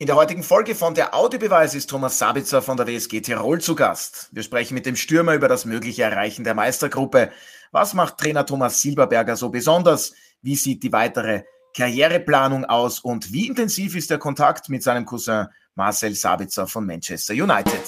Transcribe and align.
In 0.00 0.06
der 0.06 0.16
heutigen 0.16 0.42
Folge 0.42 0.74
von 0.74 0.94
der 0.94 1.14
Audiobeweis 1.14 1.74
ist 1.74 1.90
Thomas 1.90 2.18
Sabitzer 2.18 2.62
von 2.62 2.78
der 2.78 2.86
WSG 2.86 3.20
Tirol 3.20 3.60
zu 3.60 3.74
Gast. 3.74 4.30
Wir 4.32 4.42
sprechen 4.42 4.72
mit 4.72 4.86
dem 4.86 4.96
Stürmer 4.96 5.34
über 5.34 5.46
das 5.46 5.66
mögliche 5.66 6.04
Erreichen 6.04 6.42
der 6.42 6.54
Meistergruppe. 6.54 7.30
Was 7.70 7.92
macht 7.92 8.16
Trainer 8.16 8.46
Thomas 8.46 8.80
Silberberger 8.80 9.36
so 9.36 9.50
besonders? 9.50 10.14
Wie 10.40 10.56
sieht 10.56 10.82
die 10.84 10.92
weitere 10.92 11.42
Karriereplanung 11.76 12.64
aus 12.64 13.00
und 13.00 13.30
wie 13.34 13.46
intensiv 13.46 13.94
ist 13.94 14.08
der 14.08 14.16
Kontakt 14.16 14.70
mit 14.70 14.82
seinem 14.82 15.04
Cousin 15.04 15.48
Marcel 15.74 16.14
Sabitzer 16.14 16.66
von 16.66 16.86
Manchester 16.86 17.34
United? 17.34 17.82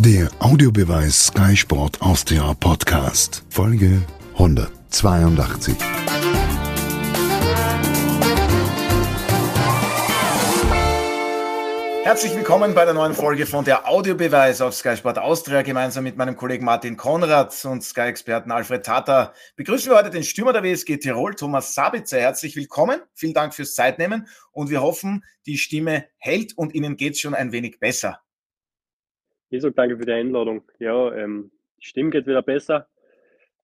Der 0.00 0.28
Audiobeweis 0.40 1.28
Sky 1.28 1.56
Sport 1.56 2.02
Austria 2.02 2.52
Podcast, 2.60 3.42
Folge 3.48 4.02
182. 4.34 5.76
Herzlich 12.06 12.36
willkommen 12.36 12.72
bei 12.72 12.84
der 12.84 12.94
neuen 12.94 13.14
Folge 13.14 13.46
von 13.46 13.64
der 13.64 13.88
Audiobeweis 13.88 14.60
auf 14.60 14.74
Sky 14.74 14.96
Sport 14.96 15.18
Austria. 15.18 15.62
Gemeinsam 15.62 16.04
mit 16.04 16.16
meinem 16.16 16.36
Kollegen 16.36 16.64
Martin 16.64 16.96
Konrad 16.96 17.52
und 17.64 17.82
Sky-Experten 17.82 18.52
Alfred 18.52 18.86
Tata 18.86 19.32
begrüßen 19.56 19.90
wir 19.90 19.98
heute 19.98 20.10
den 20.10 20.22
Stürmer 20.22 20.52
der 20.52 20.62
WSG 20.62 20.98
Tirol, 20.98 21.34
Thomas 21.34 21.74
Sabitzer. 21.74 22.20
Herzlich 22.20 22.54
willkommen. 22.54 23.00
Vielen 23.12 23.34
Dank 23.34 23.54
fürs 23.54 23.74
Zeitnehmen 23.74 24.28
und 24.52 24.70
wir 24.70 24.82
hoffen, 24.82 25.24
die 25.46 25.58
Stimme 25.58 26.04
hält 26.18 26.56
und 26.56 26.76
Ihnen 26.76 26.96
geht 26.96 27.14
es 27.14 27.20
schon 27.20 27.34
ein 27.34 27.50
wenig 27.50 27.80
besser. 27.80 28.20
Ich 29.50 29.62
sage 29.62 29.74
danke 29.74 29.98
für 29.98 30.06
die 30.06 30.12
Einladung. 30.12 30.62
Ja, 30.78 31.12
ähm, 31.12 31.50
die 31.80 31.86
Stimme 31.86 32.10
geht 32.10 32.28
wieder 32.28 32.42
besser. 32.42 32.86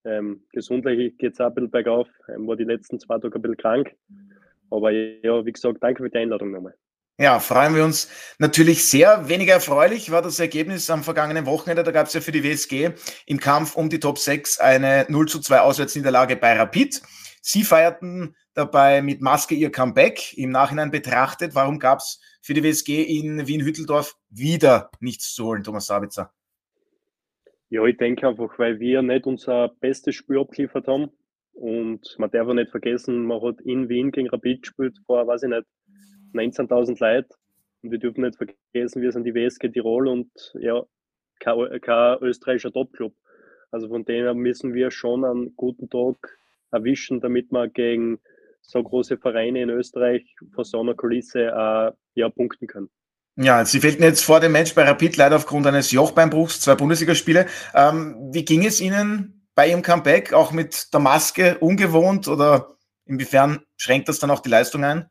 Ähm, 0.04 0.42
gesundheitlich 0.50 1.16
geht 1.16 1.34
es 1.34 1.40
auch 1.40 1.46
ein 1.46 1.54
bisschen 1.54 1.70
bergauf. 1.70 2.08
Ähm, 2.28 2.48
war 2.48 2.56
die 2.56 2.64
letzten 2.64 2.98
zwei 2.98 3.20
Tage 3.20 3.36
ein 3.36 3.42
bisschen 3.42 3.56
krank. 3.56 3.94
Aber 4.68 4.90
ja, 4.90 5.46
wie 5.46 5.52
gesagt, 5.52 5.78
danke 5.80 6.02
für 6.02 6.10
die 6.10 6.18
Einladung 6.18 6.50
nochmal. 6.50 6.74
Ja, 7.22 7.38
freuen 7.38 7.76
wir 7.76 7.84
uns 7.84 8.10
natürlich 8.40 8.90
sehr. 8.90 9.28
Weniger 9.28 9.52
erfreulich 9.52 10.10
war 10.10 10.22
das 10.22 10.40
Ergebnis 10.40 10.90
am 10.90 11.04
vergangenen 11.04 11.46
Wochenende. 11.46 11.84
Da 11.84 11.92
gab 11.92 12.08
es 12.08 12.14
ja 12.14 12.20
für 12.20 12.32
die 12.32 12.42
WSG 12.42 12.94
im 13.26 13.38
Kampf 13.38 13.76
um 13.76 13.88
die 13.88 14.00
Top 14.00 14.18
6 14.18 14.58
eine 14.58 15.06
0 15.08 15.28
zu 15.28 15.38
2 15.38 15.60
Auswärtsniederlage 15.60 16.34
bei 16.34 16.54
Rapid. 16.54 17.00
Sie 17.40 17.62
feierten 17.62 18.34
dabei 18.54 19.02
mit 19.02 19.20
Maske 19.20 19.54
ihr 19.54 19.70
Comeback. 19.70 20.36
Im 20.36 20.50
Nachhinein 20.50 20.90
betrachtet, 20.90 21.54
warum 21.54 21.78
gab 21.78 22.00
es 22.00 22.20
für 22.40 22.54
die 22.54 22.64
WSG 22.64 23.04
in 23.04 23.46
Wien-Hütteldorf 23.46 24.16
wieder 24.28 24.90
nichts 24.98 25.32
zu 25.32 25.44
holen, 25.44 25.62
Thomas 25.62 25.86
Sabitzer? 25.86 26.32
Ja, 27.68 27.84
ich 27.84 27.98
denke 27.98 28.26
einfach, 28.26 28.58
weil 28.58 28.80
wir 28.80 29.00
nicht 29.00 29.26
unser 29.26 29.68
bestes 29.78 30.16
Spiel 30.16 30.40
abgeliefert 30.40 30.88
haben. 30.88 31.12
Und 31.52 32.16
man 32.18 32.32
darf 32.32 32.48
auch 32.48 32.54
nicht 32.54 32.72
vergessen, 32.72 33.26
man 33.26 33.40
hat 33.42 33.60
in 33.60 33.88
Wien 33.88 34.10
gegen 34.10 34.28
Rapid 34.28 34.62
gespielt 34.62 34.98
vor, 35.06 35.24
weiß 35.24 35.44
ich 35.44 35.50
nicht, 35.50 35.66
19.000 36.34 37.00
Leute. 37.00 37.28
Und 37.82 37.90
wir 37.90 37.98
dürfen 37.98 38.22
nicht 38.22 38.36
vergessen, 38.36 39.02
wir 39.02 39.12
sind 39.12 39.24
die 39.24 39.34
WSG 39.34 39.68
Tirol 39.68 40.08
und 40.08 40.30
ja, 40.54 40.82
kein, 41.40 41.80
kein 41.80 42.18
österreichischer 42.20 42.72
Topclub. 42.72 43.14
Also 43.70 43.88
von 43.88 44.04
dem 44.04 44.36
müssen 44.38 44.74
wir 44.74 44.90
schon 44.90 45.24
einen 45.24 45.56
guten 45.56 45.88
Tag 45.88 46.38
erwischen, 46.70 47.20
damit 47.20 47.50
wir 47.50 47.68
gegen 47.68 48.20
so 48.60 48.82
große 48.82 49.18
Vereine 49.18 49.62
in 49.62 49.70
Österreich 49.70 50.24
vor 50.54 50.64
so 50.64 50.80
einer 50.80 50.94
Kulisse 50.94 51.40
äh, 51.40 51.92
ja, 52.14 52.28
punkten 52.28 52.66
können. 52.66 52.90
Ja, 53.36 53.64
Sie 53.64 53.80
fehlten 53.80 54.02
jetzt 54.02 54.24
vor 54.24 54.40
dem 54.40 54.52
Match 54.52 54.74
bei 54.74 54.84
Rapid 54.84 55.16
leider 55.16 55.36
aufgrund 55.36 55.66
eines 55.66 55.90
Jochbeinbruchs, 55.90 56.60
zwei 56.60 56.74
Bundesligaspiele. 56.74 57.46
Ähm, 57.74 58.30
wie 58.30 58.44
ging 58.44 58.64
es 58.64 58.80
Ihnen 58.80 59.48
bei 59.54 59.68
Ihrem 59.68 59.82
Comeback, 59.82 60.32
auch 60.32 60.52
mit 60.52 60.92
der 60.92 61.00
Maske 61.00 61.58
ungewohnt 61.58 62.28
oder 62.28 62.76
inwiefern 63.06 63.60
schränkt 63.76 64.08
das 64.08 64.18
dann 64.18 64.30
auch 64.30 64.40
die 64.40 64.50
Leistung 64.50 64.84
ein? 64.84 65.06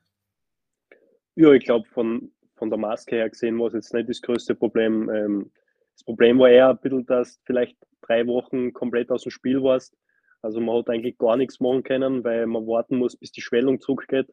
Ja, 1.36 1.52
ich 1.54 1.64
glaube, 1.64 1.88
von, 1.90 2.32
von 2.56 2.70
der 2.70 2.78
Maske 2.80 3.16
her 3.16 3.30
gesehen 3.30 3.58
war 3.60 3.68
es 3.68 3.74
jetzt 3.74 3.94
nicht 3.94 4.10
das 4.10 4.22
größte 4.22 4.56
Problem. 4.56 5.10
Ähm, 5.10 5.52
das 5.94 6.04
Problem 6.04 6.40
war 6.40 6.50
eher 6.50 6.70
ein 6.70 6.78
bisschen, 6.80 7.06
dass 7.06 7.40
vielleicht 7.46 7.78
drei 8.02 8.26
Wochen 8.28 8.73
komplett 8.73 9.11
aus 9.11 9.23
dem 9.23 9.32
Spiel 9.32 9.61
warst. 9.64 9.95
Also 10.42 10.60
man 10.60 10.78
hat 10.78 10.89
eigentlich 10.89 11.17
gar 11.17 11.38
nichts 11.38 11.60
machen 11.60 11.83
können, 11.83 12.23
weil 12.23 12.48
man 12.48 12.66
warten 12.66 12.98
muss, 12.98 13.16
bis 13.16 13.32
die 13.32 13.42
Schwellung 13.42 13.80
zurückgeht. 13.80 14.28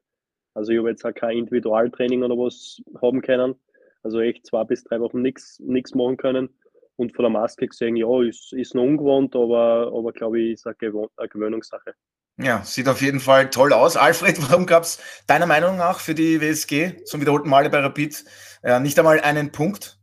Also 0.55 0.73
ich 0.73 0.79
habe 0.79 0.91
jetzt 0.91 1.05
auch 1.05 1.15
kein 1.15 1.39
Individualtraining 1.39 2.23
oder 2.23 2.35
was 2.35 2.83
haben 3.03 3.23
können. 3.23 3.55
Also 4.03 4.21
echt 4.21 4.47
zwei 4.47 4.65
bis 4.65 4.85
drei 4.85 5.01
Wochen 5.01 5.23
nichts 5.23 5.61
machen 5.95 6.17
können. 6.17 6.49
Und 6.97 7.15
von 7.15 7.23
der 7.25 7.31
Maske 7.31 7.69
gesehen, 7.69 7.95
ja, 7.95 8.23
ist, 8.23 8.53
ist 8.53 8.75
noch 8.75 8.83
ungewohnt, 8.83 9.37
aber, 9.37 9.93
aber 9.95 10.13
glaube 10.13 10.41
ich, 10.41 10.53
ist 10.55 10.67
eine, 10.67 10.77
eine 11.17 11.29
Gewöhnungssache. 11.29 11.95
Ja, 12.41 12.63
sieht 12.65 12.89
auf 12.89 13.03
jeden 13.03 13.21
Fall 13.21 13.51
toll 13.51 13.73
aus. 13.73 13.97
Alfred, 13.97 14.41
warum 14.51 14.67
gab 14.67 14.85
es 14.85 14.99
deiner 15.27 15.47
Meinung 15.47 15.77
nach 15.77 16.01
für 16.01 16.15
die 16.15 16.41
WSG 16.41 17.05
zum 17.05 17.21
wiederholten 17.21 17.49
Male 17.49 17.69
bei 17.69 17.81
Rapid 17.81 18.25
äh, 18.63 18.81
nicht 18.81 18.99
einmal 18.99 19.21
einen 19.21 19.51
Punkt? 19.51 19.99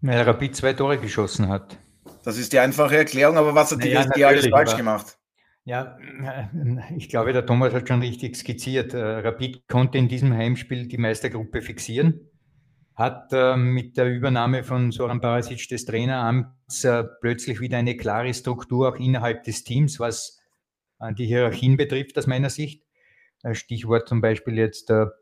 Weil 0.00 0.22
Rapid 0.22 0.56
zwei 0.56 0.72
Tore 0.72 0.98
geschossen 0.98 1.48
hat. 1.48 1.78
Das 2.24 2.38
ist 2.38 2.52
die 2.52 2.58
einfache 2.58 2.96
Erklärung, 2.96 3.36
aber 3.36 3.54
was 3.54 3.72
hat 3.72 3.82
die 3.82 3.92
naja, 3.92 4.08
WSG 4.08 4.24
alles 4.24 4.48
falsch 4.48 4.76
gemacht? 4.76 5.18
Ja, 5.64 5.96
äh, 5.98 6.96
ich 6.96 7.08
glaube, 7.08 7.32
der 7.32 7.46
Thomas 7.46 7.72
hat 7.72 7.88
schon 7.88 8.00
richtig 8.00 8.36
skizziert. 8.36 8.94
Äh, 8.94 9.00
Rapid 9.00 9.66
konnte 9.68 9.98
in 9.98 10.08
diesem 10.08 10.32
Heimspiel 10.32 10.86
die 10.86 10.98
Meistergruppe 10.98 11.62
fixieren 11.62 12.31
hat 12.94 13.32
äh, 13.32 13.56
mit 13.56 13.96
der 13.96 14.06
Übernahme 14.06 14.64
von 14.64 14.92
Soran 14.92 15.20
Barasic 15.20 15.68
des 15.68 15.84
Traineramts 15.84 16.84
äh, 16.84 17.04
plötzlich 17.20 17.60
wieder 17.60 17.78
eine 17.78 17.96
klare 17.96 18.32
Struktur 18.34 18.90
auch 18.90 18.96
innerhalb 18.96 19.44
des 19.44 19.64
Teams, 19.64 19.98
was 19.98 20.40
äh, 21.00 21.12
die 21.14 21.26
Hierarchien 21.26 21.76
betrifft, 21.76 22.18
aus 22.18 22.26
meiner 22.26 22.50
Sicht. 22.50 22.84
Äh, 23.42 23.54
Stichwort 23.54 24.08
zum 24.08 24.20
Beispiel 24.20 24.58
jetzt 24.58 24.90
der, 24.90 25.14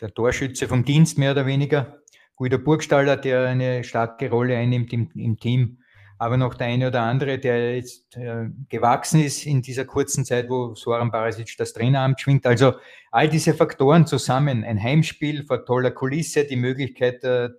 der 0.00 0.12
Torschütze 0.12 0.66
vom 0.66 0.84
Dienst 0.84 1.18
mehr 1.18 1.32
oder 1.32 1.46
weniger, 1.46 2.00
Guido 2.36 2.58
Burgstaller, 2.58 3.16
der 3.16 3.46
eine 3.46 3.84
starke 3.84 4.28
Rolle 4.28 4.56
einnimmt 4.56 4.92
im, 4.92 5.10
im 5.14 5.38
Team 5.38 5.83
aber 6.24 6.38
noch 6.38 6.54
der 6.54 6.68
eine 6.68 6.88
oder 6.88 7.02
andere, 7.02 7.38
der 7.38 7.76
jetzt 7.76 8.16
äh, 8.16 8.46
gewachsen 8.70 9.22
ist 9.22 9.44
in 9.44 9.60
dieser 9.60 9.84
kurzen 9.84 10.24
Zeit, 10.24 10.48
wo 10.48 10.74
Soran 10.74 11.10
Barasic 11.10 11.54
das 11.58 11.74
Traineramt 11.74 12.18
schwingt. 12.18 12.46
Also 12.46 12.76
all 13.10 13.28
diese 13.28 13.52
Faktoren 13.52 14.06
zusammen, 14.06 14.64
ein 14.64 14.82
Heimspiel 14.82 15.44
vor 15.44 15.66
toller 15.66 15.90
Kulisse, 15.90 16.46
die 16.46 16.56
Möglichkeit, 16.56 17.22
äh, 17.24 17.50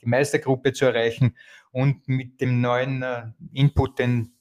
die 0.00 0.06
Meistergruppe 0.06 0.72
zu 0.72 0.86
erreichen 0.86 1.36
und 1.72 2.08
mit 2.08 2.40
dem 2.40 2.62
neuen 2.62 3.02
äh, 3.02 3.24
Input, 3.52 3.98
den 3.98 4.32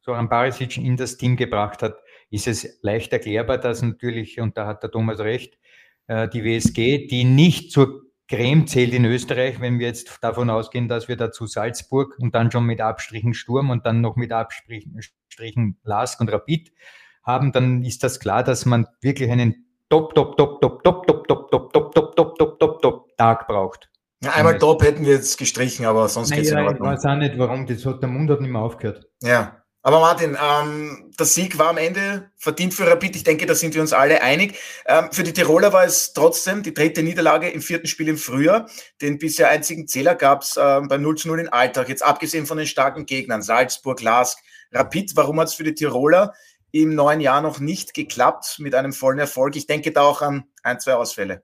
Soran 0.00 0.30
Barasic 0.30 0.78
in 0.78 0.96
das 0.96 1.18
Team 1.18 1.36
gebracht 1.36 1.82
hat, 1.82 1.96
ist 2.30 2.48
es 2.48 2.78
leicht 2.80 3.12
erklärbar, 3.12 3.58
dass 3.58 3.82
natürlich, 3.82 4.40
und 4.40 4.56
da 4.56 4.66
hat 4.66 4.82
der 4.82 4.90
Thomas 4.90 5.18
recht, 5.18 5.58
äh, 6.06 6.30
die 6.30 6.44
WSG, 6.44 7.08
die 7.08 7.24
nicht 7.24 7.72
zur 7.72 8.06
Creme 8.32 8.66
zählt 8.66 8.94
in 8.94 9.04
Österreich, 9.04 9.60
wenn 9.60 9.78
wir 9.78 9.86
jetzt 9.86 10.18
davon 10.22 10.48
ausgehen, 10.48 10.88
dass 10.88 11.06
wir 11.06 11.16
dazu 11.16 11.46
Salzburg 11.46 12.16
und 12.18 12.34
dann 12.34 12.50
schon 12.50 12.64
mit 12.64 12.80
Abstrichen 12.80 13.34
Sturm 13.34 13.68
und 13.68 13.84
dann 13.84 14.00
noch 14.00 14.16
mit 14.16 14.32
Abstrichen 14.32 15.76
Lask 15.84 16.18
und 16.18 16.32
Rapid 16.32 16.72
haben, 17.22 17.52
dann 17.52 17.84
ist 17.84 18.02
das 18.02 18.20
klar, 18.20 18.42
dass 18.42 18.64
man 18.64 18.86
wirklich 19.02 19.30
einen 19.30 19.66
top, 19.90 20.14
top, 20.14 20.38
top, 20.38 20.62
top, 20.62 20.82
top, 20.82 21.06
top, 21.06 21.28
top, 21.28 21.50
top, 21.50 21.72
top, 21.72 21.94
top, 21.94 22.16
top, 22.16 22.38
top, 22.38 22.58
top, 22.58 22.80
top 22.80 23.16
Tag 23.18 23.46
braucht. 23.46 23.90
Einmal 24.24 24.56
top 24.56 24.82
hätten 24.82 25.04
wir 25.04 25.12
jetzt 25.12 25.36
gestrichen, 25.36 25.84
aber 25.84 26.08
sonst 26.08 26.30
geht 26.30 26.44
es 26.44 26.52
in 26.52 26.58
Ordnung. 26.58 26.88
Ich 26.88 26.94
weiß 26.94 27.04
auch 27.04 27.16
nicht, 27.16 27.36
warum. 27.36 27.66
Das 27.66 27.84
hat, 27.84 28.00
der 28.00 28.08
Mund 28.08 28.30
hat 28.30 28.40
nicht 28.40 28.50
mehr 28.50 28.62
aufgehört. 28.62 29.10
Ja, 29.22 29.61
aber 29.84 29.98
Martin, 29.98 30.36
ähm, 30.40 31.10
der 31.18 31.26
Sieg 31.26 31.58
war 31.58 31.68
am 31.70 31.76
Ende 31.76 32.30
verdient 32.36 32.72
für 32.72 32.86
Rapid. 32.86 33.16
Ich 33.16 33.24
denke, 33.24 33.46
da 33.46 33.54
sind 33.56 33.74
wir 33.74 33.80
uns 33.80 33.92
alle 33.92 34.22
einig. 34.22 34.56
Ähm, 34.86 35.08
für 35.10 35.24
die 35.24 35.32
Tiroler 35.32 35.72
war 35.72 35.84
es 35.84 36.12
trotzdem 36.12 36.62
die 36.62 36.72
dritte 36.72 37.02
Niederlage 37.02 37.48
im 37.48 37.60
vierten 37.60 37.88
Spiel 37.88 38.08
im 38.08 38.16
Frühjahr. 38.16 38.68
Den 39.00 39.18
bisher 39.18 39.50
einzigen 39.50 39.88
Zähler 39.88 40.14
gab 40.14 40.42
es 40.42 40.56
ähm, 40.56 40.86
beim 40.86 41.02
0 41.02 41.16
zu 41.16 41.28
0 41.28 41.40
in 41.40 41.48
Alltag. 41.48 41.88
Jetzt 41.88 42.04
abgesehen 42.04 42.46
von 42.46 42.58
den 42.58 42.68
starken 42.68 43.06
Gegnern, 43.06 43.42
Salzburg, 43.42 44.00
Lask, 44.00 44.38
Rapid. 44.70 45.16
Warum 45.16 45.40
hat 45.40 45.48
es 45.48 45.54
für 45.54 45.64
die 45.64 45.74
Tiroler 45.74 46.32
im 46.70 46.94
neuen 46.94 47.20
Jahr 47.20 47.42
noch 47.42 47.58
nicht 47.58 47.92
geklappt 47.92 48.58
mit 48.60 48.76
einem 48.76 48.92
vollen 48.92 49.18
Erfolg? 49.18 49.56
Ich 49.56 49.66
denke 49.66 49.90
da 49.90 50.02
auch 50.02 50.22
an 50.22 50.44
ein, 50.62 50.78
zwei 50.78 50.94
Ausfälle. 50.94 51.42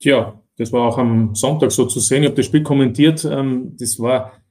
Tja, 0.00 0.40
das 0.56 0.72
war 0.72 0.88
auch 0.88 0.96
am 0.96 1.34
Sonntag 1.34 1.70
so 1.70 1.84
zu 1.84 2.00
sehen. 2.00 2.22
Ich 2.22 2.28
habe 2.30 2.36
das 2.36 2.46
Spiel 2.46 2.62
kommentiert. 2.62 3.26
Ähm, 3.26 3.76
das 3.78 3.98
war 3.98 4.41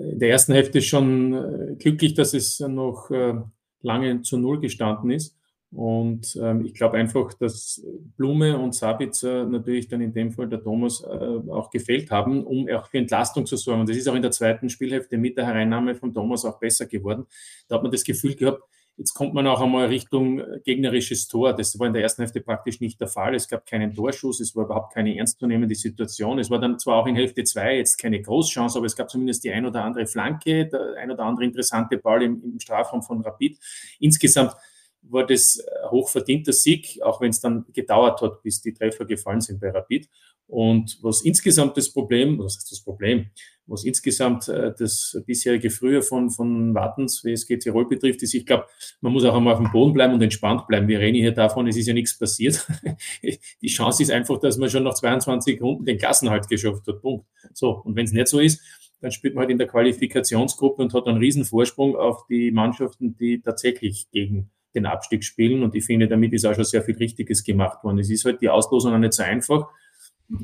der 0.00 0.30
ersten 0.30 0.54
Hälfte 0.54 0.82
schon 0.82 1.34
äh, 1.34 1.74
glücklich, 1.76 2.14
dass 2.14 2.34
es 2.34 2.60
noch 2.60 3.10
äh, 3.10 3.34
lange 3.82 4.22
zu 4.22 4.38
Null 4.38 4.60
gestanden 4.60 5.10
ist. 5.10 5.36
Und 5.72 6.36
ähm, 6.42 6.64
ich 6.64 6.74
glaube 6.74 6.96
einfach, 6.96 7.32
dass 7.34 7.80
Blume 8.16 8.58
und 8.58 8.74
Sabitzer 8.74 9.44
natürlich 9.44 9.86
dann 9.86 10.00
in 10.00 10.12
dem 10.12 10.32
Fall 10.32 10.48
der 10.48 10.60
Thomas 10.60 11.04
äh, 11.04 11.50
auch 11.50 11.70
gefehlt 11.70 12.10
haben, 12.10 12.44
um 12.44 12.68
auch 12.68 12.86
für 12.88 12.98
Entlastung 12.98 13.46
zu 13.46 13.56
sorgen. 13.56 13.82
Und 13.82 13.88
das 13.88 13.96
ist 13.96 14.08
auch 14.08 14.16
in 14.16 14.22
der 14.22 14.32
zweiten 14.32 14.68
Spielhälfte 14.68 15.16
mit 15.16 15.36
der 15.36 15.46
Hereinnahme 15.46 15.94
von 15.94 16.12
Thomas 16.12 16.44
auch 16.44 16.58
besser 16.58 16.86
geworden. 16.86 17.26
Da 17.68 17.76
hat 17.76 17.82
man 17.82 17.92
das 17.92 18.02
Gefühl 18.02 18.34
gehabt, 18.34 18.64
Jetzt 19.00 19.14
kommt 19.14 19.32
man 19.32 19.46
auch 19.46 19.62
einmal 19.62 19.86
Richtung 19.86 20.40
äh, 20.40 20.60
gegnerisches 20.62 21.26
Tor. 21.26 21.54
Das 21.54 21.78
war 21.78 21.86
in 21.86 21.94
der 21.94 22.02
ersten 22.02 22.20
Hälfte 22.20 22.42
praktisch 22.42 22.80
nicht 22.80 23.00
der 23.00 23.08
Fall. 23.08 23.34
Es 23.34 23.48
gab 23.48 23.64
keinen 23.64 23.94
Torschuss, 23.94 24.40
es 24.40 24.54
war 24.54 24.66
überhaupt 24.66 24.92
keine 24.92 25.16
ernstzunehmende 25.16 25.74
Situation. 25.74 26.38
Es 26.38 26.50
war 26.50 26.58
dann 26.58 26.78
zwar 26.78 26.96
auch 26.96 27.06
in 27.06 27.16
Hälfte 27.16 27.42
zwei 27.44 27.78
jetzt 27.78 27.96
keine 27.96 28.20
Großchance, 28.20 28.76
aber 28.76 28.84
es 28.84 28.94
gab 28.94 29.08
zumindest 29.08 29.42
die 29.42 29.52
ein 29.52 29.64
oder 29.64 29.84
andere 29.84 30.06
Flanke, 30.06 30.66
der 30.66 30.96
ein 30.98 31.10
oder 31.10 31.24
andere 31.24 31.46
interessante 31.46 31.96
Ball 31.96 32.22
im, 32.22 32.42
im 32.44 32.60
Strafraum 32.60 33.00
von 33.00 33.22
Rapid. 33.22 33.58
Insgesamt 34.00 34.54
war 35.00 35.26
das 35.26 35.58
ein 35.82 35.90
hochverdienter 35.92 36.52
Sieg, 36.52 37.00
auch 37.02 37.22
wenn 37.22 37.30
es 37.30 37.40
dann 37.40 37.64
gedauert 37.72 38.20
hat, 38.20 38.42
bis 38.42 38.60
die 38.60 38.74
Treffer 38.74 39.06
gefallen 39.06 39.40
sind 39.40 39.60
bei 39.60 39.70
Rapid. 39.70 40.10
Und 40.50 40.98
was 41.02 41.22
insgesamt 41.22 41.76
das 41.76 41.92
Problem, 41.92 42.38
was 42.40 42.56
heißt 42.56 42.72
das 42.72 42.82
Problem, 42.82 43.26
was 43.66 43.84
insgesamt 43.84 44.48
äh, 44.48 44.72
das 44.76 45.16
bisherige 45.24 45.70
Frühjahr 45.70 46.02
von, 46.02 46.28
von 46.28 46.74
Wartens 46.74 47.24
WSG 47.24 47.58
Tirol 47.58 47.86
betrifft, 47.88 48.20
ist, 48.24 48.34
ich 48.34 48.44
glaube, 48.44 48.66
man 49.00 49.12
muss 49.12 49.24
auch 49.24 49.36
einmal 49.36 49.52
auf 49.54 49.60
dem 49.60 49.70
Boden 49.70 49.92
bleiben 49.92 50.12
und 50.12 50.22
entspannt 50.22 50.66
bleiben. 50.66 50.88
Wir 50.88 50.98
reden 50.98 51.14
hier 51.14 51.30
davon, 51.30 51.68
es 51.68 51.76
ist 51.76 51.86
ja 51.86 51.94
nichts 51.94 52.18
passiert. 52.18 52.66
Die 53.62 53.68
Chance 53.68 54.02
ist 54.02 54.10
einfach, 54.10 54.40
dass 54.40 54.58
man 54.58 54.68
schon 54.68 54.82
nach 54.82 54.94
22 54.94 55.62
Runden 55.62 55.84
den 55.84 55.98
Klassenhalt 55.98 56.48
geschafft 56.48 56.84
hat. 56.88 57.00
Punkt. 57.00 57.26
So. 57.54 57.70
Und 57.84 57.94
wenn 57.94 58.06
es 58.06 58.12
nicht 58.12 58.26
so 58.26 58.40
ist, 58.40 58.60
dann 59.00 59.12
spielt 59.12 59.36
man 59.36 59.42
halt 59.42 59.50
in 59.52 59.58
der 59.58 59.68
Qualifikationsgruppe 59.68 60.82
und 60.82 60.92
hat 60.92 61.06
einen 61.06 61.18
riesen 61.18 61.44
Vorsprung 61.44 61.94
auf 61.94 62.26
die 62.26 62.50
Mannschaften, 62.50 63.16
die 63.16 63.40
tatsächlich 63.40 64.10
gegen 64.10 64.50
den 64.74 64.86
Abstieg 64.86 65.22
spielen. 65.22 65.62
Und 65.62 65.76
ich 65.76 65.84
finde, 65.84 66.08
damit 66.08 66.32
ist 66.32 66.44
auch 66.44 66.56
schon 66.56 66.64
sehr 66.64 66.82
viel 66.82 66.96
Richtiges 66.96 67.44
gemacht 67.44 67.84
worden. 67.84 68.00
Es 68.00 68.10
ist 68.10 68.24
halt 68.24 68.42
die 68.42 68.48
Auslosung 68.48 68.92
auch 68.92 68.98
nicht 68.98 69.12
so 69.12 69.22
einfach. 69.22 69.68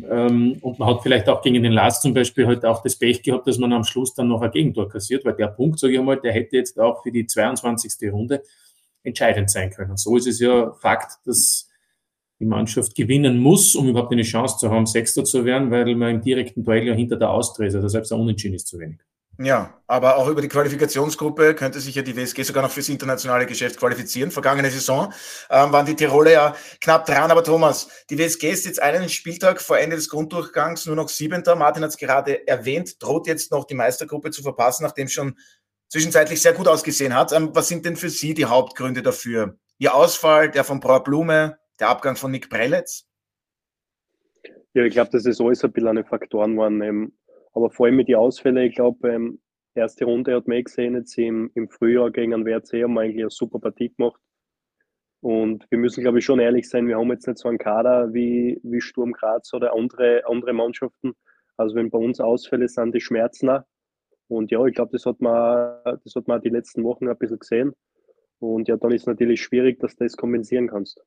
Ähm, 0.09 0.59
und 0.63 0.79
man 0.79 0.89
hat 0.89 1.03
vielleicht 1.03 1.29
auch 1.29 1.43
gegen 1.43 1.63
den 1.63 1.73
Last 1.73 2.03
zum 2.03 2.13
Beispiel 2.13 2.47
halt 2.47 2.65
auch 2.65 2.83
das 2.83 2.97
Pech 2.97 3.23
gehabt, 3.23 3.47
dass 3.47 3.59
man 3.59 3.73
am 3.73 3.85
Schluss 3.85 4.15
dann 4.15 4.29
noch 4.29 4.43
ein 4.43 4.51
Gegentor 4.51 4.89
kassiert, 4.89 5.25
weil 5.25 5.35
der 5.35 5.49
Punkt, 5.49 5.79
sage 5.79 5.93
ich 5.93 5.99
einmal, 5.99 6.21
der 6.21 6.33
hätte 6.33 6.57
jetzt 6.57 6.79
auch 6.79 7.03
für 7.03 7.13
die 7.13 7.27
22. 7.27 8.13
Runde 8.13 8.43
entscheidend 9.03 9.51
sein 9.51 9.71
können. 9.71 9.97
So 9.97 10.17
ist 10.17 10.27
es 10.27 10.41
ja 10.41 10.73
Fakt, 10.73 11.19
dass 11.25 11.69
die 12.41 12.45
Mannschaft 12.45 12.95
gewinnen 12.95 13.39
muss, 13.39 13.75
um 13.75 13.89
überhaupt 13.89 14.13
eine 14.13 14.23
Chance 14.23 14.59
zu 14.59 14.71
haben, 14.71 14.87
Sechster 14.87 15.25
zu 15.25 15.45
werden, 15.45 15.71
weil 15.71 15.95
man 15.95 16.17
im 16.17 16.21
direkten 16.21 16.65
Duell 16.65 16.87
ja 16.87 16.95
hinter 16.95 17.17
der 17.17 17.31
Austria 17.31 17.69
ist. 17.69 17.77
Also 17.77 17.89
selbst 17.89 18.13
ein 18.13 18.21
Unentschieden 18.21 18.55
ist 18.55 18.67
zu 18.67 18.79
wenig. 18.79 18.99
Ja, 19.39 19.83
aber 19.87 20.17
auch 20.17 20.29
über 20.29 20.41
die 20.41 20.49
Qualifikationsgruppe 20.49 21.55
könnte 21.55 21.79
sich 21.79 21.95
ja 21.95 22.01
die 22.01 22.17
WSG 22.17 22.43
sogar 22.43 22.63
noch 22.63 22.71
fürs 22.71 22.89
internationale 22.89 23.45
Geschäft 23.45 23.79
qualifizieren. 23.79 24.31
Vergangene 24.31 24.71
Saison 24.71 25.13
ähm, 25.51 25.73
waren 25.73 25.85
die 25.85 25.95
Tiroler 25.95 26.31
ja 26.31 26.57
knapp 26.81 27.05
dran. 27.05 27.31
Aber 27.31 27.45
Thomas, 27.45 27.89
die 28.09 28.17
WSG 28.19 28.51
ist 28.51 28.65
jetzt 28.65 28.81
einen 28.81 29.11
Spieltag 29.11 29.61
vor 29.61 29.79
Ende 29.79 29.97
des 29.97 30.09
Grunddurchgangs 30.09 30.87
nur 30.87 30.97
noch 30.97 31.11
Siebenter. 31.11 31.55
Martin 31.55 31.83
hat 31.83 31.91
es 31.91 31.99
gerade 31.99 32.49
erwähnt, 32.49 33.03
droht 33.03 33.27
jetzt 33.27 33.53
noch 33.53 33.65
die 33.65 33.75
Meistergruppe 33.75 34.31
zu 34.31 34.43
verpassen, 34.43 34.85
nachdem 34.85 35.09
schon 35.09 35.37
zwischenzeitlich 35.89 36.41
sehr 36.41 36.55
gut 36.55 36.67
ausgesehen 36.67 37.15
hat. 37.15 37.33
Ähm, 37.33 37.51
was 37.53 37.69
sind 37.69 37.85
denn 37.85 37.97
für 37.97 38.09
Sie 38.09 38.33
die 38.33 38.47
Hauptgründe 38.47 39.03
dafür? 39.03 39.59
Ihr 39.77 39.95
Ausfall, 39.95 40.51
der 40.51 40.65
von 40.65 40.81
Brauer 40.81 41.05
Blume, 41.05 41.59
der 41.79 41.91
Abgang 41.91 42.17
von 42.17 42.31
Nick 42.31 42.49
Prelitz? 42.49 43.05
Ja, 44.73 44.85
ich 44.85 44.95
glaube, 44.95 45.11
das 45.13 45.27
ist 45.27 45.43
alles 45.43 45.63
ein 45.63 45.73
bisschen 45.73 45.89
eine 45.89 46.05
Faktoren 46.05 46.57
waren. 46.57 46.81
Ähm, 46.81 47.13
aber 47.57 47.71
vor 47.71 47.87
allem 47.87 47.97
mit 47.97 48.09
den 48.09 48.17
Ausfällen, 48.17 48.59
ich 48.59 48.75
glaube, 48.75 49.09
ähm, 49.09 49.41
erste 49.75 50.05
Runde 50.05 50.37
hat 50.37 50.47
man 50.47 50.59
eh 50.59 50.63
gesehen, 50.63 50.95
jetzt 50.95 51.17
im, 51.17 51.51
im 51.55 51.71
Frühjahr 51.71 52.11
gegen 52.11 52.35
einen 52.35 52.45
WRC 52.45 52.83
haben 52.83 52.93
wir 52.93 53.01
eigentlich 53.01 53.23
eine 53.23 53.31
super 53.31 53.59
Partie 53.59 53.95
gemacht. 53.97 54.21
Und 55.23 55.67
wir 55.71 55.79
müssen, 55.79 56.03
glaube 56.03 56.19
ich, 56.19 56.25
schon 56.27 56.39
ehrlich 56.39 56.69
sein, 56.69 56.87
wir 56.87 56.99
haben 56.99 57.11
jetzt 57.11 57.27
nicht 57.27 57.39
so 57.39 57.49
einen 57.49 57.57
Kader 57.57 58.13
wie, 58.13 58.61
wie 58.63 58.83
Sturm 58.83 59.13
Graz 59.13 59.55
oder 59.55 59.75
andere, 59.75 60.23
andere 60.27 60.53
Mannschaften. 60.53 61.15
Also 61.57 61.75
wenn 61.77 61.89
bei 61.89 61.99
uns 61.99 62.21
Ausfälle 62.21 62.69
sind, 62.69 62.95
die 62.95 63.01
schmerzen 63.01 63.49
auch. 63.49 63.63
Und 64.29 64.51
ja, 64.51 64.63
ich 64.67 64.75
glaube, 64.75 64.93
das 64.93 65.07
hat 65.07 65.23
man, 65.23 65.81
das 66.05 66.15
hat 66.15 66.29
man 66.29 66.43
die 66.43 66.51
letzten 66.51 66.85
Wochen 66.85 67.09
ein 67.09 67.17
bisschen 67.17 67.39
gesehen. 67.39 67.73
Und 68.39 68.69
ja, 68.69 68.77
dann 68.77 68.93
ist 68.93 69.03
es 69.03 69.07
natürlich 69.07 69.41
schwierig, 69.41 69.81
dass 69.81 69.97
du 69.97 70.05
das 70.05 70.19
kompensieren 70.19 70.69
kannst. 70.69 71.03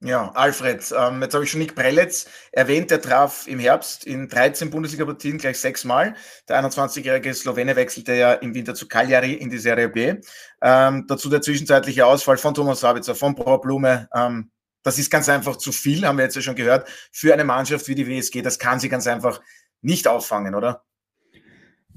Ja, 0.00 0.32
Alfred, 0.34 0.92
ähm, 0.98 1.22
jetzt 1.22 1.32
habe 1.32 1.44
ich 1.44 1.50
schon 1.50 1.60
Nick 1.60 1.74
Prelitz 1.74 2.28
erwähnt, 2.52 2.90
der 2.90 3.00
traf 3.00 3.46
im 3.46 3.58
Herbst 3.58 4.04
in 4.04 4.28
13 4.28 4.68
Bundesliga-Partien 4.70 5.38
gleich 5.38 5.58
sechsmal. 5.58 6.14
Der 6.46 6.62
21-jährige 6.62 7.32
Slowene 7.32 7.74
wechselte 7.74 8.12
ja 8.12 8.34
im 8.34 8.54
Winter 8.54 8.74
zu 8.74 8.86
Cagliari 8.86 9.32
in 9.32 9.48
die 9.48 9.56
Serie 9.56 9.88
B. 9.88 10.16
Ähm, 10.60 11.06
dazu 11.08 11.30
der 11.30 11.40
zwischenzeitliche 11.40 12.04
Ausfall 12.04 12.36
von 12.36 12.52
Thomas 12.52 12.80
Sabitzer, 12.80 13.14
von 13.14 13.34
Pro 13.34 13.56
Blume. 13.58 14.08
Ähm, 14.14 14.50
das 14.82 14.98
ist 14.98 15.10
ganz 15.10 15.30
einfach 15.30 15.56
zu 15.56 15.72
viel, 15.72 16.06
haben 16.06 16.18
wir 16.18 16.24
jetzt 16.24 16.36
ja 16.36 16.42
schon 16.42 16.56
gehört, 16.56 16.86
für 17.10 17.32
eine 17.32 17.44
Mannschaft 17.44 17.88
wie 17.88 17.94
die 17.94 18.06
WSG. 18.06 18.42
Das 18.42 18.58
kann 18.58 18.80
sie 18.80 18.90
ganz 18.90 19.06
einfach 19.06 19.40
nicht 19.80 20.06
auffangen, 20.06 20.54
oder? 20.54 20.84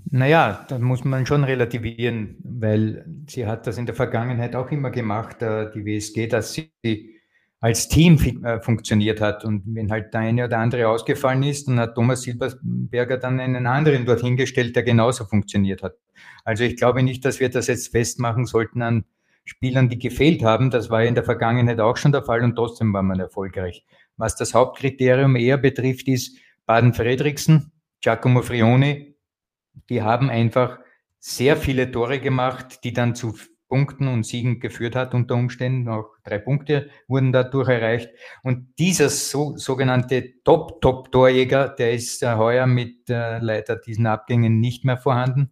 Naja, 0.09 0.65
da 0.69 0.79
muss 0.79 1.03
man 1.03 1.25
schon 1.25 1.43
relativieren, 1.43 2.37
weil 2.41 3.05
sie 3.29 3.45
hat 3.45 3.67
das 3.67 3.77
in 3.77 3.85
der 3.85 3.95
Vergangenheit 3.95 4.55
auch 4.55 4.71
immer 4.71 4.91
gemacht, 4.91 5.41
äh, 5.41 5.69
die 5.73 5.85
WSG, 5.85 6.27
dass 6.27 6.53
sie 6.53 7.16
als 7.59 7.87
Team 7.87 8.43
äh, 8.43 8.61
funktioniert 8.61 9.19
hat. 9.19 9.43
Und 9.43 9.63
wenn 9.65 9.91
halt 9.91 10.13
der 10.13 10.21
eine 10.21 10.45
oder 10.45 10.59
andere 10.59 10.87
ausgefallen 10.87 11.43
ist, 11.43 11.67
dann 11.67 11.79
hat 11.79 11.95
Thomas 11.95 12.21
Silberberger 12.21 13.17
dann 13.17 13.39
einen 13.39 13.65
anderen 13.65 14.05
dorthin 14.05 14.37
gestellt, 14.37 14.75
der 14.75 14.83
genauso 14.83 15.25
funktioniert 15.25 15.81
hat. 15.81 15.95
Also 16.43 16.63
ich 16.63 16.77
glaube 16.77 17.01
nicht, 17.01 17.25
dass 17.25 17.39
wir 17.39 17.49
das 17.49 17.67
jetzt 17.67 17.89
festmachen 17.89 18.45
sollten 18.45 18.81
an 18.81 19.05
Spielern, 19.43 19.89
die 19.89 19.97
gefehlt 19.97 20.43
haben. 20.43 20.69
Das 20.69 20.89
war 20.89 21.03
in 21.03 21.15
der 21.15 21.23
Vergangenheit 21.23 21.79
auch 21.79 21.97
schon 21.97 22.11
der 22.11 22.23
Fall 22.23 22.43
und 22.43 22.55
trotzdem 22.55 22.93
war 22.93 23.03
man 23.03 23.19
erfolgreich. 23.19 23.85
Was 24.17 24.35
das 24.35 24.53
Hauptkriterium 24.53 25.35
eher 25.35 25.57
betrifft, 25.57 26.07
ist 26.07 26.37
Baden-Fredriksen, 26.65 27.71
Giacomo 28.01 28.41
Frioni. 28.41 29.15
Die 29.89 30.01
haben 30.01 30.29
einfach 30.29 30.79
sehr 31.19 31.55
viele 31.55 31.91
Tore 31.91 32.19
gemacht, 32.19 32.83
die 32.83 32.93
dann 32.93 33.15
zu 33.15 33.35
Punkten 33.67 34.07
und 34.07 34.25
Siegen 34.25 34.59
geführt 34.59 34.95
hat 34.95 35.13
unter 35.13 35.35
Umständen. 35.35 35.89
Auch 35.89 36.15
drei 36.23 36.37
Punkte 36.37 36.89
wurden 37.07 37.31
dadurch 37.31 37.69
erreicht. 37.69 38.09
Und 38.43 38.73
dieser 38.79 39.09
so, 39.09 39.57
sogenannte 39.57 40.41
Top-Top-Torjäger, 40.43 41.69
der 41.69 41.93
ist 41.93 42.23
äh, 42.23 42.35
heuer 42.35 42.65
mit 42.67 43.09
äh, 43.09 43.39
leider 43.39 43.75
diesen 43.75 44.07
Abgängen 44.07 44.59
nicht 44.59 44.85
mehr 44.85 44.97
vorhanden. 44.97 45.51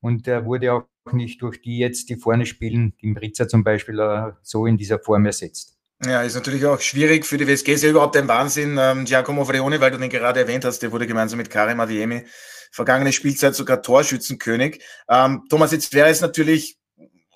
Und 0.00 0.26
der 0.26 0.44
wurde 0.44 0.72
auch 0.72 0.84
nicht 1.12 1.42
durch 1.42 1.60
die 1.62 1.78
jetzt, 1.78 2.08
die 2.08 2.16
vorne 2.16 2.46
spielen, 2.46 2.94
die 3.00 3.12
Britzer 3.12 3.48
zum 3.48 3.64
Beispiel, 3.64 3.98
äh, 4.00 4.32
so 4.42 4.66
in 4.66 4.76
dieser 4.76 4.98
Form 4.98 5.26
ersetzt. 5.26 5.78
Ja, 6.04 6.22
ist 6.22 6.34
natürlich 6.34 6.66
auch 6.66 6.80
schwierig 6.80 7.24
für 7.24 7.38
die 7.38 7.46
WSG. 7.46 7.74
Ist 7.74 7.84
ja 7.84 7.90
überhaupt 7.90 8.16
ein 8.16 8.26
Wahnsinn. 8.26 8.76
Ähm, 8.80 9.04
Giacomo 9.04 9.44
Freone, 9.44 9.80
weil 9.80 9.92
du 9.92 9.98
den 9.98 10.10
gerade 10.10 10.40
erwähnt 10.40 10.64
hast, 10.64 10.80
der 10.80 10.90
wurde 10.90 11.06
gemeinsam 11.06 11.38
mit 11.38 11.48
Karim 11.48 11.78
Adiemi 11.78 12.24
vergangene 12.72 13.12
Spielzeit 13.12 13.54
sogar 13.54 13.82
Torschützenkönig. 13.82 14.82
Ähm, 15.08 15.44
Thomas, 15.48 15.72
jetzt 15.72 15.92
wäre 15.92 16.08
es 16.08 16.20
natürlich 16.20 16.78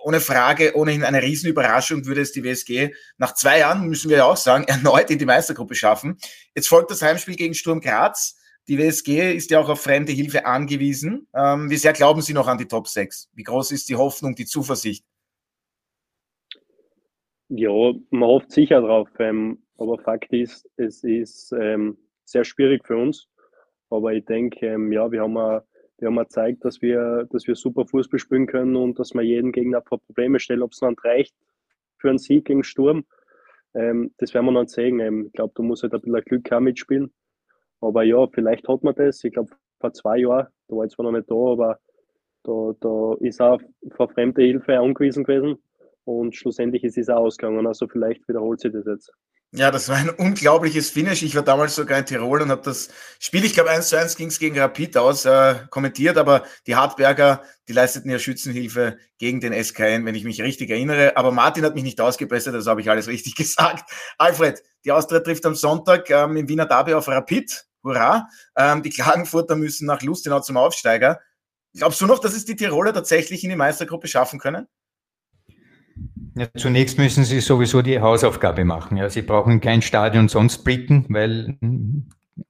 ohne 0.06 0.20
Frage 0.20 0.76
ohnehin 0.76 1.02
eine 1.02 1.20
Riesenüberraschung 1.20 2.06
würde 2.06 2.20
es 2.20 2.30
die 2.30 2.44
WSG 2.44 2.94
nach 3.18 3.34
zwei 3.34 3.58
Jahren, 3.58 3.88
müssen 3.88 4.08
wir 4.08 4.18
ja 4.18 4.24
auch 4.26 4.36
sagen, 4.36 4.64
erneut 4.68 5.10
in 5.10 5.18
die 5.18 5.24
Meistergruppe 5.24 5.74
schaffen. 5.74 6.16
Jetzt 6.54 6.68
folgt 6.68 6.92
das 6.92 7.02
Heimspiel 7.02 7.34
gegen 7.34 7.54
Sturm 7.54 7.80
Graz. 7.80 8.38
Die 8.68 8.78
WSG 8.78 9.34
ist 9.34 9.50
ja 9.50 9.58
auch 9.58 9.68
auf 9.68 9.80
fremde 9.80 10.12
Hilfe 10.12 10.46
angewiesen. 10.46 11.26
Ähm, 11.34 11.70
wie 11.70 11.76
sehr 11.76 11.92
glauben 11.92 12.22
Sie 12.22 12.34
noch 12.34 12.46
an 12.46 12.56
die 12.56 12.68
Top 12.68 12.86
6? 12.86 13.30
Wie 13.34 13.42
groß 13.42 13.72
ist 13.72 13.88
die 13.88 13.96
Hoffnung, 13.96 14.36
die 14.36 14.46
Zuversicht? 14.46 15.04
Ja, 17.48 17.92
man 18.10 18.28
hofft 18.28 18.52
sicher 18.52 18.80
drauf. 18.82 19.08
Ähm, 19.18 19.58
aber 19.76 19.98
Fakt 19.98 20.32
ist, 20.32 20.68
es 20.76 21.02
ist 21.02 21.50
ähm, 21.50 21.98
sehr 22.24 22.44
schwierig 22.44 22.86
für 22.86 22.96
uns. 22.96 23.26
Aber 23.90 24.12
ich 24.12 24.24
denke, 24.24 24.66
ähm, 24.66 24.92
ja, 24.92 25.10
wir 25.10 25.22
haben 25.22 25.36
eine 25.36 25.64
wir 25.98 26.08
haben 26.08 26.16
gezeigt, 26.16 26.64
dass 26.64 26.82
wir, 26.82 27.26
dass 27.30 27.46
wir 27.46 27.54
super 27.54 27.86
Fußball 27.86 28.18
spielen 28.18 28.46
können 28.46 28.76
und 28.76 28.98
dass 28.98 29.14
wir 29.14 29.22
jeden 29.22 29.52
Gegner 29.52 29.82
vor 29.82 30.00
Probleme 30.00 30.38
stellen, 30.38 30.62
ob 30.62 30.72
es 30.72 30.80
dann 30.80 30.96
reicht 31.02 31.34
für 31.98 32.10
einen 32.10 32.18
Sieg 32.18 32.44
gegen 32.46 32.64
Sturm. 32.64 33.04
Ähm, 33.74 34.12
das 34.18 34.34
werden 34.34 34.46
wir 34.46 34.52
dann 34.52 34.66
sehen. 34.66 35.00
Ähm, 35.00 35.26
ich 35.26 35.32
glaube, 35.32 35.52
da 35.56 35.62
muss 35.62 35.82
halt 35.82 35.94
ein 35.94 36.00
bisschen 36.00 36.24
Glück 36.24 36.52
auch 36.52 36.60
mitspielen. 36.60 37.12
Aber 37.80 38.02
ja, 38.02 38.26
vielleicht 38.26 38.68
hat 38.68 38.82
man 38.82 38.94
das. 38.94 39.22
Ich 39.24 39.32
glaube, 39.32 39.50
vor 39.80 39.92
zwei 39.92 40.18
Jahren, 40.18 40.48
da 40.68 40.76
war 40.76 40.84
ich 40.84 40.92
zwar 40.92 41.04
noch 41.04 41.12
nicht 41.12 41.30
da, 41.30 41.34
aber 41.34 41.78
da, 42.42 42.72
da 42.80 43.14
ist 43.20 43.40
auch 43.40 43.60
vor 43.92 44.08
fremde 44.08 44.42
Hilfe 44.42 44.78
angewiesen 44.78 45.24
gewesen. 45.24 45.58
Und 46.04 46.36
schlussendlich 46.36 46.84
ist 46.84 46.98
es 46.98 47.08
auch 47.08 47.24
ausgegangen. 47.24 47.66
Also 47.66 47.88
vielleicht 47.88 48.26
wiederholt 48.28 48.60
sich 48.60 48.72
das 48.72 48.86
jetzt. 48.86 49.12
Ja, 49.58 49.70
das 49.70 49.88
war 49.88 49.96
ein 49.96 50.10
unglaubliches 50.10 50.90
Finish. 50.90 51.22
Ich 51.22 51.34
war 51.34 51.42
damals 51.42 51.76
sogar 51.76 51.98
in 51.98 52.04
Tirol 52.04 52.42
und 52.42 52.50
habe 52.50 52.60
das 52.60 52.90
Spiel, 53.18 53.42
ich 53.42 53.54
glaube 53.54 53.70
1 53.70 53.88
zu 53.88 53.98
1 53.98 54.16
ging 54.16 54.28
es 54.28 54.38
gegen 54.38 54.58
Rapid 54.58 54.98
aus, 54.98 55.24
äh, 55.24 55.54
kommentiert, 55.70 56.18
aber 56.18 56.44
die 56.66 56.76
Hartberger, 56.76 57.42
die 57.66 57.72
leisteten 57.72 58.10
ja 58.10 58.18
Schützenhilfe 58.18 58.98
gegen 59.16 59.40
den 59.40 59.54
SKN, 59.54 60.04
wenn 60.04 60.14
ich 60.14 60.24
mich 60.24 60.42
richtig 60.42 60.68
erinnere. 60.68 61.16
Aber 61.16 61.32
Martin 61.32 61.64
hat 61.64 61.74
mich 61.74 61.84
nicht 61.84 61.98
ausgebessert, 62.02 62.54
also 62.54 62.70
habe 62.70 62.82
ich 62.82 62.90
alles 62.90 63.08
richtig 63.08 63.34
gesagt. 63.36 63.90
Alfred, 64.18 64.62
die 64.84 64.92
Austria 64.92 65.20
trifft 65.20 65.46
am 65.46 65.54
Sonntag 65.54 66.10
ähm, 66.10 66.36
im 66.36 66.48
Wiener 66.50 66.66
Derby 66.66 66.92
auf 66.92 67.08
Rapid. 67.08 67.64
Hurra. 67.82 68.28
Ähm, 68.56 68.82
die 68.82 68.90
Klagenfurter 68.90 69.56
müssen 69.56 69.86
nach 69.86 70.02
Lustenau 70.02 70.40
zum 70.40 70.58
Aufsteiger. 70.58 71.20
Glaubst 71.72 72.00
du 72.02 72.06
noch, 72.06 72.18
dass 72.18 72.34
es 72.34 72.44
die 72.44 72.56
Tiroler 72.56 72.92
tatsächlich 72.92 73.42
in 73.42 73.50
die 73.50 73.56
Meistergruppe 73.56 74.06
schaffen 74.06 74.38
können? 74.38 74.66
Ja, 76.38 76.48
zunächst 76.54 76.98
müssen 76.98 77.24
Sie 77.24 77.40
sowieso 77.40 77.80
die 77.80 77.98
Hausaufgabe 77.98 78.66
machen. 78.66 78.98
Ja, 78.98 79.08
Sie 79.08 79.22
brauchen 79.22 79.62
kein 79.62 79.80
Stadion 79.80 80.28
sonst 80.28 80.64
blicken, 80.64 81.06
weil 81.08 81.56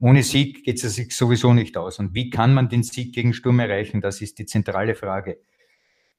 ohne 0.00 0.24
Sieg 0.24 0.64
geht 0.64 0.82
es 0.82 0.96
sich 0.96 1.14
sowieso 1.14 1.54
nicht 1.54 1.76
aus. 1.76 2.00
Und 2.00 2.12
wie 2.12 2.28
kann 2.28 2.52
man 2.52 2.68
den 2.68 2.82
Sieg 2.82 3.14
gegen 3.14 3.32
Sturm 3.32 3.60
erreichen? 3.60 4.00
Das 4.00 4.20
ist 4.20 4.40
die 4.40 4.46
zentrale 4.46 4.96
Frage. 4.96 5.38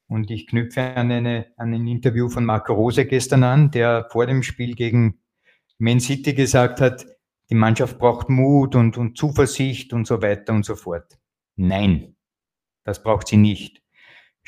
Und 0.07 0.31
ich 0.31 0.47
knüpfe 0.47 0.95
an, 0.95 1.11
eine, 1.11 1.47
an 1.57 1.73
ein 1.73 1.85
Interview 1.87 2.29
von 2.29 2.45
Marco 2.45 2.73
Rose 2.73 3.05
gestern 3.05 3.43
an, 3.43 3.69
der 3.69 4.07
vor 4.11 4.25
dem 4.25 4.43
Spiel 4.43 4.73
gegen 4.73 5.19
Man 5.77 5.99
City 5.99 6.33
gesagt 6.33 6.79
hat, 6.79 7.05
die 7.49 7.55
Mannschaft 7.55 7.99
braucht 7.99 8.29
Mut 8.29 8.75
und, 8.75 8.97
und 8.97 9.17
Zuversicht 9.17 9.91
und 9.91 10.07
so 10.07 10.21
weiter 10.21 10.53
und 10.53 10.63
so 10.63 10.77
fort. 10.77 11.19
Nein, 11.57 12.15
das 12.85 13.03
braucht 13.03 13.27
sie 13.27 13.37
nicht. 13.37 13.81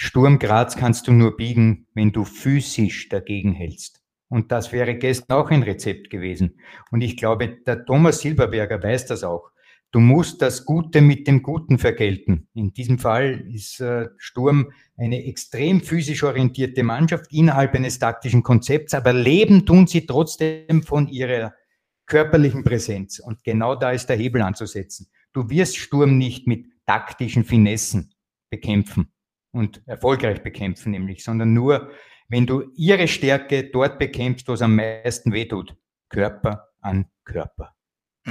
Sturm 0.01 0.39
Graz 0.39 0.77
kannst 0.77 1.09
du 1.09 1.11
nur 1.11 1.35
biegen, 1.35 1.85
wenn 1.93 2.13
du 2.13 2.23
physisch 2.23 3.09
dagegen 3.09 3.51
hältst. 3.51 4.01
Und 4.29 4.49
das 4.49 4.71
wäre 4.71 4.95
gestern 4.95 5.35
auch 5.35 5.51
ein 5.51 5.61
Rezept 5.61 6.09
gewesen. 6.09 6.57
Und 6.89 7.01
ich 7.01 7.17
glaube, 7.17 7.57
der 7.67 7.85
Thomas 7.85 8.21
Silberberger 8.21 8.81
weiß 8.81 9.07
das 9.07 9.25
auch. 9.25 9.51
Du 9.91 9.99
musst 9.99 10.41
das 10.41 10.63
Gute 10.63 11.01
mit 11.01 11.27
dem 11.27 11.43
Guten 11.43 11.79
vergelten. 11.79 12.47
In 12.53 12.71
diesem 12.71 12.97
Fall 12.97 13.45
ist 13.53 13.81
äh, 13.81 14.07
Sturm 14.15 14.71
eine 14.95 15.25
extrem 15.25 15.81
physisch 15.81 16.23
orientierte 16.23 16.81
Mannschaft 16.81 17.25
innerhalb 17.33 17.75
eines 17.75 17.99
taktischen 17.99 18.41
Konzepts, 18.41 18.93
aber 18.93 19.11
leben 19.11 19.65
tun 19.65 19.85
sie 19.85 20.05
trotzdem 20.05 20.81
von 20.81 21.09
ihrer 21.09 21.53
körperlichen 22.05 22.63
Präsenz. 22.63 23.19
Und 23.19 23.43
genau 23.43 23.75
da 23.75 23.91
ist 23.91 24.07
der 24.07 24.15
Hebel 24.15 24.43
anzusetzen. 24.43 25.09
Du 25.33 25.49
wirst 25.49 25.75
Sturm 25.75 26.17
nicht 26.17 26.47
mit 26.47 26.67
taktischen 26.85 27.43
Finessen 27.43 28.13
bekämpfen 28.49 29.11
und 29.51 29.81
erfolgreich 29.87 30.43
bekämpfen, 30.43 30.91
nämlich, 30.91 31.23
sondern 31.23 31.53
nur, 31.53 31.91
wenn 32.27 32.45
du 32.45 32.71
ihre 32.75 33.07
Stärke 33.07 33.69
dort 33.69 33.99
bekämpfst, 33.99 34.47
wo 34.47 34.53
es 34.53 34.61
am 34.61 34.75
meisten 34.75 35.31
wehtut. 35.31 35.75
Körper 36.09 36.69
an 36.81 37.05
Körper. 37.23 37.75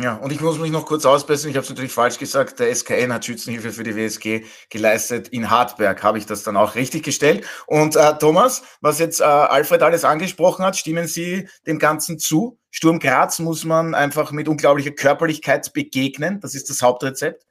Ja, 0.00 0.14
und 0.14 0.32
ich 0.32 0.40
muss 0.40 0.58
mich 0.58 0.70
noch 0.70 0.87
kurz 0.87 1.04
ausbessern. 1.06 1.50
Ich 1.50 1.56
habe 1.56 1.64
es 1.64 1.70
natürlich 1.70 1.92
falsch 1.92 2.18
gesagt. 2.18 2.60
Der 2.60 2.72
SKN 2.72 3.12
hat 3.12 3.25
Schützenhilfe 3.25 3.72
für 3.72 3.82
die 3.82 3.96
WSG 3.96 4.44
geleistet. 4.70 5.28
In 5.28 5.50
Hartberg 5.50 6.02
habe 6.02 6.18
ich 6.18 6.26
das 6.26 6.44
dann 6.44 6.56
auch 6.56 6.75
richtig 6.76 7.02
gestellt. 7.02 7.44
Und 7.66 7.96
äh, 7.96 8.16
Thomas, 8.18 8.62
was 8.80 8.98
jetzt 9.00 9.20
äh, 9.20 9.25
Alfred 9.25 9.82
alles 9.82 10.04
angesprochen 10.04 10.64
hat, 10.64 10.76
stimmen 10.76 11.08
Sie 11.08 11.48
dem 11.66 11.78
Ganzen 11.78 12.18
zu? 12.18 12.60
Sturm 12.70 13.00
Graz 13.00 13.38
muss 13.40 13.64
man 13.64 13.94
einfach 13.94 14.30
mit 14.30 14.46
unglaublicher 14.46 14.92
Körperlichkeit 14.92 15.72
begegnen. 15.72 16.38
Das 16.40 16.54
ist 16.54 16.70
das 16.70 16.82
Hauptrezept. 16.82 17.44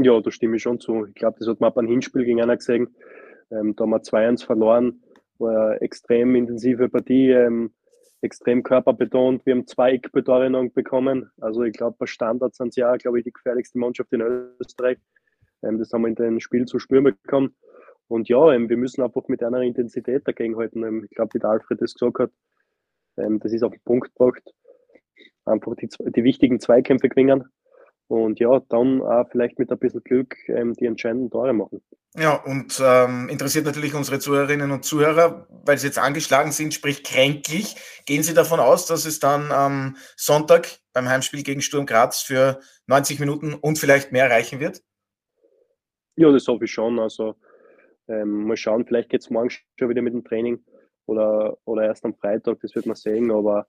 Ja, 0.00 0.20
da 0.20 0.30
stimme 0.30 0.56
ich 0.56 0.62
schon 0.62 0.78
zu. 0.78 1.06
Ich 1.06 1.14
glaube, 1.14 1.38
das 1.40 1.48
hat 1.48 1.60
man 1.60 1.74
beim 1.74 1.88
Hinspiel 1.88 2.24
gegen 2.24 2.40
einer 2.40 2.56
gesehen. 2.56 2.94
Ähm, 3.50 3.74
da 3.74 3.82
haben 3.82 3.90
wir 3.90 4.02
2-1 4.02 4.44
verloren. 4.44 5.02
War 5.38 5.70
eine 5.70 5.80
extrem 5.80 6.36
intensive 6.36 6.88
Partie. 6.88 7.30
Ähm, 7.30 7.72
extrem 8.20 8.62
körperbetont. 8.62 9.44
Wir 9.44 9.54
haben 9.54 9.66
zwei 9.66 9.92
Eckbetore 9.92 10.50
noch 10.50 10.68
bekommen. 10.68 11.30
Also 11.40 11.62
ich 11.64 11.72
glaube, 11.72 11.96
bei 11.98 12.06
Standards 12.06 12.58
sind 12.58 12.74
sie 12.74 12.80
ja, 12.80 12.96
glaube 12.96 13.18
ich, 13.18 13.24
die 13.24 13.32
gefährlichste 13.32 13.78
Mannschaft 13.78 14.12
in 14.12 14.20
Österreich. 14.60 14.98
Ähm, 15.62 15.78
das 15.78 15.92
haben 15.92 16.02
wir 16.02 16.08
in 16.08 16.14
dem 16.14 16.40
Spiel 16.40 16.66
zu 16.66 16.78
spüren 16.78 17.04
bekommen. 17.04 17.56
Und 18.06 18.28
ja, 18.28 18.52
ähm, 18.52 18.68
wir 18.68 18.76
müssen 18.76 19.02
einfach 19.02 19.26
mit 19.26 19.42
einer 19.42 19.62
Intensität 19.62 20.28
dagegenhalten. 20.28 20.84
Ähm, 20.84 21.04
ich 21.04 21.10
glaube, 21.10 21.34
wie 21.34 21.40
der 21.40 21.50
Alfred 21.50 21.82
das 21.82 21.94
gesagt 21.94 22.20
hat, 22.20 22.30
ähm, 23.16 23.40
das 23.40 23.52
ist 23.52 23.64
auf 23.64 23.72
den 23.72 23.82
Punkt 23.84 24.14
gebracht. 24.14 24.42
Einfach 25.44 25.74
die, 25.74 25.88
die 25.88 26.24
wichtigen 26.24 26.60
Zweikämpfe 26.60 27.08
gewinnen 27.08 27.48
und 28.08 28.40
ja, 28.40 28.60
dann 28.70 29.02
auch 29.02 29.28
vielleicht 29.30 29.58
mit 29.58 29.70
ein 29.70 29.78
bisschen 29.78 30.02
Glück 30.02 30.36
ähm, 30.48 30.72
die 30.74 30.86
entscheidenden 30.86 31.30
Tore 31.30 31.52
machen. 31.52 31.82
Ja, 32.16 32.42
und 32.42 32.80
ähm, 32.82 33.28
interessiert 33.28 33.66
natürlich 33.66 33.94
unsere 33.94 34.18
Zuhörerinnen 34.18 34.70
und 34.70 34.84
Zuhörer, 34.84 35.46
weil 35.50 35.76
sie 35.76 35.86
jetzt 35.86 35.98
angeschlagen 35.98 36.50
sind, 36.50 36.72
sprich 36.72 37.04
kränklich. 37.04 37.76
Gehen 38.06 38.22
Sie 38.22 38.32
davon 38.32 38.60
aus, 38.60 38.86
dass 38.86 39.04
es 39.04 39.20
dann 39.20 39.52
am 39.52 39.96
Sonntag 40.16 40.68
beim 40.94 41.08
Heimspiel 41.08 41.42
gegen 41.42 41.60
Sturm 41.60 41.84
Graz 41.84 42.22
für 42.22 42.60
90 42.86 43.20
Minuten 43.20 43.52
und 43.52 43.78
vielleicht 43.78 44.10
mehr 44.10 44.30
reichen 44.30 44.58
wird? 44.58 44.82
Ja, 46.16 46.32
das 46.32 46.48
hoffe 46.48 46.64
ich 46.64 46.72
schon. 46.72 46.98
Also 46.98 47.36
ähm, 48.08 48.46
mal 48.46 48.56
schauen, 48.56 48.86
vielleicht 48.86 49.10
geht 49.10 49.20
es 49.20 49.30
morgen 49.30 49.50
schon 49.50 49.88
wieder 49.90 50.02
mit 50.02 50.14
dem 50.14 50.24
Training 50.24 50.64
oder, 51.04 51.58
oder 51.64 51.84
erst 51.84 52.06
am 52.06 52.14
Freitag, 52.14 52.60
das 52.60 52.74
wird 52.74 52.86
man 52.86 52.96
sehen, 52.96 53.30
aber 53.30 53.66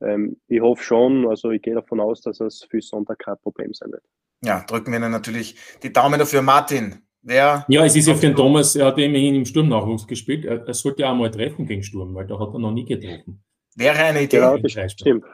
ähm, 0.00 0.36
ich 0.48 0.60
hoffe 0.60 0.82
schon, 0.82 1.28
also 1.28 1.50
ich 1.50 1.62
gehe 1.62 1.74
davon 1.74 2.00
aus, 2.00 2.22
dass 2.22 2.40
es 2.40 2.66
für 2.70 2.80
Sonntag 2.80 3.18
kein 3.18 3.36
Problem 3.42 3.72
sein 3.72 3.92
wird. 3.92 4.02
Ja, 4.42 4.64
drücken 4.66 4.92
wir 4.92 4.98
Ihnen 4.98 5.12
natürlich 5.12 5.56
die 5.82 5.92
Daumen 5.92 6.18
dafür. 6.18 6.42
Martin, 6.42 7.02
wer. 7.22 7.64
Ja, 7.68 7.84
es 7.84 7.96
ist 7.96 8.08
ja 8.08 8.14
für 8.14 8.28
den 8.28 8.36
Thomas, 8.36 8.74
er 8.76 8.86
hat 8.86 8.98
immerhin 8.98 9.34
im 9.34 9.44
Sturmnachwuchs 9.44 10.06
gespielt. 10.06 10.44
Er, 10.44 10.66
er 10.66 10.74
sollte 10.74 11.02
ja 11.02 11.12
auch 11.12 11.16
mal 11.16 11.30
treffen 11.30 11.66
gegen 11.66 11.82
Sturm, 11.82 12.14
weil 12.14 12.26
da 12.26 12.38
hat 12.38 12.54
er 12.54 12.58
noch 12.58 12.72
nie 12.72 12.86
getroffen. 12.86 13.42
Wäre 13.76 13.98
eine 13.98 14.22
Idee. 14.22 14.38
Ja, 14.40 14.56
das 14.58 14.92
stimmt. 14.92 15.24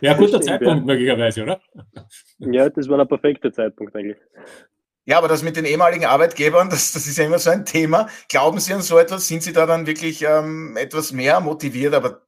ja, 0.00 0.14
guter 0.14 0.38
das 0.38 0.46
Zeitpunkt 0.46 0.80
ja. 0.80 0.86
möglicherweise, 0.86 1.42
oder? 1.42 1.60
Ja, 2.38 2.68
das 2.68 2.88
war 2.88 2.98
der 2.98 3.04
perfekte 3.04 3.52
Zeitpunkt 3.52 3.94
eigentlich. 3.94 4.18
Ja, 5.04 5.18
aber 5.18 5.28
das 5.28 5.42
mit 5.42 5.56
den 5.56 5.64
ehemaligen 5.64 6.04
Arbeitgebern, 6.04 6.68
das, 6.68 6.92
das 6.92 7.06
ist 7.06 7.18
ja 7.18 7.24
immer 7.24 7.38
so 7.38 7.50
ein 7.50 7.64
Thema. 7.64 8.08
Glauben 8.28 8.58
Sie 8.58 8.72
an 8.72 8.82
so 8.82 8.98
etwas? 8.98 9.28
Sind 9.28 9.42
Sie 9.42 9.52
da 9.52 9.66
dann 9.66 9.86
wirklich 9.86 10.22
ähm, 10.22 10.76
etwas 10.76 11.12
mehr 11.12 11.40
motiviert? 11.40 11.94
Aber 11.94 12.22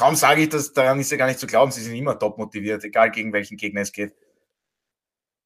kaum 0.00 0.14
sage 0.14 0.42
ich 0.42 0.48
das, 0.48 0.72
daran 0.72 0.98
ist 0.98 1.12
ja 1.12 1.18
gar 1.18 1.26
nicht 1.26 1.38
zu 1.38 1.46
glauben, 1.46 1.70
sie 1.70 1.82
sind 1.82 1.94
immer 1.94 2.18
top 2.18 2.38
motiviert, 2.38 2.82
egal 2.84 3.10
gegen 3.10 3.34
welchen 3.34 3.58
Gegner 3.58 3.82
es 3.82 3.92
geht. 3.92 4.14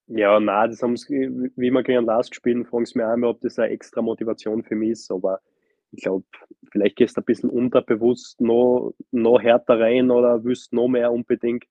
Ja, 0.07 0.39
nein, 0.39 0.71
das 0.71 0.81
haben 0.81 0.97
sie, 0.97 1.29
wie 1.57 1.71
wir 1.71 1.83
gegen 1.83 2.05
Last 2.05 2.31
gespielt, 2.31 2.69
fragen 2.69 2.87
sie 2.87 2.99
mir 2.99 3.09
einmal, 3.09 3.31
ob 3.31 3.41
das 3.41 3.59
eine 3.59 3.73
extra 3.73 4.01
Motivation 4.01 4.63
für 4.63 4.77
mich 4.77 4.91
ist, 4.91 5.11
aber 5.11 5.41
ich 5.91 6.03
glaube, 6.03 6.25
vielleicht 6.71 6.97
gehst 6.97 7.17
du 7.17 7.21
ein 7.21 7.25
bisschen 7.25 7.51
unterbewusst 7.51 8.41
noch, 8.41 8.95
noch 9.11 9.41
härter 9.41 9.81
rein 9.81 10.11
oder 10.11 10.45
willst 10.45 10.73
noch 10.73 10.89
mehr 10.89 11.11
unbedingt. 11.13 11.65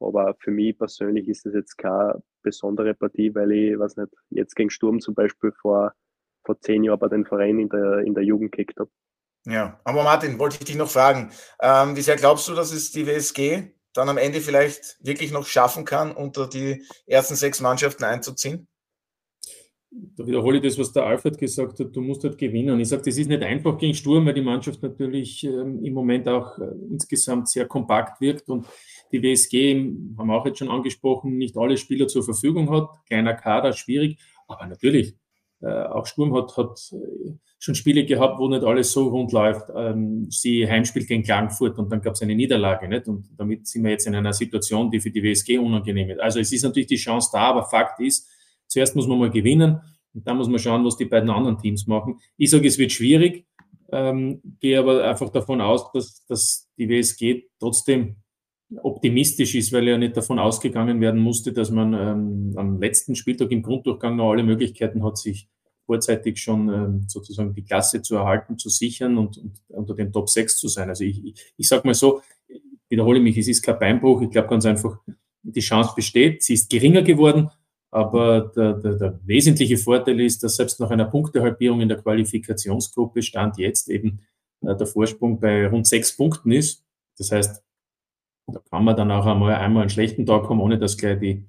Aber 0.00 0.34
für 0.38 0.50
mich 0.50 0.76
persönlich 0.76 1.28
ist 1.28 1.46
das 1.46 1.54
jetzt 1.54 1.76
keine 1.76 2.22
besondere 2.42 2.94
Partie, 2.94 3.34
weil 3.34 3.52
ich, 3.52 3.78
weiß 3.78 3.96
nicht, 3.96 4.12
jetzt 4.30 4.54
gegen 4.54 4.70
Sturm 4.70 5.00
zum 5.00 5.14
Beispiel 5.14 5.52
vor, 5.52 5.92
vor 6.44 6.60
zehn 6.60 6.84
Jahren 6.84 6.98
bei 6.98 7.08
den 7.08 7.24
Verein 7.24 7.58
in 7.58 7.68
der, 7.68 7.98
in 8.00 8.14
der 8.14 8.24
Jugend 8.24 8.52
gekickt 8.52 8.78
habe. 8.78 8.90
Ja, 9.46 9.78
aber 9.84 10.04
Martin, 10.04 10.38
wollte 10.38 10.56
ich 10.58 10.64
dich 10.64 10.76
noch 10.76 10.88
fragen, 10.88 11.30
ähm, 11.60 11.96
wie 11.96 12.00
sehr 12.02 12.16
glaubst 12.16 12.48
du, 12.48 12.54
dass 12.54 12.72
es 12.72 12.92
die 12.92 13.06
WSG 13.06 13.74
dann 13.92 14.08
am 14.08 14.16
Ende 14.16 14.40
vielleicht 14.40 14.96
wirklich 15.00 15.32
noch 15.32 15.46
schaffen 15.46 15.84
kann, 15.84 16.12
unter 16.12 16.48
die 16.48 16.82
ersten 17.06 17.36
sechs 17.36 17.60
Mannschaften 17.60 18.04
einzuziehen? 18.04 18.66
Da 19.90 20.26
wiederhole 20.26 20.56
ich 20.56 20.64
das, 20.64 20.78
was 20.78 20.92
der 20.92 21.04
Alfred 21.04 21.38
gesagt 21.38 21.78
hat, 21.78 21.94
du 21.94 22.00
musst 22.00 22.24
halt 22.24 22.36
gewinnen. 22.36 22.80
Ich 22.80 22.88
sage, 22.88 23.02
das 23.02 23.16
ist 23.16 23.28
nicht 23.28 23.42
einfach 23.42 23.78
gegen 23.78 23.94
Sturm, 23.94 24.26
weil 24.26 24.34
die 24.34 24.42
Mannschaft 24.42 24.82
natürlich 24.82 25.44
ähm, 25.44 25.84
im 25.84 25.94
Moment 25.94 26.26
auch 26.26 26.58
äh, 26.58 26.64
insgesamt 26.90 27.48
sehr 27.48 27.66
kompakt 27.66 28.20
wirkt 28.20 28.48
und 28.48 28.66
die 29.12 29.22
WSG, 29.22 29.74
haben 30.18 30.26
wir 30.26 30.34
auch 30.34 30.46
jetzt 30.46 30.58
schon 30.58 30.70
angesprochen, 30.70 31.36
nicht 31.36 31.56
alle 31.56 31.76
Spieler 31.76 32.08
zur 32.08 32.24
Verfügung 32.24 32.70
hat. 32.70 32.88
Kleiner 33.06 33.34
Kader, 33.34 33.72
schwierig, 33.72 34.18
aber 34.48 34.66
natürlich, 34.66 35.14
auch 35.68 36.06
Sturm 36.06 36.34
hat, 36.34 36.56
hat 36.56 36.78
äh, 36.92 37.32
schon 37.58 37.74
Spiele 37.74 38.04
gehabt, 38.04 38.38
wo 38.38 38.48
nicht 38.48 38.64
alles 38.64 38.92
so 38.92 39.08
rund 39.08 39.32
läuft. 39.32 39.68
Ähm, 39.74 40.26
sie 40.30 40.68
Heimspiel 40.68 41.06
gegen 41.06 41.22
Klagenfurt 41.22 41.78
und 41.78 41.90
dann 41.90 42.02
gab 42.02 42.14
es 42.14 42.22
eine 42.22 42.34
Niederlage. 42.34 42.88
Nicht? 42.88 43.08
Und 43.08 43.28
damit 43.36 43.66
sind 43.66 43.84
wir 43.84 43.90
jetzt 43.90 44.06
in 44.06 44.14
einer 44.14 44.32
Situation, 44.32 44.90
die 44.90 45.00
für 45.00 45.10
die 45.10 45.22
WSG 45.22 45.58
unangenehm 45.58 46.10
ist. 46.10 46.20
Also 46.20 46.40
es 46.40 46.52
ist 46.52 46.62
natürlich 46.62 46.88
die 46.88 46.96
Chance 46.96 47.30
da, 47.32 47.50
aber 47.50 47.64
Fakt 47.64 48.00
ist, 48.00 48.28
zuerst 48.66 48.94
muss 48.96 49.06
man 49.06 49.18
mal 49.18 49.30
gewinnen 49.30 49.80
und 50.14 50.26
dann 50.26 50.36
muss 50.36 50.48
man 50.48 50.58
schauen, 50.58 50.84
was 50.84 50.96
die 50.96 51.06
beiden 51.06 51.30
anderen 51.30 51.58
Teams 51.58 51.86
machen. 51.86 52.18
Ich 52.36 52.50
sage, 52.50 52.68
es 52.68 52.78
wird 52.78 52.92
schwierig, 52.92 53.46
ähm, 53.90 54.40
gehe 54.60 54.78
aber 54.78 55.04
einfach 55.04 55.30
davon 55.30 55.60
aus, 55.60 55.90
dass, 55.92 56.24
dass 56.26 56.68
die 56.76 56.88
WSG 56.88 57.44
trotzdem 57.58 58.16
optimistisch 58.82 59.54
ist, 59.54 59.72
weil 59.72 59.86
ja 59.86 59.98
nicht 59.98 60.16
davon 60.16 60.38
ausgegangen 60.38 61.00
werden 61.00 61.20
musste, 61.20 61.52
dass 61.52 61.70
man 61.70 61.94
ähm, 61.94 62.54
am 62.56 62.80
letzten 62.80 63.14
Spieltag 63.14 63.50
im 63.52 63.62
Grunddurchgang 63.62 64.16
noch 64.16 64.30
alle 64.30 64.42
Möglichkeiten 64.42 65.04
hat, 65.04 65.18
sich 65.18 65.48
vorzeitig 65.86 66.40
schon 66.40 66.68
ähm, 66.68 67.04
sozusagen 67.08 67.54
die 67.54 67.64
Klasse 67.64 68.02
zu 68.02 68.16
erhalten, 68.16 68.58
zu 68.58 68.68
sichern 68.68 69.18
und, 69.18 69.38
und 69.38 69.60
unter 69.68 69.94
den 69.94 70.12
Top 70.12 70.28
6 70.28 70.58
zu 70.58 70.68
sein. 70.68 70.88
Also 70.88 71.04
ich, 71.04 71.24
ich, 71.24 71.52
ich 71.56 71.68
sage 71.68 71.86
mal 71.86 71.94
so, 71.94 72.22
wiederhole 72.88 73.20
mich, 73.20 73.36
es 73.36 73.48
ist 73.48 73.62
kein 73.62 73.78
Beinbruch. 73.78 74.22
Ich 74.22 74.30
glaube 74.30 74.48
ganz 74.48 74.64
einfach, 74.66 74.98
die 75.42 75.60
Chance 75.60 75.92
besteht. 75.94 76.42
Sie 76.42 76.54
ist 76.54 76.70
geringer 76.70 77.02
geworden, 77.02 77.50
aber 77.90 78.52
der, 78.56 78.74
der, 78.74 78.94
der 78.94 79.20
wesentliche 79.24 79.76
Vorteil 79.76 80.20
ist, 80.20 80.42
dass 80.42 80.56
selbst 80.56 80.80
nach 80.80 80.90
einer 80.90 81.04
Punktehalbierung 81.04 81.80
in 81.80 81.88
der 81.88 81.98
Qualifikationsgruppe 81.98 83.22
Stand 83.22 83.58
jetzt 83.58 83.88
eben 83.88 84.20
äh, 84.62 84.74
der 84.74 84.86
Vorsprung 84.86 85.38
bei 85.38 85.66
rund 85.66 85.86
sechs 85.86 86.16
Punkten 86.16 86.50
ist. 86.52 86.84
Das 87.18 87.30
heißt, 87.30 87.62
da 88.46 88.60
kann 88.70 88.84
man 88.84 88.96
dann 88.96 89.10
auch 89.10 89.26
einmal, 89.26 89.54
einmal 89.54 89.82
einen 89.82 89.90
schlechten 89.90 90.26
Tag 90.26 90.48
haben, 90.48 90.60
ohne 90.60 90.78
dass 90.78 90.96
gleich 90.96 91.18
die, 91.20 91.46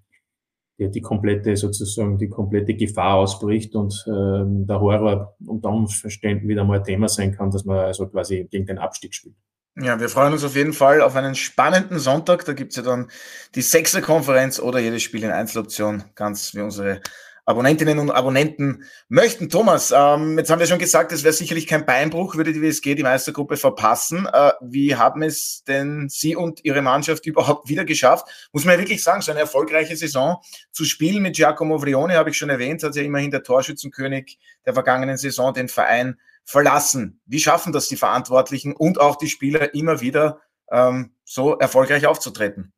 die, 0.80 0.90
die 0.92 1.02
komplette 1.02 1.56
sozusagen 1.56 2.18
die 2.18 2.30
komplette 2.30 2.76
Gefahr 2.76 3.16
ausbricht 3.16 3.76
und 3.76 4.06
ähm, 4.08 4.66
der 4.68 4.80
Horror 4.80 5.36
unter 5.46 5.70
Umständen 5.70 6.48
wieder 6.48 6.64
mal 6.64 6.84
Thema 6.84 7.08
sein 7.08 7.36
kann, 7.36 7.52
dass 7.52 7.66
man 7.66 7.80
also 7.80 8.08
quasi 8.08 8.48
gegen 8.50 8.66
den 8.66 8.78
Abstieg 8.78 9.14
spielt. 9.14 9.36
Ja, 9.78 10.00
wir 10.00 10.08
freuen 10.08 10.32
uns 10.32 10.44
auf 10.46 10.56
jeden 10.56 10.72
Fall 10.72 11.02
auf 11.02 11.18
einen 11.18 11.36
spannenden 11.36 12.00
Sonntag. 12.00 12.46
Da 12.46 12.54
gibt's 12.54 12.78
ja 12.78 12.84
dann 12.84 13.10
die 13.56 13.62
sechste 13.62 14.02
Konferenz 14.02 14.60
oder 14.60 14.80
jedes 14.80 15.04
Spiel 15.04 15.24
in 15.24 15.32
Einzeloption, 15.32 16.04
ganz 16.16 16.56
wie 16.56 16.62
unsere 16.62 17.02
Abonnentinnen 17.46 18.00
und 18.00 18.10
Abonnenten 18.10 18.84
möchten. 19.08 19.50
Thomas, 19.50 19.94
ähm, 19.96 20.38
jetzt 20.38 20.50
haben 20.50 20.60
wir 20.60 20.66
schon 20.66 20.80
gesagt, 20.80 21.12
es 21.12 21.24
wäre 21.24 21.34
sicherlich 21.34 21.68
kein 21.68 21.86
Beinbruch, 21.86 22.36
würde 22.36 22.54
die 22.54 22.62
WSG 22.62 22.96
die 22.96 23.04
Meistergruppe 23.04 23.56
verpassen. 23.56 24.28
Äh, 24.32 24.54
wie 24.62 24.96
haben 24.96 25.22
es 25.22 25.64
denn 25.68 26.10
Sie 26.10 26.36
und 26.36 26.66
Ihre 26.66 26.82
Mannschaft 26.82 27.26
überhaupt 27.28 27.70
wieder 27.70 27.86
geschafft? 27.86 28.50
Muss 28.52 28.66
man 28.66 28.74
ja 28.74 28.80
wirklich 28.80 29.04
sagen, 29.04 29.22
so 29.22 29.32
eine 29.32 29.42
erfolgreiche 29.42 29.96
Saison 29.96 30.38
zu 30.72 30.86
spielen 30.86 31.22
mit 31.22 31.36
Giacomo 31.36 31.82
Vrione, 31.82 32.16
habe 32.16 32.32
ich 32.32 32.38
schon 32.38 32.50
erwähnt, 32.50 32.82
hat 32.84 32.96
ja 32.96 33.04
immerhin 33.04 33.32
der 33.32 33.44
Torschützenkönig 33.44 34.40
der 34.66 34.74
vergangenen 34.74 35.18
Saison 35.18 35.54
den 35.54 35.68
Verein 35.68 36.18
verlassen. 36.46 37.22
Wie 37.26 37.40
schaffen 37.40 37.74
das 37.74 37.88
die 37.88 37.96
Verantwortlichen 37.96 38.74
und 38.76 39.00
auch 39.00 39.18
die 39.18 39.28
Spieler 39.28 39.74
immer 39.76 40.02
wieder 40.02 40.42
ähm, 40.72 41.14
so 41.24 41.58
erfolgreich 41.58 42.08
aufzutreten? 42.08 42.74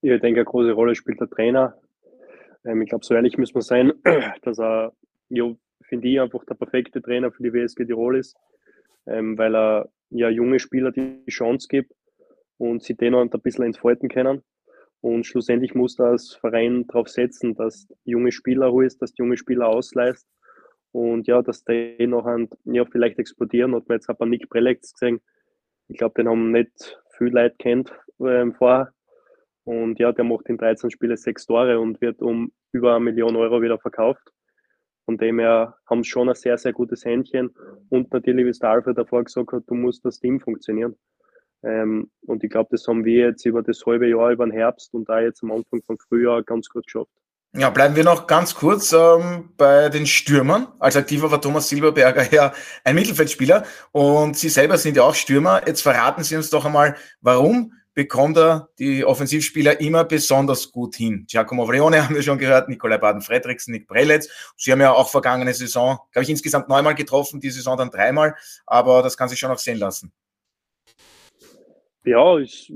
Ich 0.00 0.20
denke, 0.20 0.40
eine 0.40 0.44
große 0.44 0.72
Rolle 0.72 0.94
spielt 0.94 1.20
der 1.20 1.28
Trainer, 1.28 1.76
ähm, 2.68 2.82
ich 2.82 2.88
glaube, 2.88 3.04
so 3.04 3.14
ehrlich 3.14 3.38
müssen 3.38 3.54
wir 3.54 3.62
sein, 3.62 3.92
dass 4.42 4.58
er, 4.58 4.92
ja, 5.30 5.52
finde 5.82 6.08
ich, 6.08 6.20
einfach 6.20 6.44
der 6.44 6.54
perfekte 6.54 7.00
Trainer 7.00 7.32
für 7.32 7.42
die 7.42 7.52
WSG 7.52 7.86
Tirol 7.86 8.18
ist. 8.18 8.36
ähm, 9.06 9.38
weil 9.38 9.56
er 9.56 9.88
ja 10.10 10.28
junge 10.28 10.60
Spieler 10.60 10.92
die 10.92 11.24
Chance 11.28 11.66
gibt 11.68 11.92
und 12.58 12.82
sie 12.82 12.94
den 12.94 13.14
ein 13.14 13.30
bisschen 13.30 13.64
entfalten 13.64 14.08
können. 14.08 14.42
Und 15.00 15.26
schlussendlich 15.26 15.74
muss 15.74 15.96
da 15.96 16.10
als 16.10 16.34
Verein 16.34 16.86
darauf 16.88 17.08
setzen, 17.08 17.54
dass 17.54 17.88
junge 18.04 18.32
Spieler 18.32 18.72
holst, 18.72 19.00
dass 19.00 19.16
junge 19.16 19.36
Spieler 19.36 19.68
ausleist 19.68 20.26
und 20.92 21.26
ja, 21.28 21.40
dass 21.40 21.64
die 21.64 22.06
noch 22.06 22.26
ja, 22.64 22.84
vielleicht 22.84 23.18
explodieren. 23.18 23.74
Hat 23.74 23.88
man 23.88 23.96
jetzt 23.96 24.10
aber 24.10 24.26
Nick 24.26 24.50
Prelex 24.50 24.92
gesehen. 24.92 25.20
Ich 25.86 25.98
glaube, 25.98 26.14
den 26.16 26.28
haben 26.28 26.50
nicht 26.50 27.00
viel 27.16 27.28
Leute 27.28 27.56
kennt 27.58 27.92
ähm, 28.20 28.54
vorher. 28.54 28.92
Und 29.68 29.98
ja, 29.98 30.12
der 30.12 30.24
macht 30.24 30.48
in 30.48 30.56
13 30.56 30.90
Spiele 30.90 31.18
sechs 31.18 31.44
Tore 31.44 31.78
und 31.78 32.00
wird 32.00 32.22
um 32.22 32.52
über 32.72 32.94
eine 32.94 33.04
Million 33.04 33.36
Euro 33.36 33.60
wieder 33.60 33.78
verkauft. 33.78 34.32
Von 35.04 35.18
dem 35.18 35.38
her 35.38 35.76
haben 35.84 36.02
sie 36.02 36.08
schon 36.08 36.30
ein 36.30 36.34
sehr, 36.34 36.56
sehr 36.56 36.72
gutes 36.72 37.04
Händchen. 37.04 37.54
Und 37.90 38.10
natürlich, 38.10 38.46
wie 38.46 38.48
es 38.48 38.60
der 38.60 38.70
Alfred 38.70 38.96
davor 38.96 39.24
gesagt 39.24 39.52
hat, 39.52 39.64
du 39.66 39.74
musst 39.74 40.06
das 40.06 40.20
Team 40.20 40.40
funktionieren. 40.40 40.96
Ähm, 41.62 42.10
und 42.22 42.42
ich 42.42 42.48
glaube, 42.48 42.70
das 42.70 42.86
haben 42.88 43.04
wir 43.04 43.26
jetzt 43.26 43.44
über 43.44 43.62
das 43.62 43.84
halbe 43.84 44.08
Jahr, 44.08 44.30
über 44.30 44.46
den 44.46 44.52
Herbst 44.52 44.94
und 44.94 45.06
da 45.06 45.20
jetzt 45.20 45.42
am 45.42 45.52
Anfang 45.52 45.82
vom 45.84 45.98
Frühjahr 45.98 46.42
ganz 46.42 46.70
gut 46.70 46.86
geschafft. 46.86 47.12
Ja, 47.54 47.68
bleiben 47.68 47.94
wir 47.94 48.04
noch 48.04 48.26
ganz 48.26 48.54
kurz 48.54 48.94
ähm, 48.94 49.50
bei 49.58 49.90
den 49.90 50.06
Stürmern. 50.06 50.68
Als 50.78 50.96
Aktiver 50.96 51.30
war 51.30 51.42
Thomas 51.42 51.68
Silberberger 51.68 52.32
ja 52.32 52.54
ein 52.84 52.94
Mittelfeldspieler 52.94 53.64
und 53.92 54.34
Sie 54.34 54.48
selber 54.48 54.78
sind 54.78 54.96
ja 54.96 55.02
auch 55.02 55.14
Stürmer. 55.14 55.60
Jetzt 55.66 55.82
verraten 55.82 56.24
Sie 56.24 56.36
uns 56.36 56.48
doch 56.48 56.64
einmal, 56.64 56.96
warum 57.20 57.74
bekommt 57.98 58.36
er 58.36 58.68
die 58.78 59.04
Offensivspieler 59.04 59.80
immer 59.80 60.04
besonders 60.04 60.70
gut 60.70 60.94
hin. 60.94 61.26
Giacomo 61.28 61.66
Vrione 61.66 62.04
haben 62.04 62.14
wir 62.14 62.22
schon 62.22 62.38
gehört, 62.38 62.68
Nikolai 62.68 62.96
Baden-Fredriksen, 62.96 63.72
Nick 63.72 63.88
Prelitz. 63.88 64.54
Sie 64.56 64.70
haben 64.70 64.80
ja 64.80 64.92
auch 64.92 65.10
vergangene 65.10 65.52
Saison, 65.52 65.98
glaube 66.12 66.22
ich, 66.22 66.30
insgesamt 66.30 66.68
neunmal 66.68 66.94
getroffen, 66.94 67.40
die 67.40 67.50
Saison 67.50 67.76
dann 67.76 67.90
dreimal, 67.90 68.36
aber 68.66 69.02
das 69.02 69.16
kann 69.16 69.28
sich 69.28 69.40
schon 69.40 69.50
auch 69.50 69.58
sehen 69.58 69.78
lassen. 69.78 70.12
Ja, 72.04 72.38
ich, 72.38 72.72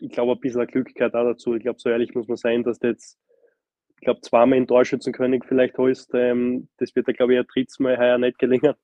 ich 0.00 0.10
glaube, 0.10 0.32
ein 0.32 0.40
bisschen 0.40 0.66
Glück 0.66 0.92
gehört 0.92 1.14
auch 1.14 1.22
dazu. 1.22 1.54
Ich 1.54 1.62
glaube, 1.62 1.78
so 1.78 1.88
ehrlich 1.88 2.12
muss 2.16 2.26
man 2.26 2.36
sein, 2.36 2.64
dass 2.64 2.80
du 2.80 2.88
jetzt, 2.88 3.16
ich 4.00 4.04
glaube, 4.04 4.22
zweimal 4.22 4.58
in 4.58 4.66
Torschützenkönig 4.66 5.44
vielleicht 5.46 5.78
holst. 5.78 6.10
Ähm, 6.14 6.66
das 6.78 6.96
wird 6.96 7.06
ja, 7.06 7.14
glaube 7.14 7.34
ich, 7.34 7.38
ein 7.38 7.46
drittes 7.46 7.78
Mal 7.78 7.96
heuer 7.96 8.18
nicht 8.18 8.40
gelingen. 8.40 8.74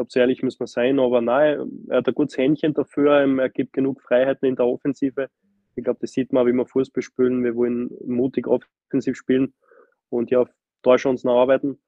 Glaube, 0.00 0.12
so 0.12 0.20
ehrlich 0.20 0.42
muss 0.42 0.58
man 0.58 0.66
sein, 0.66 0.98
aber 0.98 1.20
nein, 1.20 1.86
er 1.90 1.98
hat 1.98 2.08
ein 2.08 2.14
gutes 2.14 2.38
Händchen 2.38 2.72
dafür, 2.72 3.20
ähm, 3.20 3.38
er 3.38 3.50
gibt 3.50 3.74
genug 3.74 4.00
Freiheiten 4.00 4.48
in 4.48 4.56
der 4.56 4.64
Offensive. 4.64 5.28
Ich 5.76 5.84
glaube, 5.84 5.98
das 6.00 6.12
sieht 6.12 6.32
man, 6.32 6.46
wie 6.46 6.54
wir 6.54 6.64
Fußball 6.64 7.02
spielen. 7.02 7.44
Wir 7.44 7.54
wollen 7.54 7.90
mutig 8.06 8.46
offensiv 8.46 9.18
spielen 9.18 9.52
und 10.08 10.30
ja, 10.30 10.46
da 10.80 10.96
schon 10.96 11.10
uns 11.10 11.26
arbeiten. 11.26 11.78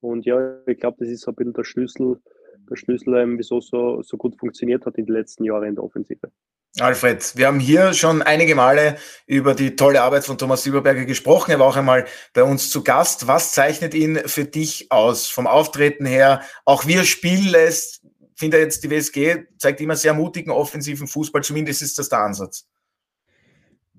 Und 0.00 0.24
ja, 0.24 0.56
ich 0.66 0.78
glaube, 0.78 0.96
das 1.00 1.10
ist 1.10 1.28
ein 1.28 1.34
bisschen 1.34 1.52
der 1.52 1.64
Schlüssel, 1.64 2.22
der 2.70 2.76
Schlüssel, 2.76 3.14
ähm, 3.16 3.36
wieso 3.36 3.58
es 3.58 3.66
so, 3.66 4.00
so 4.00 4.16
gut 4.16 4.38
funktioniert 4.38 4.86
hat 4.86 4.96
in 4.96 5.04
den 5.04 5.14
letzten 5.16 5.44
Jahren 5.44 5.68
in 5.68 5.74
der 5.74 5.84
Offensive. 5.84 6.32
Alfred, 6.78 7.36
wir 7.36 7.48
haben 7.48 7.58
hier 7.58 7.94
schon 7.94 8.22
einige 8.22 8.54
Male 8.54 8.96
über 9.26 9.54
die 9.54 9.74
tolle 9.74 10.02
Arbeit 10.02 10.24
von 10.24 10.38
Thomas 10.38 10.62
Silberberger 10.62 11.04
gesprochen. 11.04 11.50
Er 11.50 11.58
war 11.58 11.66
auch 11.66 11.76
einmal 11.76 12.06
bei 12.32 12.44
uns 12.44 12.70
zu 12.70 12.84
Gast. 12.84 13.26
Was 13.26 13.52
zeichnet 13.52 13.92
ihn 13.92 14.20
für 14.26 14.44
dich 14.44 14.92
aus? 14.92 15.26
Vom 15.26 15.48
Auftreten 15.48 16.06
her, 16.06 16.42
auch 16.64 16.86
wie 16.86 16.94
er 16.94 17.04
spielen 17.04 17.48
lässt. 17.48 18.06
Finde 18.36 18.58
jetzt 18.58 18.84
die 18.84 18.90
WSG 18.90 19.46
zeigt 19.58 19.80
immer 19.80 19.96
sehr 19.96 20.14
mutigen 20.14 20.52
offensiven 20.52 21.08
Fußball. 21.08 21.42
Zumindest 21.42 21.82
ist 21.82 21.98
das 21.98 22.08
der 22.08 22.20
Ansatz. 22.20 22.68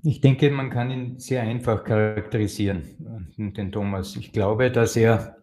Ich 0.04 0.22
denke, 0.22 0.50
man 0.50 0.70
kann 0.70 0.90
ihn 0.90 1.20
sehr 1.20 1.42
einfach 1.44 1.84
charakterisieren, 1.84 3.36
den 3.38 3.72
Thomas. 3.72 4.16
Ich 4.16 4.32
glaube, 4.32 4.72
dass 4.72 4.96
er, 4.96 5.38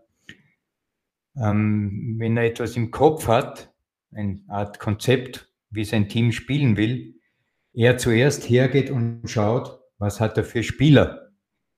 ähm, 1.37 2.17
wenn 2.19 2.37
er 2.37 2.45
etwas 2.45 2.75
im 2.75 2.91
Kopf 2.91 3.29
hat, 3.29 3.73
eine 4.13 4.41
Art 4.49 4.81
Konzept, 4.81 5.53
wie 5.71 5.85
sein 5.85 6.09
Team 6.09 6.33
spielen 6.33 6.77
will, 6.77 7.18
er 7.79 7.97
zuerst 7.97 8.51
hergeht 8.51 8.91
und 8.91 9.23
schaut, 9.27 9.79
was 9.99 10.19
hat 10.19 10.37
er 10.37 10.45
für 10.45 10.65
Spieler 10.65 11.31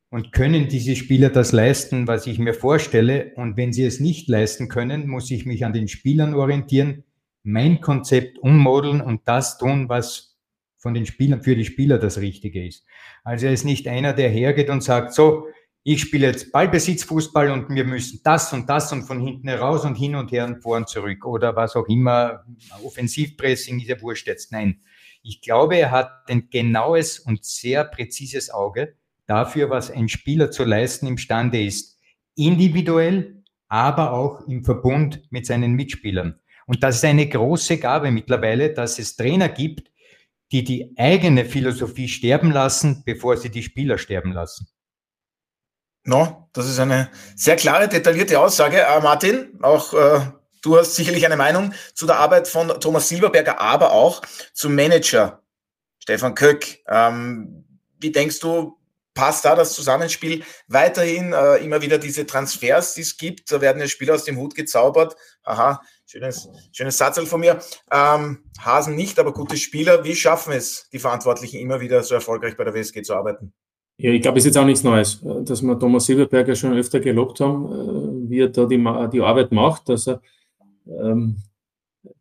und 0.08 0.32
können 0.32 0.66
diese 0.66 0.96
Spieler 0.96 1.28
das 1.28 1.52
leisten, 1.52 2.08
was 2.08 2.26
ich 2.26 2.38
mir 2.38 2.54
vorstelle. 2.54 3.32
Und 3.36 3.58
wenn 3.58 3.74
sie 3.74 3.84
es 3.84 4.00
nicht 4.00 4.26
leisten 4.28 4.68
können, 4.68 5.06
muss 5.06 5.30
ich 5.30 5.44
mich 5.44 5.64
an 5.64 5.74
den 5.74 5.88
Spielern 5.88 6.34
orientieren, 6.34 7.04
mein 7.42 7.82
Konzept 7.82 8.38
ummodeln 8.38 9.02
und 9.02 9.20
das 9.26 9.58
tun, 9.58 9.88
was 9.90 10.38
von 10.78 10.94
den 10.94 11.04
Spielern 11.04 11.42
für 11.42 11.54
die 11.54 11.66
Spieler 11.66 11.98
das 11.98 12.18
Richtige 12.18 12.66
ist. 12.66 12.86
Also 13.22 13.46
er 13.46 13.52
ist 13.52 13.64
nicht 13.64 13.86
einer, 13.86 14.14
der 14.14 14.30
hergeht 14.30 14.70
und 14.70 14.82
sagt, 14.82 15.12
so, 15.12 15.46
ich 15.82 16.00
spiele 16.00 16.28
jetzt 16.28 16.50
Ballbesitzfußball 16.50 17.50
und 17.50 17.68
wir 17.68 17.84
müssen 17.84 18.20
das 18.24 18.52
und 18.54 18.68
das 18.70 18.90
und 18.92 19.02
von 19.02 19.20
hinten 19.20 19.48
heraus 19.48 19.84
und 19.84 19.96
hin 19.96 20.14
und 20.14 20.32
her 20.32 20.46
und 20.46 20.62
vor 20.62 20.78
und 20.78 20.88
zurück 20.88 21.26
oder 21.26 21.54
was 21.56 21.76
auch 21.76 21.86
immer. 21.88 22.44
Offensivpressing 22.82 23.80
ist 23.80 23.88
ja 23.88 24.00
wurscht 24.00 24.26
jetzt. 24.26 24.50
Nein. 24.50 24.80
Ich 25.22 25.40
glaube, 25.42 25.76
er 25.76 25.90
hat 25.90 26.10
ein 26.28 26.48
genaues 26.50 27.18
und 27.18 27.44
sehr 27.44 27.84
präzises 27.84 28.50
Auge 28.50 28.94
dafür, 29.26 29.70
was 29.70 29.90
ein 29.90 30.08
Spieler 30.08 30.50
zu 30.50 30.64
leisten 30.64 31.06
imstande 31.06 31.62
ist. 31.62 31.98
Individuell, 32.36 33.42
aber 33.68 34.12
auch 34.12 34.46
im 34.48 34.64
Verbund 34.64 35.22
mit 35.30 35.46
seinen 35.46 35.74
Mitspielern. 35.74 36.40
Und 36.66 36.82
das 36.82 36.96
ist 36.96 37.04
eine 37.04 37.28
große 37.28 37.78
Gabe 37.78 38.10
mittlerweile, 38.10 38.72
dass 38.72 38.98
es 38.98 39.16
Trainer 39.16 39.48
gibt, 39.48 39.90
die 40.52 40.64
die 40.64 40.94
eigene 40.96 41.44
Philosophie 41.44 42.08
sterben 42.08 42.50
lassen, 42.50 43.02
bevor 43.04 43.36
sie 43.36 43.50
die 43.50 43.62
Spieler 43.62 43.98
sterben 43.98 44.32
lassen. 44.32 44.68
No, 46.04 46.48
das 46.52 46.68
ist 46.68 46.78
eine 46.78 47.10
sehr 47.36 47.56
klare, 47.56 47.88
detaillierte 47.88 48.40
Aussage. 48.40 48.78
Äh, 48.78 49.00
Martin, 49.00 49.58
auch 49.62 49.92
äh, 49.92 50.20
Du 50.62 50.76
hast 50.76 50.94
sicherlich 50.94 51.24
eine 51.24 51.36
Meinung 51.36 51.72
zu 51.94 52.06
der 52.06 52.18
Arbeit 52.18 52.46
von 52.46 52.68
Thomas 52.80 53.08
Silberberger, 53.08 53.60
aber 53.60 53.92
auch 53.92 54.22
zum 54.52 54.74
Manager 54.74 55.42
Stefan 55.98 56.34
Köck. 56.34 56.80
Ähm, 56.88 57.64
wie 57.98 58.12
denkst 58.12 58.40
du, 58.40 58.76
passt 59.14 59.44
da 59.44 59.54
das 59.54 59.72
Zusammenspiel 59.72 60.42
weiterhin 60.68 61.32
äh, 61.32 61.56
immer 61.56 61.82
wieder 61.82 61.98
diese 61.98 62.26
Transfers, 62.26 62.94
die 62.94 63.02
es 63.02 63.16
gibt? 63.16 63.50
Da 63.50 63.60
werden 63.60 63.80
ja 63.80 63.88
Spieler 63.88 64.14
aus 64.14 64.24
dem 64.24 64.36
Hut 64.36 64.54
gezaubert. 64.54 65.16
Aha, 65.44 65.80
schönes, 66.06 66.48
schönes 66.72 66.98
Satzl 66.98 67.26
von 67.26 67.40
mir. 67.40 67.60
Ähm, 67.90 68.44
Hasen 68.60 68.96
nicht, 68.96 69.18
aber 69.18 69.32
gute 69.32 69.56
Spieler. 69.56 70.04
Wie 70.04 70.14
schaffen 70.14 70.52
es 70.52 70.88
die 70.92 70.98
Verantwortlichen 70.98 71.58
immer 71.58 71.80
wieder 71.80 72.02
so 72.02 72.14
erfolgreich 72.14 72.56
bei 72.56 72.64
der 72.64 72.74
WSG 72.74 73.02
zu 73.02 73.14
arbeiten? 73.14 73.52
Ja, 73.96 74.10
ich 74.10 74.22
glaube, 74.22 74.38
es 74.38 74.44
ist 74.44 74.54
jetzt 74.54 74.58
auch 74.58 74.66
nichts 74.66 74.82
Neues, 74.82 75.20
dass 75.22 75.60
wir 75.60 75.78
Thomas 75.78 76.06
Silberberger 76.06 76.56
schon 76.56 76.76
öfter 76.76 77.00
gelobt 77.00 77.40
haben, 77.40 77.66
äh, 77.66 78.30
wie 78.30 78.40
er 78.40 78.48
da 78.48 78.64
die, 78.64 78.78
die 79.12 79.20
Arbeit 79.20 79.52
macht, 79.52 79.88
dass 79.88 80.08
er 80.08 80.22
ähm, 80.86 81.36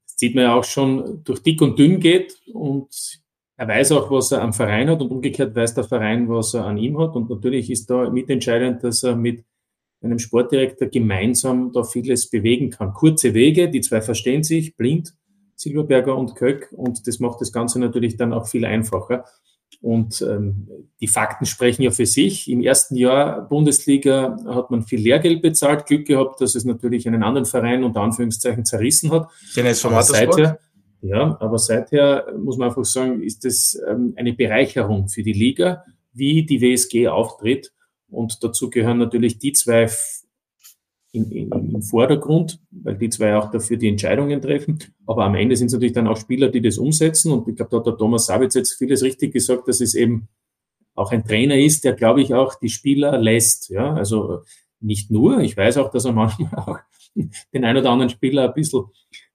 sieht 0.06 0.36
man 0.36 0.44
ja 0.46 0.56
auch 0.56 0.64
schon 0.64 1.24
durch 1.24 1.42
dick 1.42 1.62
und 1.62 1.80
dünn 1.80 2.00
geht 2.00 2.38
und 2.54 3.20
er 3.56 3.68
weiß 3.68 3.92
auch, 3.92 4.10
was 4.10 4.32
er 4.32 4.42
am 4.42 4.54
Verein 4.54 4.90
hat 4.90 5.02
und 5.02 5.12
umgekehrt 5.12 5.56
weiß 5.56 5.74
der 5.74 5.84
Verein, 5.84 6.30
was 6.30 6.54
er 6.54 6.66
an 6.66 6.78
ihm 6.78 6.98
hat. 6.98 7.16
Und 7.16 7.30
natürlich 7.30 7.70
ist 7.70 7.90
da 7.90 8.10
mitentscheidend, 8.10 8.84
dass 8.86 9.04
er 9.04 9.18
mit 9.18 9.44
einem 10.02 10.18
Sportdirektor 10.18 10.88
gemeinsam 10.88 11.74
da 11.74 11.84
vieles 11.84 12.30
bewegen 12.30 12.70
kann. 12.70 12.94
Kurze 12.94 13.34
Wege, 13.34 13.70
die 13.70 13.82
zwei 13.82 14.00
verstehen 14.00 14.44
sich, 14.44 14.78
blind, 14.78 15.14
Silberberger 15.56 16.16
und 16.16 16.36
Köck, 16.36 16.72
und 16.72 17.06
das 17.06 17.20
macht 17.20 17.42
das 17.42 17.52
Ganze 17.52 17.82
natürlich 17.82 18.16
dann 18.16 18.32
auch 18.32 18.48
viel 18.48 18.64
einfacher. 18.64 19.26
Und 19.82 20.22
ähm, 20.22 20.68
die 21.00 21.08
Fakten 21.08 21.46
sprechen 21.46 21.84
ja 21.84 21.92
für 21.92 22.06
sich. 22.06 22.50
Im 22.50 22.62
ersten 22.62 22.96
Jahr 22.96 23.48
Bundesliga 23.48 24.36
hat 24.46 24.72
man 24.72 24.84
viel 24.84 25.00
Lehrgeld 25.00 25.42
bezahlt, 25.42 25.86
Glück 25.86 26.06
gehabt, 26.06 26.42
dass 26.42 26.56
es 26.56 26.66
natürlich 26.66 27.08
einen 27.08 27.24
anderen 27.24 27.46
Verein 27.46 27.84
unter 27.84 28.02
Anführungszeichen 28.02 28.66
zerrissen 28.66 29.12
hat. 29.12 29.30
Den 29.56 29.66
ist 29.68 29.82
vom 29.82 30.00
seither, 30.02 30.60
ja, 31.02 31.38
aber 31.40 31.58
seither 31.58 32.34
muss 32.38 32.58
man 32.58 32.70
einfach 32.70 32.84
sagen, 32.84 33.22
ist 33.22 33.46
es 33.46 33.82
ähm, 33.88 34.14
eine 34.18 34.34
Bereicherung 34.34 35.08
für 35.08 35.24
die 35.24 35.34
Liga, 35.34 35.86
wie 36.12 36.46
die 36.46 36.62
WSG 36.62 37.08
auftritt. 37.08 37.72
Und 38.10 38.44
dazu 38.44 38.70
gehören 38.70 38.98
natürlich 38.98 39.38
die 39.38 39.54
zwei 39.54 39.90
in, 41.12 41.32
in, 41.32 41.52
im 41.52 41.82
Vordergrund, 41.82 42.60
weil 42.72 42.96
die 42.96 43.10
zwei 43.10 43.36
auch 43.36 43.50
dafür 43.52 43.78
die 43.78 43.90
Entscheidungen 43.90 44.42
treffen. 44.42 44.80
Aber 45.08 45.26
am 45.26 45.36
Ende 45.36 45.56
sind 45.56 45.68
es 45.68 45.74
natürlich 45.74 45.94
dann 45.94 46.08
auch 46.08 46.18
Spieler, 46.18 46.50
die 46.50 46.62
das 46.62 46.78
umsetzen. 46.78 47.32
Und 47.32 47.48
ich 47.48 47.56
glaube, 47.56 47.72
da 47.72 47.78
hat 47.78 47.88
der 47.88 47.98
Thomas 47.98 48.28
Sabitz 48.28 48.56
jetzt 48.56 48.74
vieles 48.74 49.02
richtig 49.04 49.34
gesagt, 49.34 49.68
dass 49.68 49.82
es 49.82 49.96
eben 49.96 50.28
auch 50.96 51.12
ein 51.12 51.24
Trainer 51.24 51.58
ist, 51.58 51.84
der, 51.84 51.94
glaube 51.94 52.22
ich, 52.22 52.34
auch 52.34 52.56
die 52.56 52.70
Spieler 52.70 53.18
lässt. 53.18 53.70
Ja, 53.70 53.94
also 53.94 54.42
nicht 54.80 55.10
nur. 55.10 55.40
Ich 55.40 55.58
weiß 55.58 55.78
auch, 55.78 55.92
dass 55.92 56.06
er 56.06 56.14
manchmal 56.14 56.54
auch 56.56 56.78
den 57.16 57.66
ein 57.66 57.78
oder 57.78 57.90
anderen 57.90 58.10
Spieler 58.10 58.48
ein 58.48 58.54
bisschen 58.54 58.86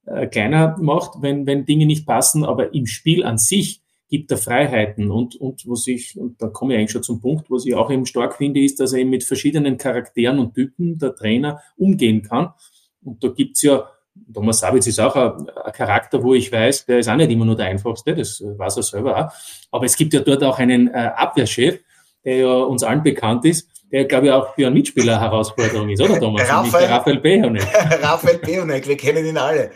äh, 0.06 0.26
kleiner 0.26 0.76
macht, 0.80 1.22
wenn, 1.22 1.46
wenn 1.46 1.64
Dinge 1.66 1.86
nicht 1.86 2.06
passen. 2.06 2.44
Aber 2.44 2.74
im 2.74 2.86
Spiel 2.86 3.24
an 3.24 3.38
sich 3.38 3.83
gibt 4.08 4.30
er 4.30 4.38
Freiheiten 4.38 5.10
und, 5.10 5.36
und 5.36 5.62
was 5.66 5.86
ich, 5.86 6.18
und 6.18 6.40
da 6.40 6.48
komme 6.48 6.74
ich 6.74 6.78
eigentlich 6.78 6.92
schon 6.92 7.02
zum 7.02 7.20
Punkt, 7.20 7.50
was 7.50 7.66
ich 7.66 7.74
auch 7.74 7.90
eben 7.90 8.06
stark 8.06 8.36
finde, 8.36 8.60
ist, 8.60 8.80
dass 8.80 8.92
er 8.92 9.00
eben 9.00 9.10
mit 9.10 9.24
verschiedenen 9.24 9.78
Charakteren 9.78 10.38
und 10.38 10.54
Typen 10.54 10.98
der 10.98 11.14
Trainer 11.14 11.60
umgehen 11.76 12.22
kann. 12.22 12.52
Und 13.02 13.24
da 13.24 13.28
gibt's 13.28 13.62
ja, 13.62 13.88
Thomas 14.32 14.60
Sabitz 14.60 14.86
ist 14.86 15.00
auch 15.00 15.16
ein, 15.16 15.48
ein, 15.48 15.72
Charakter, 15.72 16.22
wo 16.22 16.34
ich 16.34 16.52
weiß, 16.52 16.86
der 16.86 17.00
ist 17.00 17.08
auch 17.08 17.16
nicht 17.16 17.30
immer 17.30 17.44
nur 17.44 17.56
der 17.56 17.66
einfachste, 17.66 18.14
das 18.14 18.40
weiß 18.40 18.76
er 18.76 18.82
selber 18.82 19.26
auch. 19.26 19.32
Aber 19.70 19.84
es 19.86 19.96
gibt 19.96 20.14
ja 20.14 20.20
dort 20.20 20.44
auch 20.44 20.58
einen 20.58 20.88
äh, 20.88 21.10
Abwehrchef, 21.16 21.80
der 22.24 22.36
ja 22.36 22.52
uns 22.52 22.82
allen 22.82 23.02
bekannt 23.02 23.44
ist, 23.44 23.68
der, 23.90 24.04
glaube 24.04 24.26
ich, 24.26 24.32
auch 24.32 24.54
für 24.54 24.66
einen 24.66 24.74
Mitspieler 24.74 25.20
Herausforderung 25.20 25.88
ist, 25.88 26.00
oder 26.00 26.18
Thomas? 26.18 26.48
Raphael, 26.48 26.86
Raphael 26.86 27.20
Behonek. 27.20 27.62
Raphael 28.02 28.38
Behonek, 28.38 28.88
wir 28.88 28.96
kennen 28.96 29.26
ihn 29.26 29.36
alle 29.36 29.70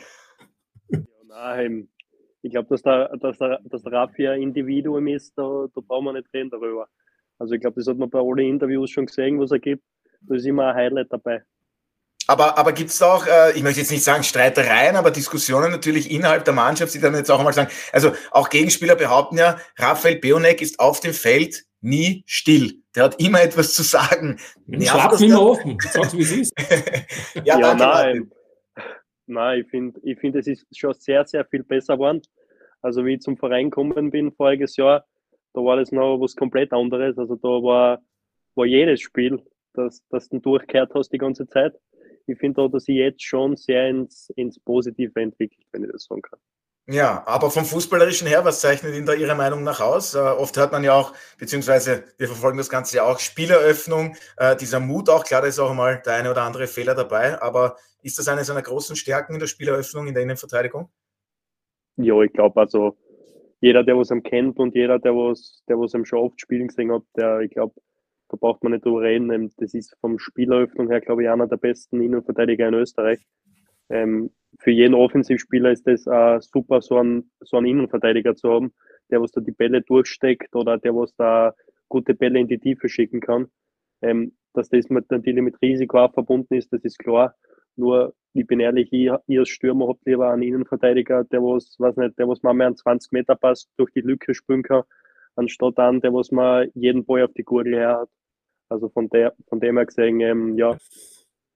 ich 2.43 2.53
glaube, 2.53 2.69
dass 2.69 2.83
der, 2.83 3.17
dass, 3.19 3.39
der, 3.39 3.61
dass 3.65 3.83
der 3.83 3.93
Raffi 3.93 4.29
ein 4.29 4.43
Individuum 4.43 5.07
ist, 5.09 5.37
da, 5.37 5.67
da 5.75 5.81
brauchen 5.81 6.07
wir 6.07 6.13
nicht 6.13 6.33
reden 6.33 6.51
darüber. 6.51 6.89
Also 7.39 7.55
ich 7.55 7.61
glaube, 7.61 7.77
das 7.77 7.87
hat 7.87 7.99
man 7.99 8.11
bei 8.11 8.19
allen 8.19 8.39
Interviews 8.39 8.91
schon 8.91 9.07
gesehen, 9.07 9.41
was 9.41 9.51
er 9.51 9.59
gibt. 9.59 9.85
Da 10.23 10.35
ist 10.35 10.47
immer 10.47 10.69
ein 10.69 10.75
Highlight 10.75 11.13
dabei. 11.13 11.43
Aber, 12.27 12.59
aber 12.59 12.73
gibt 12.73 12.91
es 12.91 12.99
da 12.99 13.15
auch, 13.15 13.27
äh, 13.27 13.53
ich 13.53 13.63
möchte 13.63 13.81
jetzt 13.81 13.91
nicht 13.91 14.05
sagen 14.05 14.23
Streitereien, 14.23 14.97
aber 14.97 15.11
Diskussionen 15.11 15.71
natürlich 15.71 16.11
innerhalb 16.11 16.45
der 16.45 16.53
Mannschaft, 16.53 16.93
die 16.93 17.01
dann 17.01 17.15
jetzt 17.15 17.31
auch 17.31 17.43
mal 17.43 17.55
sagen, 17.55 17.71
also 17.91 18.13
auch 18.33 18.51
Gegenspieler 18.51 18.97
behaupten 18.97 19.39
ja, 19.39 19.59
Raphael 19.79 20.17
Beonek 20.17 20.61
ist 20.61 20.79
auf 20.79 21.01
dem 21.01 21.15
Feld 21.15 21.65
nie 21.81 22.25
still. 22.27 22.83
Der 22.95 23.05
hat 23.05 23.21
immer 23.21 23.41
etwas 23.41 23.73
zu 23.73 23.83
sagen. 23.83 24.39
Nervt 24.67 25.23
immer 25.23 25.41
offen. 25.41 25.79
Sag's, 25.81 26.13
wie 26.15 26.23
es 26.23 26.33
ist. 26.33 26.53
ja, 27.45 27.59
ja 27.59 27.75
nein. 27.75 28.31
Nein, 29.29 29.61
ich 29.61 29.69
finde, 29.69 30.01
ich 30.03 30.19
find, 30.19 30.37
es 30.37 30.47
ist 30.47 30.67
schon 30.77 30.95
sehr, 30.95 31.25
sehr 31.27 31.45
viel 31.45 31.63
besser 31.63 31.95
geworden. 31.95 32.23
Also 32.83 33.05
wie 33.05 33.15
ich 33.15 33.21
zum 33.21 33.37
Verein 33.37 33.71
gekommen 33.71 34.11
bin 34.11 34.33
voriges 34.33 34.77
Jahr, 34.77 35.07
da 35.53 35.61
war 35.61 35.77
das 35.77 35.93
noch 35.93 36.19
was 36.21 36.37
komplett 36.37 36.73
anderes. 36.73 37.19
Also 37.19 37.37
da 37.37 37.49
war, 37.49 38.03
war 38.55 38.67
jedes 38.67 39.01
Spiel, 39.01 39.43
dass, 39.75 40.07
dass 40.09 40.29
du 40.29 40.39
durchgehört 40.39 40.95
hast 40.95 41.13
die 41.13 41.19
ganze 41.19 41.47
Zeit 41.47 41.75
ich 42.29 42.39
finde 42.39 42.61
auch, 42.63 42.69
dass 42.69 42.85
sie 42.85 42.95
jetzt 42.95 43.23
schon 43.23 43.57
sehr 43.57 43.89
ins, 43.89 44.31
ins 44.37 44.59
Positive 44.61 45.19
entwickelt, 45.21 45.67
wenn 45.73 45.85
ich 45.85 45.91
das 45.91 46.05
sagen 46.05 46.23
kann. 46.23 46.39
Ja, 46.91 47.23
aber 47.27 47.51
vom 47.51 47.67
Fußballerischen 47.67 48.27
her, 48.27 48.47
was 48.47 48.63
zeichnet 48.63 48.95
ihn 48.95 49.05
da 49.05 49.13
Ihrer 49.13 49.35
Meinung 49.35 49.63
nach 49.63 49.81
aus? 49.81 50.15
Äh, 50.15 50.19
oft 50.21 50.57
hört 50.57 50.73
man 50.73 50.83
ja 50.85 50.95
auch, 50.95 51.13
beziehungsweise 51.39 52.05
wir 52.17 52.29
verfolgen 52.29 52.57
das 52.57 52.71
Ganze 52.71 52.97
ja 52.97 53.05
auch, 53.05 53.19
Spieleröffnung, 53.19 54.17
äh, 54.39 54.57
dieser 54.57 54.81
Mut 54.81 55.11
auch, 55.11 55.23
klar, 55.25 55.43
da 55.43 55.49
ist 55.49 55.59
auch 55.59 55.75
mal 55.75 56.01
der 56.07 56.15
eine 56.15 56.31
oder 56.31 56.45
andere 56.45 56.67
Fehler 56.67 56.95
dabei, 56.95 57.43
aber 57.43 57.77
ist 58.03 58.19
das 58.19 58.27
eine 58.29 58.43
seiner 58.43 58.63
großen 58.63 58.97
Stärken 58.97 59.35
in 59.35 59.39
der 59.39 59.49
Spieleröffnung, 59.49 60.07
in 60.07 60.15
der 60.15 60.23
Innenverteidigung? 60.23 60.89
Ja, 61.97 62.23
ich 62.23 62.33
glaube, 62.33 62.59
also 62.59 62.97
jeder, 63.61 63.85
der 63.85 63.99
was 63.99 64.11
am 64.11 64.23
kennt 64.23 64.59
und 64.59 64.75
jeder, 64.75 64.99
der 64.99 65.13
was, 65.13 65.63
der 65.69 65.79
was 65.79 65.95
am 65.95 66.07
schon 66.07 66.21
oft 66.21 66.41
spielen 66.41 66.69
gesehen 66.69 66.91
hat, 66.91 67.03
der, 67.15 67.41
ich 67.41 67.51
glaube, 67.51 67.75
da 68.31 68.39
braucht 68.39 68.63
man 68.63 68.73
nicht 68.73 68.87
drüber 68.87 69.03
reden. 69.03 69.31
Ähm, 69.31 69.51
das 69.59 69.75
ist 69.75 69.95
vom 70.01 70.19
Spieleröffnung 70.19 70.89
her, 70.89 71.03
glaube 71.03 71.23
ich, 71.23 71.29
einer 71.29 71.49
der 71.49 71.59
besten 71.59 72.01
Innenverteidiger 72.01 72.69
in 72.69 72.75
Österreich. 72.75 73.21
Ähm, 73.91 74.31
für 74.59 74.71
jeden 74.71 74.95
Offensivspieler 74.95 75.71
ist 75.73 75.87
das 75.87 76.07
äh, 76.07 76.41
super, 76.41 76.81
so 76.81 76.97
einen, 76.97 77.31
so 77.41 77.57
einen 77.57 77.67
Innenverteidiger 77.67 78.35
zu 78.35 78.51
haben, 78.51 78.73
der 79.11 79.21
was 79.21 79.33
da 79.33 79.41
die 79.41 79.53
Bälle 79.53 79.83
durchsteckt 79.83 80.55
oder 80.55 80.79
der 80.79 80.95
was 80.95 81.15
da 81.17 81.55
gute 81.89 82.15
Bälle 82.15 82.41
in 82.41 82.49
die 82.49 82.59
Tiefe 82.59 82.89
schicken 82.89 83.21
kann. 83.21 83.49
Ähm, 84.03 84.33
dass 84.55 84.69
das 84.69 84.89
mit, 84.89 85.11
natürlich 85.11 85.43
mit 85.43 85.61
Risiko 85.63 85.99
auch 85.99 86.13
verbunden 86.13 86.55
ist, 86.55 86.73
das 86.73 86.83
ist 86.85 86.99
klar. 86.99 87.35
Nur, 87.77 88.15
ich 88.35 88.47
bin 88.47 88.61
ehrlich, 88.61 88.93
ich, 88.93 89.11
ihr 89.27 89.41
als 89.41 89.49
Stürmer 89.49 89.89
habt 89.89 90.05
lieber 90.05 90.31
einen 90.31 90.43
Innenverteidiger, 90.43 91.25
der 91.25 91.41
was, 91.43 91.77
weiß 91.79 91.97
nicht, 91.97 92.19
der 92.19 92.29
was 92.29 92.43
mehr 92.43 92.53
einen 92.67 92.77
20 92.77 93.13
Meter 93.13 93.37
Pass 93.37 93.69
durch 93.77 93.93
die 93.93 94.01
Lücke 94.01 94.35
spülen 94.35 94.63
kann, 94.63 94.83
anstatt 95.37 95.79
an, 95.79 96.01
der 96.01 96.13
was 96.13 96.33
mal 96.33 96.71
jeden 96.75 97.05
Ball 97.05 97.25
auf 97.25 97.33
die 97.35 97.45
Gurgel 97.45 97.75
her 97.75 98.01
hat. 98.01 98.11
Also 98.69 98.89
von, 98.89 99.09
der, 99.09 99.35
von 99.49 99.61
dem 99.61 99.77
her 99.77 99.87
gesehen, 99.87 100.21
ähm, 100.21 100.59
ja, 100.59 100.77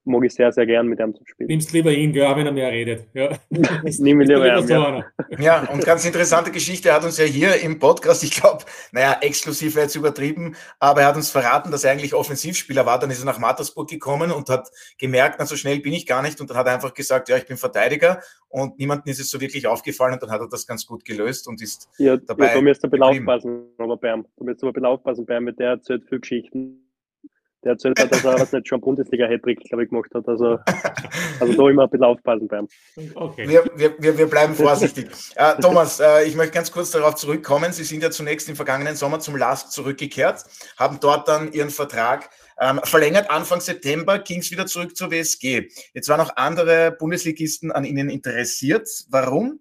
mag 0.05 0.23
ich 0.23 0.33
sehr, 0.33 0.51
sehr 0.51 0.65
gern 0.65 0.87
mit 0.87 0.99
ihm 0.99 1.15
zu 1.15 1.23
spielen. 1.25 1.47
Nimmst 1.47 1.71
lieber 1.71 1.91
ihn, 1.91 2.11
gell, 2.11 2.35
wenn 2.35 2.45
er 2.45 2.51
mehr 2.51 2.71
redet. 2.71 3.07
Ja. 3.13 3.29
Nimm 3.49 4.21
ihn 4.21 4.27
lieber 4.27 4.57
ihn, 4.57 4.67
ja. 4.67 5.05
ja, 5.39 5.69
und 5.71 5.85
ganz 5.85 6.05
interessante 6.05 6.51
Geschichte, 6.51 6.89
er 6.89 6.95
hat 6.95 7.03
uns 7.03 7.17
ja 7.17 7.25
hier 7.25 7.61
im 7.61 7.79
Podcast, 7.79 8.23
ich 8.23 8.31
glaube, 8.31 8.63
naja, 8.91 9.17
exklusiv 9.21 9.75
wäre 9.75 9.85
jetzt 9.85 9.95
übertrieben, 9.95 10.55
aber 10.79 11.01
er 11.01 11.07
hat 11.07 11.15
uns 11.15 11.29
verraten, 11.29 11.71
dass 11.71 11.83
er 11.83 11.91
eigentlich 11.91 12.13
Offensivspieler 12.13 12.85
war. 12.85 12.99
Dann 12.99 13.11
ist 13.11 13.19
er 13.19 13.25
nach 13.25 13.39
Mattersburg 13.39 13.89
gekommen 13.89 14.31
und 14.31 14.49
hat 14.49 14.69
gemerkt, 14.97 15.37
na, 15.39 15.45
so 15.45 15.55
schnell 15.55 15.79
bin 15.79 15.93
ich 15.93 16.05
gar 16.05 16.21
nicht. 16.21 16.41
Und 16.41 16.49
dann 16.49 16.57
hat 16.57 16.67
er 16.67 16.73
einfach 16.73 16.93
gesagt, 16.93 17.29
ja, 17.29 17.37
ich 17.37 17.45
bin 17.45 17.57
Verteidiger 17.57 18.21
und 18.49 18.77
niemandem 18.77 19.11
ist 19.11 19.19
es 19.19 19.29
so 19.29 19.39
wirklich 19.41 19.67
aufgefallen 19.67 20.13
und 20.13 20.23
dann 20.23 20.31
hat 20.31 20.41
er 20.41 20.49
das 20.49 20.67
ganz 20.67 20.85
gut 20.85 21.05
gelöst 21.05 21.47
und 21.47 21.61
ist 21.61 21.89
ja, 21.97 22.17
dabei. 22.17 22.47
Ja, 22.47 22.53
da 22.55 22.61
müsst 22.61 22.83
ihr 22.83 22.87
ein 22.87 22.91
bisschen 22.91 23.03
aufpassen, 23.03 23.65
aber 23.77 23.97
Bern. 23.97 24.25
Da 24.37 24.45
müsst 24.45 24.63
ihr 24.63 24.67
ein 24.67 24.73
bisschen 24.73 24.85
aufpassen, 24.85 25.25
Bern, 25.25 25.43
mit 25.43 25.59
der 25.59 25.69
erzählt 25.69 26.03
viel 26.07 26.19
Geschichten 26.19 26.83
der 27.63 27.73
erzählt 27.73 27.99
hat, 27.99 28.11
dass 28.11 28.23
er 28.23 28.39
was 28.39 28.51
nicht 28.51 28.67
schon 28.67 28.81
Bundesliga-Hattrick, 28.81 29.59
glaube 29.61 29.83
ich, 29.83 29.89
gemacht 29.89 30.09
hat. 30.13 30.27
Also, 30.27 30.59
also 31.39 31.53
da 31.53 31.69
immer 31.69 31.83
ein 31.83 31.89
bisschen 31.89 32.03
aufpassen 32.03 32.47
beim. 32.47 32.67
Okay. 33.15 33.47
Wir, 33.47 33.63
wir, 33.75 34.17
wir 34.17 34.27
bleiben 34.27 34.55
vorsichtig. 34.55 35.07
äh, 35.35 35.55
Thomas, 35.61 35.99
äh, 35.99 36.23
ich 36.25 36.35
möchte 36.35 36.53
ganz 36.53 36.71
kurz 36.71 36.91
darauf 36.91 37.15
zurückkommen. 37.15 37.71
Sie 37.71 37.83
sind 37.83 38.03
ja 38.03 38.11
zunächst 38.11 38.49
im 38.49 38.55
vergangenen 38.55 38.95
Sommer 38.95 39.19
zum 39.19 39.35
LASK 39.35 39.71
zurückgekehrt, 39.71 40.43
haben 40.77 40.99
dort 40.99 41.27
dann 41.27 41.51
Ihren 41.51 41.69
Vertrag 41.69 42.29
ähm, 42.59 42.79
verlängert. 42.83 43.29
Anfang 43.29 43.61
September 43.61 44.19
ging 44.19 44.39
es 44.39 44.51
wieder 44.51 44.65
zurück 44.65 44.95
zur 44.95 45.11
WSG. 45.11 45.69
Jetzt 45.93 46.09
waren 46.09 46.21
auch 46.21 46.35
andere 46.35 46.91
Bundesligisten 46.91 47.71
an 47.71 47.85
Ihnen 47.85 48.09
interessiert. 48.09 48.87
Warum 49.09 49.59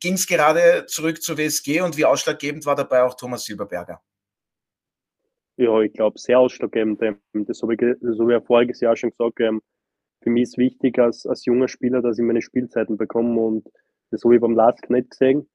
ging 0.00 0.14
es 0.14 0.26
gerade 0.26 0.86
zurück 0.86 1.22
zur 1.22 1.38
WSG 1.38 1.80
und 1.80 1.96
wie 1.96 2.04
ausschlaggebend 2.04 2.66
war 2.66 2.76
dabei 2.76 3.02
auch 3.02 3.14
Thomas 3.14 3.44
Silberberger? 3.44 4.00
Ja, 5.62 5.80
ich 5.80 5.92
glaube, 5.92 6.18
sehr 6.18 6.40
ausschlaggebend. 6.40 7.00
Das 7.32 7.62
habe 7.62 7.74
ich, 7.74 7.80
habe 7.80 8.36
ich 8.36 8.44
voriges 8.44 8.80
Jahr 8.80 8.96
schon 8.96 9.10
gesagt. 9.10 9.38
Ähm, 9.38 9.62
für 10.20 10.30
mich 10.30 10.42
ist 10.42 10.58
wichtig 10.58 10.98
als, 10.98 11.24
als 11.24 11.44
junger 11.44 11.68
Spieler, 11.68 12.02
dass 12.02 12.18
ich 12.18 12.24
meine 12.24 12.42
Spielzeiten 12.42 12.96
bekomme 12.96 13.40
und 13.40 13.68
das 14.10 14.24
habe 14.24 14.34
ich 14.34 14.40
beim 14.40 14.56
LASK 14.56 14.90
nicht 14.90 15.10
gesehen. 15.10 15.48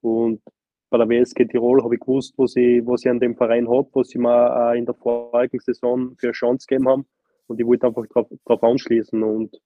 Und 0.00 0.40
bei 0.88 0.96
der 0.96 1.10
WSG 1.10 1.44
Tirol 1.44 1.84
habe 1.84 1.94
ich 1.94 2.00
gewusst, 2.00 2.32
was 2.38 2.56
ich, 2.56 2.86
was 2.86 3.04
ich 3.04 3.10
an 3.10 3.20
dem 3.20 3.36
Verein 3.36 3.68
habe, 3.68 3.86
was 3.92 4.08
sie 4.08 4.18
mir 4.18 4.72
in 4.76 4.86
der 4.86 4.94
vorigen 4.94 5.60
Saison 5.60 6.16
für 6.16 6.28
eine 6.28 6.32
Chance 6.32 6.66
gegeben 6.66 6.88
haben. 6.88 7.06
Und 7.46 7.60
ich 7.60 7.66
wollte 7.66 7.86
einfach 7.86 8.04
darauf 8.46 8.62
anschließen. 8.62 9.22
Und 9.22 9.60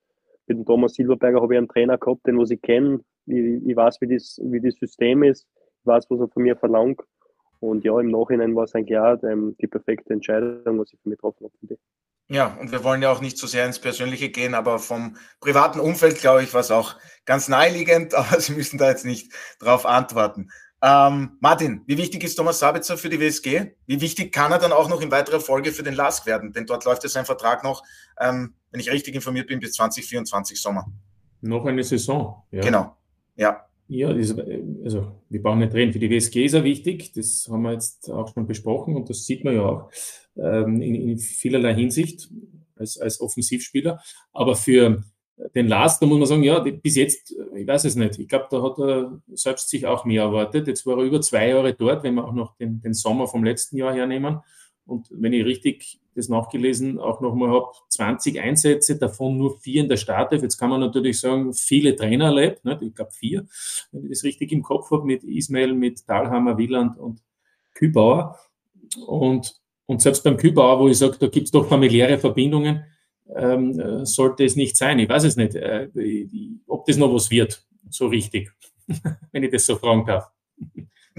mit 0.49 0.59
dem 0.59 0.65
Thomas 0.65 0.95
Silberberger 0.95 1.41
habe 1.41 1.55
ich 1.55 1.59
einen 1.59 1.69
Trainer 1.69 1.99
gehabt, 1.99 2.27
den 2.27 2.39
was 2.39 2.51
ich 2.51 2.61
kenne. 2.63 2.99
Ich, 3.27 3.37
ich 3.65 3.77
weiß, 3.77 4.01
wie 4.01 4.13
das, 4.13 4.41
wie 4.43 4.61
das 4.61 4.75
System 4.75 5.23
ist. 5.23 5.47
Ich 5.83 5.87
weiß, 5.87 6.07
was 6.11 6.19
er 6.19 6.29
von 6.29 6.43
mir 6.43 6.57
verlangt. 6.57 7.01
Und 7.61 7.85
ja, 7.85 7.99
im 7.99 8.11
Nachhinein 8.11 8.55
war 8.55 8.65
es 8.65 8.75
eigentlich 8.75 8.99
auch 8.99 9.23
ähm, 9.23 9.57
die 9.61 9.67
perfekte 9.67 10.13
Entscheidung, 10.13 10.79
was 10.79 10.93
ich 10.93 11.01
für 11.03 11.09
mich 11.09 11.19
getroffen 11.19 11.45
habe. 11.45 11.79
Ja, 12.31 12.59
und 12.61 12.73
wir 12.73 12.85
wollen 12.85 13.01
ja 13.01 13.11
auch 13.11 13.23
nicht 13.23 13.39
so 13.39 13.47
sehr 13.47 13.65
ins 13.65 13.79
Persönliche 13.79 14.29
gehen, 14.29 14.55
aber 14.55 14.79
vom 14.79 15.17
privaten 15.41 15.81
Umfeld, 15.81 16.19
glaube 16.19 16.43
ich, 16.43 16.53
war 16.53 16.61
es 16.61 16.71
auch 16.71 16.97
ganz 17.25 17.49
naheliegend, 17.49 18.15
aber 18.15 18.41
Sie 18.41 18.53
müssen 18.53 18.79
da 18.79 18.89
jetzt 18.89 19.07
nicht 19.07 19.33
drauf 19.59 19.87
antworten. 19.87 20.51
Ähm, 20.81 21.39
Martin, 21.41 21.83
wie 21.87 21.99
wichtig 21.99 22.23
ist 22.23 22.37
Thomas 22.37 22.61
Sabitzer 22.61 22.97
für 22.97 23.09
die 23.09 23.19
WSG? 23.19 23.73
Wie 23.87 24.01
wichtig 24.01 24.33
kann 24.33 24.53
er 24.53 24.59
dann 24.59 24.73
auch 24.73 24.89
noch 24.89 25.01
in 25.01 25.11
weiterer 25.11 25.41
Folge 25.41 25.73
für 25.73 25.83
den 25.83 25.95
LASK 25.95 26.27
werden? 26.27 26.53
Denn 26.53 26.67
dort 26.67 26.85
läuft 26.85 27.03
ja 27.03 27.09
sein 27.09 27.25
Vertrag 27.25 27.65
noch, 27.65 27.83
ähm, 28.21 28.55
wenn 28.71 28.81
ich 28.81 28.91
richtig 28.91 29.15
informiert 29.15 29.49
bin, 29.49 29.59
bis 29.59 29.73
2024 29.73 30.61
Sommer. 30.61 30.87
Noch 31.41 31.65
eine 31.65 31.83
Saison. 31.83 32.45
Ja. 32.51 32.61
Genau, 32.61 32.97
ja. 33.35 33.68
Ja, 33.89 34.13
das, 34.13 34.37
also 34.85 35.13
wir 35.31 35.43
brauchen 35.43 35.61
nicht 35.61 35.75
reden. 35.75 35.93
Für 35.93 35.99
die 35.99 36.11
WSG 36.11 36.45
ist 36.45 36.53
er 36.53 36.63
wichtig. 36.63 37.13
Das 37.15 37.49
haben 37.51 37.63
wir 37.63 37.73
jetzt 37.73 38.11
auch 38.11 38.33
schon 38.33 38.47
besprochen 38.47 38.97
und 38.97 39.09
das 39.09 39.25
sieht 39.25 39.45
man 39.45 39.55
ja 39.55 39.63
auch 39.63 39.91
ähm, 40.37 40.83
in, 40.83 40.95
in 40.95 41.19
vielerlei 41.19 41.75
Hinsicht 41.75 42.29
als, 42.77 42.99
als 42.99 43.21
Offensivspieler. 43.21 44.01
Aber 44.33 44.57
für 44.57 45.03
den 45.55 45.69
Last, 45.69 46.03
da 46.03 46.07
muss 46.07 46.19
man 46.19 46.27
sagen, 46.27 46.43
ja, 46.43 46.59
bis 46.61 46.97
jetzt, 46.97 47.35
ich 47.55 47.67
weiß 47.67 47.85
es 47.85 47.97
nicht. 47.97 48.19
Ich 48.19 48.29
glaube, 48.29 48.47
da 48.51 48.63
hat 48.63 48.79
er 48.79 49.23
selbst 49.33 49.71
sich 49.71 49.87
auch 49.87 50.05
mehr 50.05 50.23
erwartet. 50.23 50.67
Jetzt 50.67 50.85
war 50.85 50.99
er 50.99 51.05
über 51.05 51.21
zwei 51.21 51.49
Jahre 51.49 51.73
dort, 51.73 52.03
wenn 52.03 52.15
wir 52.15 52.27
auch 52.27 52.35
noch 52.35 52.57
den, 52.57 52.81
den 52.81 52.93
Sommer 52.93 53.27
vom 53.27 53.43
letzten 53.43 53.77
Jahr 53.79 53.95
hernehmen. 53.95 54.41
Und 54.85 55.09
wenn 55.11 55.33
ich 55.33 55.45
richtig 55.45 56.01
das 56.19 56.29
nachgelesen 56.29 56.99
auch 56.99 57.21
nochmal 57.21 57.51
habe, 57.51 57.67
20 57.89 58.41
Einsätze, 58.41 58.99
davon 58.99 59.39
nur 59.39 59.59
vier 59.59 59.83
in 59.83 59.89
der 59.89 59.97
Startelf. 59.97 60.43
Jetzt 60.43 60.59
kann 60.59 60.69
man 60.69 60.81
natürlich 60.81 61.21
sagen, 61.21 61.55
viele 61.55 61.95
Trainer 61.95 62.27
erlebt, 62.27 62.65
ne? 62.65 62.79
ich 62.83 62.95
glaube 62.95 63.13
vier, 63.13 63.47
wenn 63.93 64.05
ich 64.05 64.11
das 64.11 64.25
richtig 64.25 64.53
im 64.53 64.63
Kopf 64.63 64.91
habe, 64.91 65.07
mit 65.07 65.23
Ismail, 65.23 65.73
mit 65.75 66.09
Dahlhammer, 66.09 66.59
Wieland 66.59 66.99
und 66.99 67.23
Kübauer. 67.75 68.37
Und, 69.07 69.55
und 69.87 70.03
selbst 70.03 70.25
beim 70.25 70.37
Kübauer, 70.37 70.81
wo 70.81 70.89
ich 70.89 70.99
sage, 70.99 71.17
da 71.19 71.29
gibt 71.29 71.47
es 71.47 71.53
doch 71.53 71.69
familiäre 71.69 72.19
Verbindungen, 72.19 72.85
ähm, 73.35 74.05
sollte 74.05 74.45
es 74.45 74.57
nicht 74.57 74.77
sein. 74.77 74.99
Ich 74.99 75.09
weiß 75.09 75.25
es 75.25 75.37
nicht, 75.37 75.55
äh, 75.55 75.89
ob 76.67 76.85
das 76.87 76.97
noch 76.97 77.15
was 77.15 77.31
wird, 77.31 77.65
so 77.91 78.09
richtig, 78.09 78.51
wenn 79.33 79.45
ich 79.45 79.53
das 79.53 79.67
so 79.67 79.77
fragen 79.77 80.05
darf. 80.05 80.31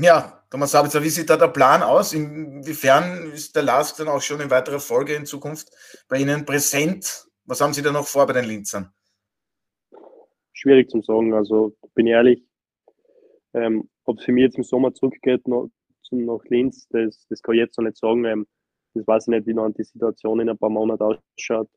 Ja, 0.02 0.44
Thomas 0.50 0.72
Sabitzer, 0.72 1.04
wie 1.04 1.10
sieht 1.10 1.30
da 1.30 1.36
der 1.36 1.50
Plan 1.50 1.84
aus? 1.84 2.14
Inwiefern 2.14 3.32
ist 3.34 3.54
der 3.54 3.64
LASK 3.64 3.98
dann 3.98 4.08
auch 4.08 4.22
schon 4.22 4.40
in 4.40 4.50
weiterer 4.50 4.80
Folge 4.80 5.14
in 5.14 5.26
Zukunft 5.26 5.72
bei 6.08 6.20
Ihnen 6.20 6.46
präsent? 6.46 7.28
Was 7.44 7.60
haben 7.60 7.74
Sie 7.74 7.82
da 7.82 7.92
noch 7.92 8.08
vor 8.08 8.26
bei 8.26 8.32
den 8.32 8.46
Linzern? 8.46 8.94
Schwierig 10.54 10.90
zu 10.90 11.02
sagen. 11.02 11.34
Also 11.34 11.76
bin 11.96 12.08
ich 12.08 12.14
ehrlich, 12.14 12.44
ähm, 13.54 13.90
ob 14.06 14.20
es 14.20 14.24
für 14.24 14.32
mich 14.32 14.44
jetzt 14.44 14.58
im 14.58 14.64
Sommer 14.64 14.94
zurückgeht 14.94 15.46
noch, 15.50 15.70
nach 16.12 16.44
Linz, 16.46 16.88
das, 16.90 17.28
das 17.30 17.42
kann 17.42 17.56
ich 17.56 17.60
jetzt 17.60 17.78
noch 17.78 17.84
nicht 17.84 17.98
sagen. 17.98 18.24
Ähm, 18.24 18.48
das 18.94 19.06
weiß 19.06 19.24
ich 19.24 19.32
nicht, 19.32 19.48
wie 19.48 19.54
noch 19.54 19.70
die 19.72 19.84
Situation 19.84 20.40
in 20.40 20.50
ein 20.50 20.58
paar 20.58 20.70
Monaten 20.70 21.04
ausschaut. 21.04 21.70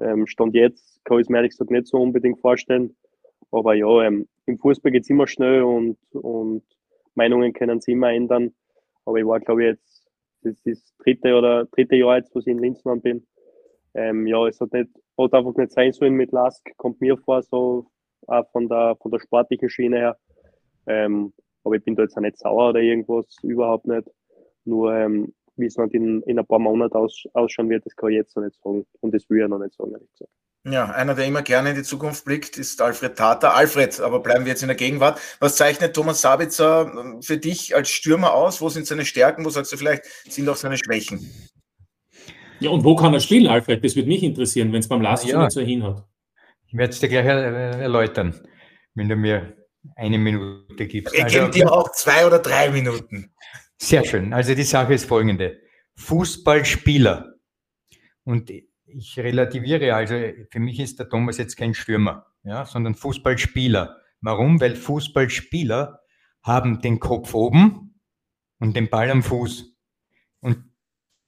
Ähm, 0.00 0.28
Stand 0.28 0.54
jetzt 0.54 1.04
kann 1.04 1.18
ich 1.18 1.26
es 1.26 1.28
mir 1.28 1.38
ehrlich 1.38 1.50
gesagt 1.50 1.72
nicht 1.72 1.88
so 1.88 1.98
unbedingt 1.98 2.40
vorstellen. 2.40 2.96
Aber 3.50 3.74
ja, 3.74 4.02
ähm, 4.04 4.28
im 4.46 4.58
Fußball 4.58 4.92
geht 4.92 5.02
es 5.02 5.10
immer 5.10 5.26
schnell 5.26 5.62
und, 5.62 5.98
und 6.12 6.62
Meinungen 7.14 7.52
können 7.52 7.80
sich 7.80 7.92
immer 7.92 8.12
ändern. 8.12 8.54
Aber 9.04 9.18
ich 9.18 9.26
war, 9.26 9.40
glaube 9.40 9.62
ich, 9.62 9.68
jetzt, 9.70 10.10
das 10.42 10.54
ist 10.64 10.66
das 10.66 10.96
dritte 10.98 11.34
oder 11.34 11.66
dritte 11.66 11.96
Jahr 11.96 12.16
jetzt, 12.16 12.34
wo 12.34 12.40
ich 12.40 12.46
in 12.46 12.58
Linzmann 12.58 13.00
bin. 13.00 13.26
Ähm, 13.94 14.26
ja, 14.26 14.46
es 14.46 14.60
hat 14.60 14.72
nicht, 14.72 14.90
hat 15.18 15.34
einfach 15.34 15.54
nicht 15.54 15.72
sein 15.72 15.92
sollen 15.92 16.14
mit 16.14 16.32
Lask, 16.32 16.66
kommt 16.76 17.00
mir 17.00 17.16
vor, 17.18 17.42
so 17.42 17.86
auch 18.26 18.48
von 18.52 18.68
der, 18.68 18.96
von 19.00 19.10
der 19.10 19.20
sportlichen 19.20 19.68
Schiene 19.68 19.98
her. 19.98 20.18
Ähm, 20.86 21.32
aber 21.64 21.76
ich 21.76 21.84
bin 21.84 21.94
da 21.94 22.02
jetzt 22.02 22.16
auch 22.16 22.22
nicht 22.22 22.38
sauer 22.38 22.70
oder 22.70 22.80
irgendwas, 22.80 23.36
überhaupt 23.42 23.86
nicht. 23.86 24.08
Nur 24.64 24.94
ähm, 24.94 25.34
wie 25.56 25.66
es 25.66 25.76
in, 25.76 26.22
in 26.22 26.38
ein 26.38 26.46
paar 26.46 26.58
Monaten 26.58 26.96
aus, 26.96 27.24
ausschauen 27.34 27.68
wird, 27.68 27.84
das 27.84 27.94
kann 27.94 28.10
ich 28.10 28.16
jetzt 28.16 28.36
noch 28.36 28.44
nicht 28.44 28.60
sagen. 28.62 28.86
Und 29.00 29.14
das 29.14 29.28
will 29.28 29.42
ich 29.42 29.48
noch 29.48 29.58
nicht 29.58 29.74
sagen, 29.74 29.92
ehrlich 29.92 30.10
gesagt. 30.12 30.32
Ja, 30.64 30.84
einer, 30.90 31.16
der 31.16 31.26
immer 31.26 31.42
gerne 31.42 31.70
in 31.70 31.76
die 31.76 31.82
Zukunft 31.82 32.24
blickt, 32.24 32.56
ist 32.56 32.80
Alfred 32.80 33.16
Tata. 33.16 33.50
Alfred, 33.50 33.98
aber 34.00 34.20
bleiben 34.20 34.44
wir 34.44 34.52
jetzt 34.52 34.62
in 34.62 34.68
der 34.68 34.76
Gegenwart. 34.76 35.20
Was 35.40 35.56
zeichnet 35.56 35.94
Thomas 35.94 36.20
Sabitzer 36.20 36.92
ähm, 36.96 37.20
für 37.20 37.36
dich 37.36 37.74
als 37.74 37.90
Stürmer 37.90 38.32
aus? 38.32 38.60
Wo 38.60 38.68
sind 38.68 38.86
seine 38.86 39.04
Stärken? 39.04 39.44
Wo 39.44 39.50
sagst 39.50 39.72
du 39.72 39.76
vielleicht, 39.76 40.04
sind 40.28 40.48
auch 40.48 40.56
seine 40.56 40.78
Schwächen? 40.78 41.28
Ja, 42.60 42.70
und 42.70 42.84
wo 42.84 42.94
kann 42.94 43.12
er 43.12 43.18
spielen, 43.18 43.48
Alfred? 43.48 43.84
Das 43.84 43.96
würde 43.96 44.08
mich 44.08 44.22
interessieren, 44.22 44.72
wenn 44.72 44.78
es 44.78 44.88
beim 44.88 45.02
Last 45.02 45.24
ja. 45.24 45.50
so 45.50 45.60
hinhat. 45.60 46.04
Ich 46.68 46.74
werde 46.74 46.92
es 46.92 47.00
dir 47.00 47.08
gleich 47.08 47.26
erläutern, 47.26 48.40
wenn 48.94 49.08
du 49.08 49.16
mir 49.16 49.56
eine 49.96 50.16
Minute 50.16 50.86
gibst. 50.86 51.12
Wir 51.12 51.24
also, 51.24 51.48
dir 51.48 51.72
auch 51.72 51.90
zwei 51.90 52.24
oder 52.24 52.38
drei 52.38 52.70
Minuten. 52.70 53.34
Sehr 53.78 54.04
schön. 54.04 54.32
Also 54.32 54.54
die 54.54 54.62
Sache 54.62 54.94
ist 54.94 55.06
folgende. 55.06 55.60
Fußballspieler. 55.96 57.34
Und 58.22 58.52
ich 58.94 59.18
relativiere, 59.18 59.94
also 59.94 60.14
für 60.50 60.60
mich 60.60 60.80
ist 60.80 60.98
der 60.98 61.08
Thomas 61.08 61.38
jetzt 61.38 61.56
kein 61.56 61.74
Stürmer, 61.74 62.26
ja, 62.44 62.64
sondern 62.64 62.94
Fußballspieler. 62.94 64.00
Warum? 64.20 64.60
Weil 64.60 64.76
Fußballspieler 64.76 66.00
haben 66.42 66.80
den 66.80 67.00
Kopf 67.00 67.34
oben 67.34 68.00
und 68.58 68.76
den 68.76 68.88
Ball 68.88 69.10
am 69.10 69.22
Fuß. 69.22 69.76
Und 70.40 70.64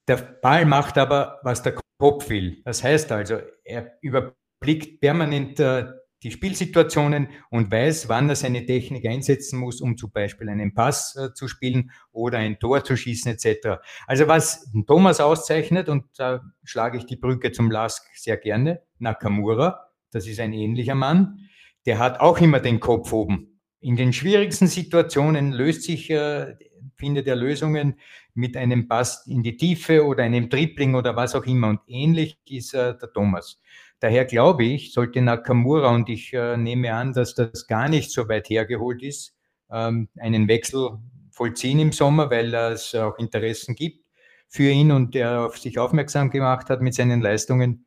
der 0.08 0.16
Ball 0.16 0.64
macht 0.66 0.98
aber, 0.98 1.40
was 1.42 1.62
der 1.62 1.76
Kopf 1.98 2.28
will. 2.28 2.62
Das 2.64 2.82
heißt 2.82 3.10
also, 3.12 3.40
er 3.64 3.98
überblickt 4.00 5.00
permanent 5.00 5.58
äh, 5.60 5.86
die 6.24 6.30
Spielsituationen 6.30 7.28
und 7.50 7.70
weiß, 7.70 8.08
wann 8.08 8.30
er 8.30 8.34
seine 8.34 8.64
Technik 8.64 9.06
einsetzen 9.06 9.58
muss, 9.58 9.82
um 9.82 9.98
zum 9.98 10.10
Beispiel 10.10 10.48
einen 10.48 10.72
Pass 10.72 11.14
äh, 11.16 11.34
zu 11.34 11.48
spielen 11.48 11.92
oder 12.12 12.38
ein 12.38 12.58
Tor 12.58 12.82
zu 12.82 12.96
schießen 12.96 13.30
etc. 13.30 13.82
Also 14.06 14.26
was 14.26 14.70
Thomas 14.86 15.20
auszeichnet, 15.20 15.90
und 15.90 16.06
da 16.16 16.42
schlage 16.64 16.96
ich 16.96 17.04
die 17.04 17.16
Brücke 17.16 17.52
zum 17.52 17.70
Lask 17.70 18.02
sehr 18.16 18.38
gerne, 18.38 18.80
Nakamura, 18.98 19.90
das 20.10 20.26
ist 20.26 20.40
ein 20.40 20.54
ähnlicher 20.54 20.94
Mann, 20.94 21.48
der 21.84 21.98
hat 21.98 22.20
auch 22.20 22.40
immer 22.40 22.60
den 22.60 22.80
Kopf 22.80 23.12
oben. 23.12 23.60
In 23.80 23.96
den 23.96 24.14
schwierigsten 24.14 24.66
Situationen 24.66 25.52
löst 25.52 25.82
sich, 25.82 26.08
äh, 26.08 26.56
findet 26.96 27.26
er 27.26 27.36
Lösungen 27.36 27.98
mit 28.34 28.56
einem 28.56 28.88
Pass 28.88 29.26
in 29.26 29.42
die 29.42 29.56
Tiefe 29.56 30.04
oder 30.04 30.24
einem 30.24 30.50
Tripling 30.50 30.94
oder 30.94 31.16
was 31.16 31.34
auch 31.34 31.44
immer. 31.44 31.68
Und 31.68 31.80
ähnlich 31.86 32.38
ist 32.48 32.74
äh, 32.74 32.96
der 32.96 33.12
Thomas. 33.12 33.60
Daher 34.00 34.24
glaube 34.24 34.64
ich, 34.64 34.92
sollte 34.92 35.22
Nakamura, 35.22 35.88
und 35.94 36.08
ich 36.08 36.32
äh, 36.32 36.56
nehme 36.56 36.92
an, 36.92 37.12
dass 37.12 37.34
das 37.34 37.66
gar 37.66 37.88
nicht 37.88 38.10
so 38.10 38.28
weit 38.28 38.50
hergeholt 38.50 39.02
ist, 39.02 39.34
ähm, 39.70 40.08
einen 40.18 40.48
Wechsel 40.48 40.98
vollziehen 41.30 41.80
im 41.80 41.92
Sommer, 41.92 42.30
weil 42.30 42.52
es 42.54 42.94
auch 42.94 43.18
Interessen 43.18 43.74
gibt 43.74 44.04
für 44.48 44.70
ihn 44.70 44.92
und 44.92 45.16
er 45.16 45.46
auf 45.46 45.58
sich 45.58 45.78
aufmerksam 45.78 46.30
gemacht 46.30 46.70
hat 46.70 46.80
mit 46.80 46.94
seinen 46.94 47.20
Leistungen, 47.20 47.86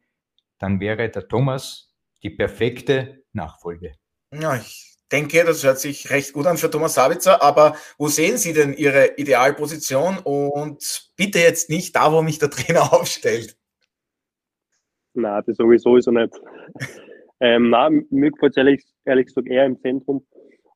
dann 0.59 0.79
wäre 0.79 1.09
der 1.09 1.27
Thomas 1.27 1.95
die 2.23 2.31
perfekte 2.31 3.23
Nachfolge. 3.31 3.93
Ja, 4.33 4.55
ich 4.55 4.86
denke, 5.11 5.43
das 5.43 5.63
hört 5.63 5.79
sich 5.79 6.09
recht 6.09 6.33
gut 6.33 6.47
an 6.47 6.57
für 6.57 6.69
Thomas 6.69 6.95
Sabitzer, 6.95 7.41
aber 7.41 7.75
wo 7.97 8.07
sehen 8.07 8.37
Sie 8.37 8.53
denn 8.53 8.73
Ihre 8.73 9.15
Idealposition 9.17 10.17
und 10.23 11.11
bitte 11.15 11.39
jetzt 11.39 11.69
nicht 11.69 11.95
da, 11.95 12.11
wo 12.11 12.21
mich 12.21 12.39
der 12.39 12.49
Trainer 12.51 12.93
aufstellt? 12.93 13.57
Nein, 15.13 15.43
das 15.45 15.57
sowieso 15.57 15.97
ist 15.97 16.07
er 16.07 16.13
nicht. 16.13 16.33
ähm, 17.39 17.69
nein, 17.69 18.05
mir 18.09 18.31
gefällt 18.31 18.53
es 18.53 18.57
ehrlich, 18.57 18.85
ehrlich 19.05 19.27
gesagt 19.27 19.47
eher 19.47 19.65
im 19.65 19.79
Zentrum. 19.79 20.25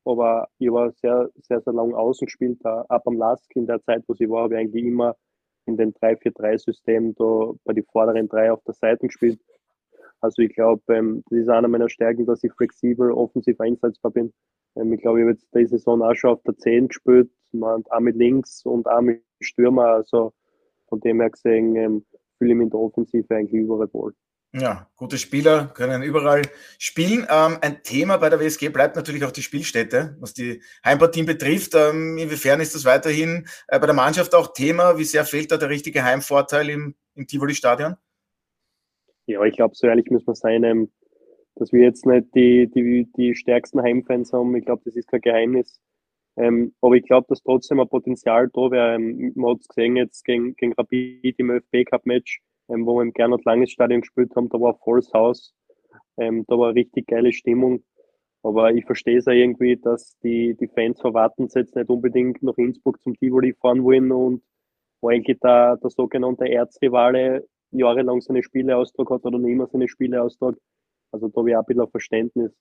Aber 0.03 0.47
ich 0.57 0.71
war 0.71 0.91
sehr, 0.93 1.29
sehr, 1.43 1.61
sehr 1.61 1.73
lange 1.73 1.95
außen 1.95 2.25
gespielt. 2.25 2.57
Da, 2.63 2.83
ab 2.89 3.03
am 3.05 3.17
Lask 3.17 3.55
in 3.55 3.67
der 3.67 3.81
Zeit, 3.83 4.03
wo 4.07 4.15
ich 4.17 4.29
war, 4.29 4.43
habe 4.43 4.55
ich 4.55 4.59
eigentlich 4.61 4.85
immer 4.85 5.15
in 5.67 5.77
den 5.77 5.93
3-4-3-System 5.93 7.13
da 7.15 7.51
bei 7.63 7.73
den 7.73 7.85
vorderen 7.85 8.27
drei 8.27 8.51
auf 8.51 8.63
der 8.63 8.73
Seite 8.73 9.07
gespielt. 9.07 9.39
Also 10.21 10.41
ich 10.41 10.53
glaube, 10.53 10.81
ähm, 10.93 11.23
das 11.29 11.39
ist 11.39 11.49
einer 11.49 11.67
meiner 11.67 11.89
Stärken, 11.89 12.25
dass 12.25 12.43
ich 12.43 12.53
flexibel, 12.53 13.11
offensiv 13.11 13.59
einsetzbar 13.59 14.11
bin. 14.11 14.31
Ähm, 14.75 14.93
ich 14.93 15.01
glaube, 15.01 15.19
ich 15.19 15.23
habe 15.23 15.31
jetzt 15.31 15.47
diese 15.53 15.77
Saison 15.77 16.01
auch 16.01 16.15
schon 16.15 16.31
auf 16.31 16.43
der 16.43 16.57
10 16.57 16.87
gespielt, 16.87 17.29
man, 17.51 17.83
auch 17.89 17.99
mit 17.99 18.15
links 18.15 18.63
und 18.65 18.87
auch 18.87 19.01
mit 19.01 19.23
Stürmer. 19.41 19.87
Also 19.87 20.33
von 20.87 20.99
dem 21.01 21.19
her 21.19 21.31
gesehen 21.31 21.75
ähm, 21.75 22.05
fühle 22.37 22.51
ich 22.51 22.57
mich 22.57 22.65
in 22.65 22.69
der 22.69 22.79
Offensive 22.79 23.35
eigentlich 23.35 23.61
überall 23.61 23.91
wohl. 23.93 24.13
Ja, 24.53 24.89
gute 24.97 25.17
Spieler 25.17 25.67
können 25.67 26.03
überall 26.03 26.41
spielen. 26.77 27.25
Ähm, 27.29 27.57
ein 27.61 27.83
Thema 27.83 28.17
bei 28.17 28.29
der 28.29 28.39
WSG 28.39 28.67
bleibt 28.67 28.97
natürlich 28.97 29.23
auch 29.23 29.31
die 29.31 29.43
Spielstätte, 29.43 30.17
was 30.19 30.33
die 30.33 30.61
Heimpartien 30.83 31.25
betrifft. 31.25 31.73
Ähm, 31.73 32.17
inwiefern 32.17 32.59
ist 32.59 32.75
das 32.75 32.83
weiterhin 32.83 33.47
äh, 33.69 33.79
bei 33.79 33.85
der 33.85 33.95
Mannschaft 33.95 34.35
auch 34.35 34.51
Thema? 34.53 34.97
Wie 34.97 35.05
sehr 35.05 35.23
fehlt 35.23 35.53
da 35.53 35.57
der 35.57 35.69
richtige 35.69 36.03
Heimvorteil 36.03 36.69
im, 36.69 36.95
im 37.15 37.27
Tivoli-Stadion? 37.27 37.95
Ja, 39.31 39.43
ich 39.43 39.55
glaube, 39.55 39.75
so 39.75 39.87
ehrlich 39.87 40.09
muss 40.09 40.25
man 40.25 40.35
sein, 40.35 40.63
ähm, 40.63 40.91
dass 41.55 41.71
wir 41.71 41.81
jetzt 41.81 42.05
nicht 42.05 42.33
die, 42.35 42.67
die, 42.67 43.07
die 43.17 43.35
stärksten 43.35 43.81
Heimfans 43.81 44.33
haben. 44.33 44.55
Ich 44.55 44.65
glaube, 44.65 44.83
das 44.85 44.95
ist 44.95 45.07
kein 45.07 45.21
Geheimnis. 45.21 45.81
Ähm, 46.37 46.73
aber 46.81 46.95
ich 46.95 47.03
glaube, 47.03 47.27
dass 47.29 47.43
trotzdem 47.43 47.79
ein 47.79 47.89
Potenzial 47.89 48.49
da 48.53 48.71
wäre. 48.71 48.95
Ähm, 48.95 49.33
man 49.35 49.51
hat 49.51 49.61
es 49.61 49.67
gesehen 49.67 49.97
jetzt 49.97 50.23
gegen, 50.23 50.55
gegen 50.55 50.73
Rapid 50.73 51.39
im 51.39 51.51
ÖFB 51.51 51.85
Cup 51.89 52.05
Match 52.05 52.41
ähm, 52.71 52.85
wo 52.85 52.97
wir 52.97 53.03
im 53.03 53.13
Gernot 53.13 53.45
Langes 53.45 53.71
Stadion 53.71 54.01
gespielt 54.01 54.35
haben, 54.35 54.49
da 54.49 54.59
war 54.59 54.77
volles 54.79 55.11
Haus, 55.13 55.53
da 56.17 56.57
war 56.57 56.75
richtig 56.75 57.07
geile 57.07 57.33
Stimmung. 57.33 57.83
Aber 58.43 58.71
ich 58.73 58.85
verstehe 58.85 59.17
es 59.17 59.25
ja 59.25 59.33
irgendwie, 59.33 59.77
dass 59.77 60.17
die, 60.23 60.55
die 60.59 60.67
Fans 60.67 60.99
verwarten 60.99 61.47
jetzt 61.53 61.75
nicht 61.75 61.89
unbedingt 61.89 62.41
nach 62.43 62.57
Innsbruck 62.57 63.01
zum 63.01 63.15
Tivoli 63.15 63.53
fahren 63.53 63.83
wollen 63.83 64.11
und 64.11 64.43
wo 64.99 65.09
eigentlich 65.09 65.39
der, 65.39 65.77
der 65.77 65.89
sogenannte 65.89 66.47
Erzrivale 66.49 67.47
jahrelang 67.71 68.21
seine 68.21 68.43
Spiele 68.43 68.77
austrag 68.77 69.09
hat 69.09 69.25
oder 69.25 69.39
nicht 69.39 69.51
immer 69.51 69.67
seine 69.67 69.87
Spiele 69.87 70.21
austrag. 70.21 70.55
Also 71.11 71.27
da 71.27 71.39
habe 71.39 71.49
ich 71.49 71.55
auch 71.55 71.61
ein 71.61 71.65
bisschen 71.65 71.89
Verständnis. 71.89 72.51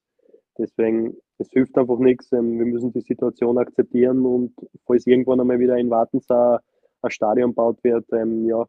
Deswegen, 0.58 1.16
es 1.38 1.48
hilft 1.50 1.76
einfach 1.78 1.98
nichts. 1.98 2.30
Ähm, 2.32 2.58
wir 2.58 2.66
müssen 2.66 2.92
die 2.92 3.00
Situation 3.00 3.58
akzeptieren 3.58 4.26
und 4.26 4.52
falls 4.86 5.06
irgendwann 5.06 5.40
einmal 5.40 5.58
wieder 5.58 5.76
in 5.76 5.90
Wartensau 5.90 6.58
ein 7.02 7.10
Stadion 7.10 7.54
baut 7.54 7.82
wird, 7.82 8.04
ähm, 8.12 8.46
ja, 8.46 8.66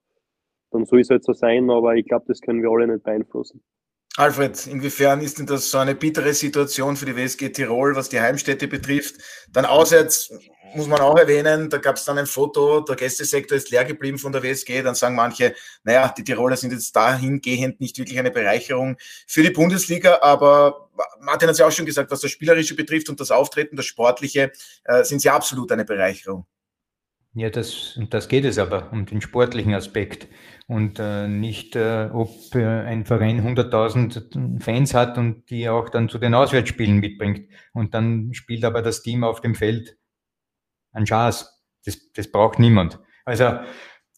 dann 0.72 0.86
soll 0.86 1.02
es 1.02 1.10
halt 1.10 1.24
so 1.24 1.34
sein, 1.34 1.70
aber 1.70 1.96
ich 1.96 2.06
glaube, 2.06 2.26
das 2.28 2.40
können 2.40 2.62
wir 2.62 2.70
alle 2.70 2.88
nicht 2.88 3.04
beeinflussen. 3.04 3.62
Alfred, 4.18 4.68
inwiefern 4.68 5.22
ist 5.22 5.40
denn 5.40 5.46
das 5.46 5.72
so 5.72 5.78
eine 5.78 5.96
bittere 5.96 6.34
Situation 6.34 6.98
für 6.98 7.06
die 7.06 7.16
WSG 7.16 7.50
Tirol, 7.50 7.96
was 7.96 8.10
die 8.10 8.20
Heimstätte 8.20 8.68
betrifft? 8.68 9.16
Dann 9.54 9.66
auswärts 9.66 10.30
muss 10.76 10.88
man 10.88 11.00
auch 11.00 11.18
erwähnen, 11.18 11.70
da 11.70 11.78
gab 11.78 11.96
es 11.96 12.06
dann 12.06 12.18
ein 12.18 12.26
Foto, 12.26 12.82
der 12.82 12.96
Gästesektor 12.96 13.58
ist 13.58 13.72
leer 13.72 13.86
geblieben 13.86 14.18
von 14.18 14.32
der 14.32 14.44
WSG. 14.44 14.82
Dann 14.82 14.96
sagen 14.96 15.16
manche, 15.16 15.54
naja, 15.84 16.14
die 16.16 16.24
Tiroler 16.24 16.58
sind 16.58 16.72
jetzt 16.74 16.96
dahingehend 16.96 17.80
nicht 17.80 17.98
wirklich 17.98 18.20
eine 18.20 18.32
Bereicherung 18.32 18.98
für 19.28 19.44
die 19.44 19.52
Bundesliga. 19.52 20.20
Aber 20.22 20.90
Martin 21.20 21.48
hat 21.48 21.54
es 21.54 21.60
ja 21.60 21.68
auch 21.68 21.72
schon 21.72 21.86
gesagt, 21.86 22.12
was 22.12 22.22
das 22.22 22.32
Spielerische 22.32 22.76
betrifft 22.76 23.10
und 23.10 23.20
das 23.20 23.32
Auftreten, 23.32 23.76
das 23.76 23.86
Sportliche, 23.86 24.52
äh, 24.86 25.04
sind 25.04 25.22
sie 25.22 25.30
absolut 25.30 25.72
eine 25.72 25.86
Bereicherung. 25.86 26.46
Ja, 27.34 27.50
das, 27.50 27.98
das 28.10 28.28
geht 28.28 28.44
es 28.44 28.58
aber 28.58 28.92
um 28.92 29.06
den 29.06 29.22
sportlichen 29.22 29.74
Aspekt 29.74 30.28
und 30.68 31.00
äh, 31.00 31.30
nicht, 31.30 31.78
äh, 31.78 32.10
ob 32.12 32.30
äh, 32.56 32.66
ein 32.66 33.06
Verein 33.06 33.42
100.000 33.42 34.62
Fans 34.62 34.94
hat 34.94 35.18
und 35.18 35.50
die 35.50 35.70
auch 35.70 35.88
dann 35.88 36.10
zu 36.10 36.18
den 36.18 36.34
Auswärtsspielen 36.34 37.00
mitbringt. 37.00 37.48
Und 37.74 37.94
dann 37.94 38.34
spielt 38.34 38.66
aber 38.66 38.82
das 38.82 39.02
Team 39.02 39.24
auf 39.24 39.40
dem 39.40 39.56
Feld 39.56 39.98
ein 40.92 41.06
Schaß. 41.06 41.62
Das, 41.86 42.12
das 42.14 42.32
braucht 42.32 42.60
niemand. 42.60 43.00
Also 43.26 43.60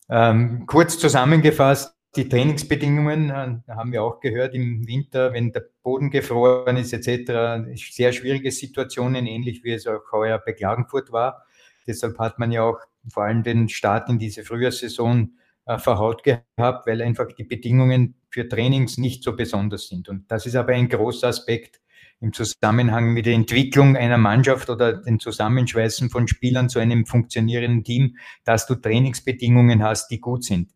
ähm, 0.10 0.66
kurz 0.66 0.98
zusammengefasst, 0.98 1.96
die 2.16 2.30
Trainingsbedingungen 2.30 3.30
äh, 3.30 3.72
haben 3.74 3.92
wir 3.92 4.04
auch 4.04 4.20
gehört 4.20 4.54
im 4.54 4.86
Winter, 4.88 5.34
wenn 5.34 5.52
der 5.52 5.64
Boden 5.82 6.12
gefroren 6.12 6.78
ist 6.78 6.94
etc. 6.94 7.66
Sehr 7.92 8.14
schwierige 8.14 8.52
Situationen, 8.52 9.26
ähnlich 9.26 9.64
wie 9.64 9.72
es 9.72 9.88
auch 9.88 10.12
heuer 10.12 10.40
bei 10.46 10.54
Klagenfurt 10.54 11.12
war. 11.12 11.46
Deshalb 11.88 12.20
hat 12.20 12.38
man 12.38 12.52
ja 12.52 12.64
auch 12.64 12.80
vor 13.10 13.24
allem 13.24 13.44
den 13.44 13.68
Start 13.68 14.10
in 14.10 14.20
diese 14.20 14.44
Frühjahrssaison 14.44 15.38
äh, 15.66 15.78
verhaut 15.78 16.24
gehabt, 16.24 16.88
weil 16.88 17.02
einfach 17.02 17.28
die 17.32 17.44
Bedingungen 17.44 18.16
für 18.30 18.48
Trainings 18.48 18.98
nicht 18.98 19.24
so 19.24 19.36
besonders 19.36 19.88
sind. 19.88 20.10
Und 20.10 20.30
das 20.30 20.46
ist 20.46 20.56
aber 20.56 20.74
ein 20.74 20.90
großer 20.90 21.28
Aspekt 21.28 21.82
im 22.24 22.32
Zusammenhang 22.32 23.12
mit 23.12 23.26
der 23.26 23.34
Entwicklung 23.34 23.98
einer 23.98 24.18
Mannschaft 24.18 24.70
oder 24.70 24.94
den 24.94 25.20
Zusammenschweißen 25.20 26.10
von 26.10 26.30
Spielern 26.30 26.70
zu 26.70 26.80
einem 26.80 27.06
funktionierenden 27.06 27.84
Team, 27.84 28.16
dass 28.46 28.66
du 28.66 28.76
Trainingsbedingungen 28.76 29.84
hast, 29.84 30.08
die 30.08 30.22
gut 30.22 30.46
sind. 30.46 30.70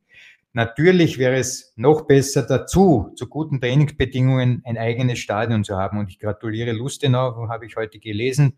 Natürlich 0.52 1.18
wäre 1.18 1.38
es 1.38 1.72
noch 1.78 2.06
besser 2.06 2.42
dazu, 2.42 3.14
zu 3.16 3.30
guten 3.30 3.62
Trainingsbedingungen 3.62 4.62
ein 4.66 4.78
eigenes 4.78 5.20
Stadion 5.20 5.64
zu 5.64 5.78
haben. 5.78 6.00
Und 6.00 6.10
ich 6.10 6.20
gratuliere 6.20 6.74
Lustenau, 6.74 7.48
habe 7.48 7.66
ich 7.66 7.78
heute 7.78 8.00
gelesen, 8.00 8.58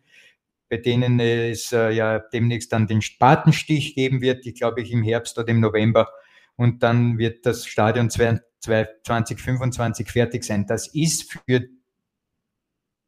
bei 0.67 0.78
denen 0.78 1.19
es 1.19 1.71
äh, 1.71 1.91
ja 1.91 2.17
demnächst 2.17 2.73
dann 2.73 2.88
den 2.88 3.04
Spatenstich 3.04 3.93
geben 3.93 4.21
wird, 4.21 4.47
ich 4.47 4.56
glaube 4.56 4.82
ich 4.82 4.91
im 4.91 5.04
Herbst 5.04 5.38
oder 5.38 5.49
im 5.49 5.60
November. 5.60 6.10
Und 6.56 6.82
dann 6.82 7.19
wird 7.19 7.45
das 7.45 7.67
Stadion 7.67 8.10
2025 8.10 10.10
fertig 10.10 10.43
sein. 10.43 10.65
Das 10.65 10.88
ist 10.88 11.39
für 11.45 11.67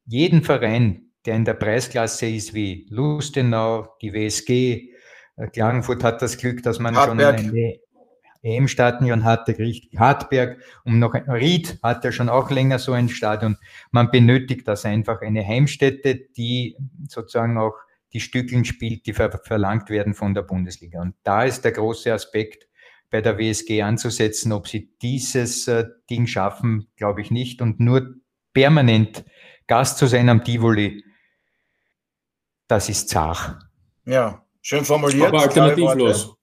jeden 0.05 0.43
Verein, 0.43 1.11
der 1.25 1.35
in 1.35 1.45
der 1.45 1.53
Preisklasse 1.53 2.27
ist 2.27 2.53
wie 2.53 2.87
Lustenau, 2.89 3.95
die 4.01 4.13
WSG, 4.13 4.89
äh, 5.37 5.47
Klagenfurt 5.47 6.03
hat 6.03 6.21
das 6.21 6.37
Glück, 6.37 6.63
dass 6.63 6.79
man 6.79 6.95
Hartberg. 6.95 7.39
schon 7.39 7.49
eine 7.49 7.79
EM-Stadion 8.43 9.23
hatte, 9.23 9.55
Hartberg 9.97 10.59
und 10.83 10.99
noch 10.99 11.13
Ried 11.13 11.77
hat 11.83 12.03
ja 12.03 12.11
schon 12.11 12.29
auch 12.29 12.49
länger 12.49 12.79
so 12.79 12.93
ein 12.93 13.09
Stadion. 13.09 13.57
Man 13.91 14.09
benötigt 14.09 14.67
das 14.67 14.83
einfach, 14.85 15.21
eine 15.21 15.45
Heimstätte, 15.45 16.15
die 16.15 16.75
sozusagen 17.07 17.57
auch 17.57 17.75
die 18.13 18.19
Stückeln 18.19 18.65
spielt, 18.65 19.05
die 19.05 19.13
ver 19.13 19.31
verlangt 19.43 19.89
werden 19.89 20.13
von 20.13 20.33
der 20.33 20.41
Bundesliga. 20.41 21.01
Und 21.01 21.15
da 21.23 21.43
ist 21.43 21.63
der 21.63 21.71
große 21.71 22.11
Aspekt 22.11 22.67
bei 23.09 23.21
der 23.21 23.37
WSG 23.37 23.83
anzusetzen. 23.83 24.51
Ob 24.51 24.67
sie 24.67 24.91
dieses 25.01 25.67
äh, 25.67 25.85
Ding 26.09 26.27
schaffen, 26.27 26.87
glaube 26.97 27.21
ich 27.21 27.31
nicht. 27.31 27.61
Und 27.61 27.79
nur 27.79 28.15
permanent 28.53 29.23
Gast 29.71 29.99
zu 29.99 30.05
sein 30.05 30.27
am 30.27 30.43
Tivoli, 30.43 31.01
das 32.67 32.89
ist 32.89 33.07
zach. 33.07 33.57
Ja, 34.05 34.45
schön 34.61 34.83
formuliert. 34.83 35.29
Aber 35.29 35.43
alternativlos. 35.43 36.35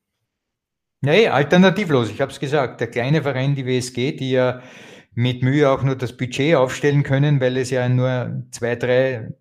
Nee, 1.02 1.28
alternativlos, 1.28 2.08
ich 2.08 2.22
habe 2.22 2.32
es 2.32 2.40
gesagt. 2.40 2.80
Der 2.80 2.90
kleine 2.90 3.22
Verein, 3.22 3.54
die 3.54 3.66
WSG, 3.66 4.12
die 4.12 4.30
ja 4.30 4.62
mit 5.12 5.42
Mühe 5.42 5.68
auch 5.68 5.82
nur 5.82 5.94
das 5.94 6.16
Budget 6.16 6.54
aufstellen 6.54 7.02
können, 7.02 7.38
weil 7.38 7.58
es 7.58 7.68
ja 7.68 7.86
nur 7.90 8.44
zwei, 8.50 8.76
drei 8.76 9.34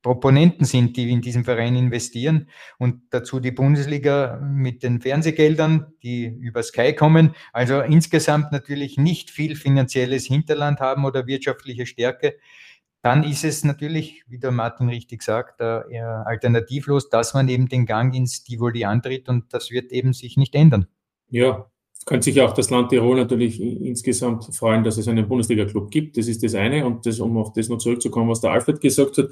Proponenten 0.00 0.64
sind, 0.64 0.96
die 0.96 1.10
in 1.10 1.20
diesem 1.20 1.44
Verein 1.44 1.76
investieren 1.76 2.48
und 2.78 3.02
dazu 3.10 3.38
die 3.38 3.50
Bundesliga 3.50 4.40
mit 4.42 4.82
den 4.82 5.02
Fernsehgeldern, 5.02 5.92
die 6.02 6.24
über 6.24 6.62
Sky 6.62 6.94
kommen. 6.94 7.34
Also 7.52 7.82
insgesamt 7.82 8.50
natürlich 8.52 8.96
nicht 8.96 9.30
viel 9.30 9.56
finanzielles 9.56 10.24
Hinterland 10.24 10.80
haben 10.80 11.04
oder 11.04 11.26
wirtschaftliche 11.26 11.84
Stärke. 11.84 12.36
Dann 13.06 13.22
ist 13.22 13.44
es 13.44 13.62
natürlich, 13.62 14.24
wie 14.26 14.40
der 14.40 14.50
Martin 14.50 14.88
richtig 14.88 15.22
sagt, 15.22 15.60
äh, 15.60 16.00
alternativlos, 16.00 17.08
dass 17.08 17.34
man 17.34 17.48
eben 17.48 17.68
den 17.68 17.86
Gang 17.86 18.12
ins 18.12 18.42
Tivoli 18.42 18.84
antritt 18.84 19.28
und 19.28 19.54
das 19.54 19.70
wird 19.70 19.92
eben 19.92 20.12
sich 20.12 20.36
nicht 20.36 20.56
ändern. 20.56 20.88
Ja, 21.28 21.70
könnte 22.04 22.24
sich 22.24 22.40
auch 22.40 22.52
das 22.52 22.68
Land 22.70 22.88
Tirol 22.88 23.16
natürlich 23.16 23.60
insgesamt 23.62 24.52
freuen, 24.56 24.82
dass 24.82 24.98
es 24.98 25.06
einen 25.06 25.28
Bundesliga-Club 25.28 25.88
gibt. 25.92 26.16
Das 26.16 26.26
ist 26.26 26.42
das 26.42 26.56
eine. 26.56 26.84
Und 26.84 27.06
das, 27.06 27.20
um 27.20 27.38
auf 27.38 27.52
das 27.52 27.68
noch 27.68 27.78
zurückzukommen, 27.78 28.28
was 28.28 28.40
der 28.40 28.50
Alfred 28.50 28.80
gesagt 28.80 29.18
hat, 29.18 29.28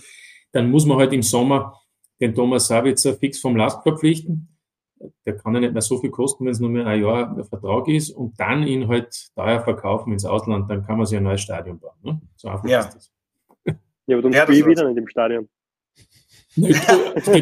dann 0.53 0.71
muss 0.71 0.87
man 0.87 0.99
halt 0.99 1.13
im 1.13 1.25
Sommer 1.25 1.75
den 2.21 2.33
Thomas 2.33 2.69
Savitzer 2.69 3.15
fix 3.15 3.41
vom 3.41 3.57
Last 3.57 3.83
verpflichten. 3.83 4.57
Der 5.27 5.37
kann 5.37 5.53
ja 5.55 5.59
nicht 5.59 5.73
mehr 5.73 5.83
so 5.83 5.99
viel 5.99 6.11
kosten, 6.11 6.45
wenn 6.45 6.53
es 6.53 6.61
nur 6.61 6.71
mehr 6.71 6.87
ein 6.87 7.03
Jahr 7.03 7.45
Vertrag 7.47 7.89
ist 7.89 8.11
und 8.11 8.39
dann 8.39 8.69
ihn 8.69 8.87
halt 8.87 9.33
teuer 9.35 9.59
verkaufen 9.63 10.13
ins 10.13 10.25
Ausland, 10.25 10.71
dann 10.71 10.87
kann 10.87 10.97
man 10.97 11.07
sich 11.07 11.19
ein 11.19 11.25
neues 11.25 11.41
Stadion 11.41 11.81
bauen. 11.81 11.99
Ne? 12.05 12.21
So 12.37 12.47
einfach 12.47 12.69
ja. 12.69 12.79
ist 12.83 12.95
das. 12.95 13.13
Ja, 14.07 14.17
aber 14.17 14.23
dann 14.23 14.33
ja, 14.33 14.43
spiele 14.43 14.59
ich 14.59 14.67
wieder 14.67 14.88
nicht 14.88 14.99
im 14.99 15.09
Stadion. 15.09 15.49
Die 16.57 16.73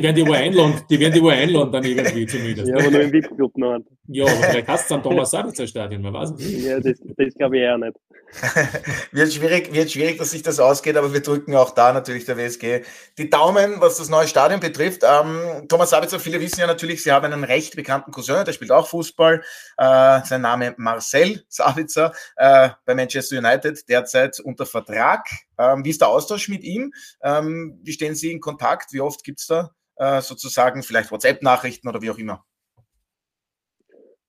werden 0.02 0.14
die 0.14 0.26
wohl 0.26 0.36
einladen, 0.36 0.74
die 0.88 0.98
werden 0.98 1.12
die 1.12 1.22
wohl 1.22 1.32
einladen 1.32 1.70
dann 1.70 1.84
irgendwie 1.84 2.26
zumindest. 2.26 2.68
Ja, 2.68 2.76
aber 2.76 2.90
nur 2.90 3.02
im 3.02 3.12
VIP-Club 3.12 3.58
noch. 3.58 3.80
Ja, 4.08 4.24
aber 4.24 4.32
vielleicht 4.32 4.68
hast 4.68 4.90
du 4.90 4.94
dann 4.94 5.02
Thomas 5.02 5.30
Savitzer 5.30 5.66
Stadion, 5.66 6.00
man 6.00 6.14
weiß 6.14 6.30
es 6.30 6.64
Ja, 6.64 6.80
das, 6.80 6.98
das 7.16 7.34
glaube 7.34 7.56
ich 7.56 7.62
eher 7.62 7.76
nicht. 7.76 7.96
wird, 9.12 9.32
schwierig, 9.32 9.72
wird 9.74 9.90
schwierig, 9.90 10.18
dass 10.18 10.30
sich 10.30 10.42
das 10.42 10.58
ausgeht, 10.58 10.96
aber 10.96 11.12
wir 11.12 11.20
drücken 11.20 11.54
auch 11.54 11.70
da 11.70 11.92
natürlich 11.92 12.24
der 12.24 12.36
WSG 12.36 12.82
die 13.18 13.28
Daumen, 13.28 13.80
was 13.80 13.98
das 13.98 14.08
neue 14.08 14.26
Stadion 14.26 14.60
betrifft. 14.60 15.02
Ähm, 15.04 15.68
Thomas 15.68 15.90
Sabitzer, 15.90 16.18
viele 16.18 16.40
wissen 16.40 16.60
ja 16.60 16.66
natürlich, 16.66 17.02
sie 17.02 17.12
haben 17.12 17.30
einen 17.30 17.44
recht 17.44 17.76
bekannten 17.76 18.10
Cousin, 18.10 18.44
der 18.44 18.52
spielt 18.52 18.72
auch 18.72 18.88
Fußball. 18.88 19.42
Äh, 19.76 20.20
sein 20.24 20.40
Name 20.40 20.74
Marcel 20.78 21.44
Sabitzer 21.48 22.12
äh, 22.36 22.70
bei 22.86 22.94
Manchester 22.94 23.38
United, 23.38 23.88
derzeit 23.88 24.40
unter 24.40 24.64
Vertrag. 24.64 25.26
Ähm, 25.58 25.84
wie 25.84 25.90
ist 25.90 26.00
der 26.00 26.08
Austausch 26.08 26.48
mit 26.48 26.64
ihm? 26.64 26.92
Ähm, 27.22 27.78
wie 27.82 27.92
stehen 27.92 28.14
Sie 28.14 28.32
in 28.32 28.40
Kontakt? 28.40 28.92
Wie 28.92 29.00
oft 29.00 29.24
gibt 29.24 29.40
es 29.40 29.46
da 29.46 29.70
äh, 29.96 30.22
sozusagen 30.22 30.82
vielleicht 30.82 31.10
WhatsApp-Nachrichten 31.10 31.88
oder 31.88 32.00
wie 32.00 32.10
auch 32.10 32.18
immer? 32.18 32.44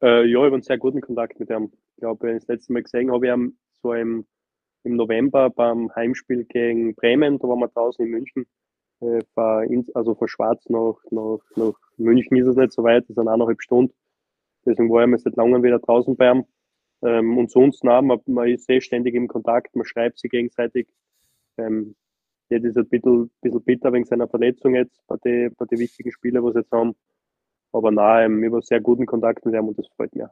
Äh, 0.02 0.26
ja, 0.26 0.26
ich 0.26 0.36
habe 0.36 0.54
einen 0.54 0.64
sehr 0.64 0.78
guten 0.78 1.00
Kontakt 1.00 1.40
mit 1.40 1.50
ihm. 1.50 1.72
Ich 1.96 2.02
glaube, 2.02 2.34
das 2.34 2.48
letzte 2.48 2.74
Mal 2.74 2.84
gesehen 2.84 3.12
habe 3.12 3.28
ich 3.28 3.34
ihn 3.34 3.58
so 3.84 3.94
im, 3.94 4.26
im 4.84 4.96
November 4.96 5.50
beim 5.50 5.94
Heimspiel 5.96 6.46
gegen 6.46 6.96
Bremen, 6.96 7.38
da 7.38 7.48
waren 7.48 7.60
wir 7.60 7.68
draußen 7.68 8.04
in 8.04 8.12
München. 8.12 8.48
Äh, 9.02 9.22
also 9.94 10.16
von 10.16 10.28
Schwarz 10.28 10.68
nach, 10.70 10.96
nach, 11.12 11.40
nach 11.56 11.74
München 11.98 12.38
ist 12.38 12.48
es 12.48 12.56
nicht 12.56 12.72
so 12.72 12.84
weit, 12.84 13.08
das 13.08 13.16
sind 13.16 13.28
eineinhalb 13.28 13.62
Stunden. 13.62 13.94
Deswegen 14.66 14.90
war 14.90 15.08
ich 15.08 15.22
seit 15.22 15.36
langem 15.36 15.62
wieder 15.62 15.80
draußen 15.80 16.16
bei 16.16 16.32
ihm. 16.32 16.46
Ähm, 17.04 17.38
und 17.38 17.52
sonst, 17.52 17.84
nein, 17.84 18.06
man, 18.08 18.20
man 18.28 18.48
ist 18.48 18.66
sehr 18.66 18.82
ständig 18.82 19.14
im 19.14 19.28
Kontakt, 19.28 19.76
man 19.76 19.86
schreibt 19.86 20.20
sich 20.20 20.32
gegenseitig. 20.32 20.88
Ähm, 21.58 21.96
jetzt 22.50 22.64
ist 22.64 22.78
ein 22.78 22.88
bisschen, 22.88 23.30
bisschen 23.42 23.64
bitter 23.64 23.92
wegen 23.92 24.06
seiner 24.06 24.28
Verletzung 24.28 24.76
jetzt 24.76 25.06
bei 25.08 25.18
den 25.18 25.54
bei 25.56 25.66
die 25.66 25.80
wichtigen 25.80 26.12
Spielen, 26.12 26.44
was 26.44 26.54
sie 26.54 26.60
jetzt 26.60 26.72
haben. 26.72 26.96
Aber 27.74 27.92
nein, 27.92 28.42
ich 28.42 28.52
habe 28.52 28.62
sehr 28.62 28.80
guten 28.80 29.06
Kontakt 29.06 29.46
mit 29.46 29.56
ihm 29.56 29.68
und 29.68 29.78
das 29.78 29.88
freut 29.98 30.16
mich. 30.16 30.28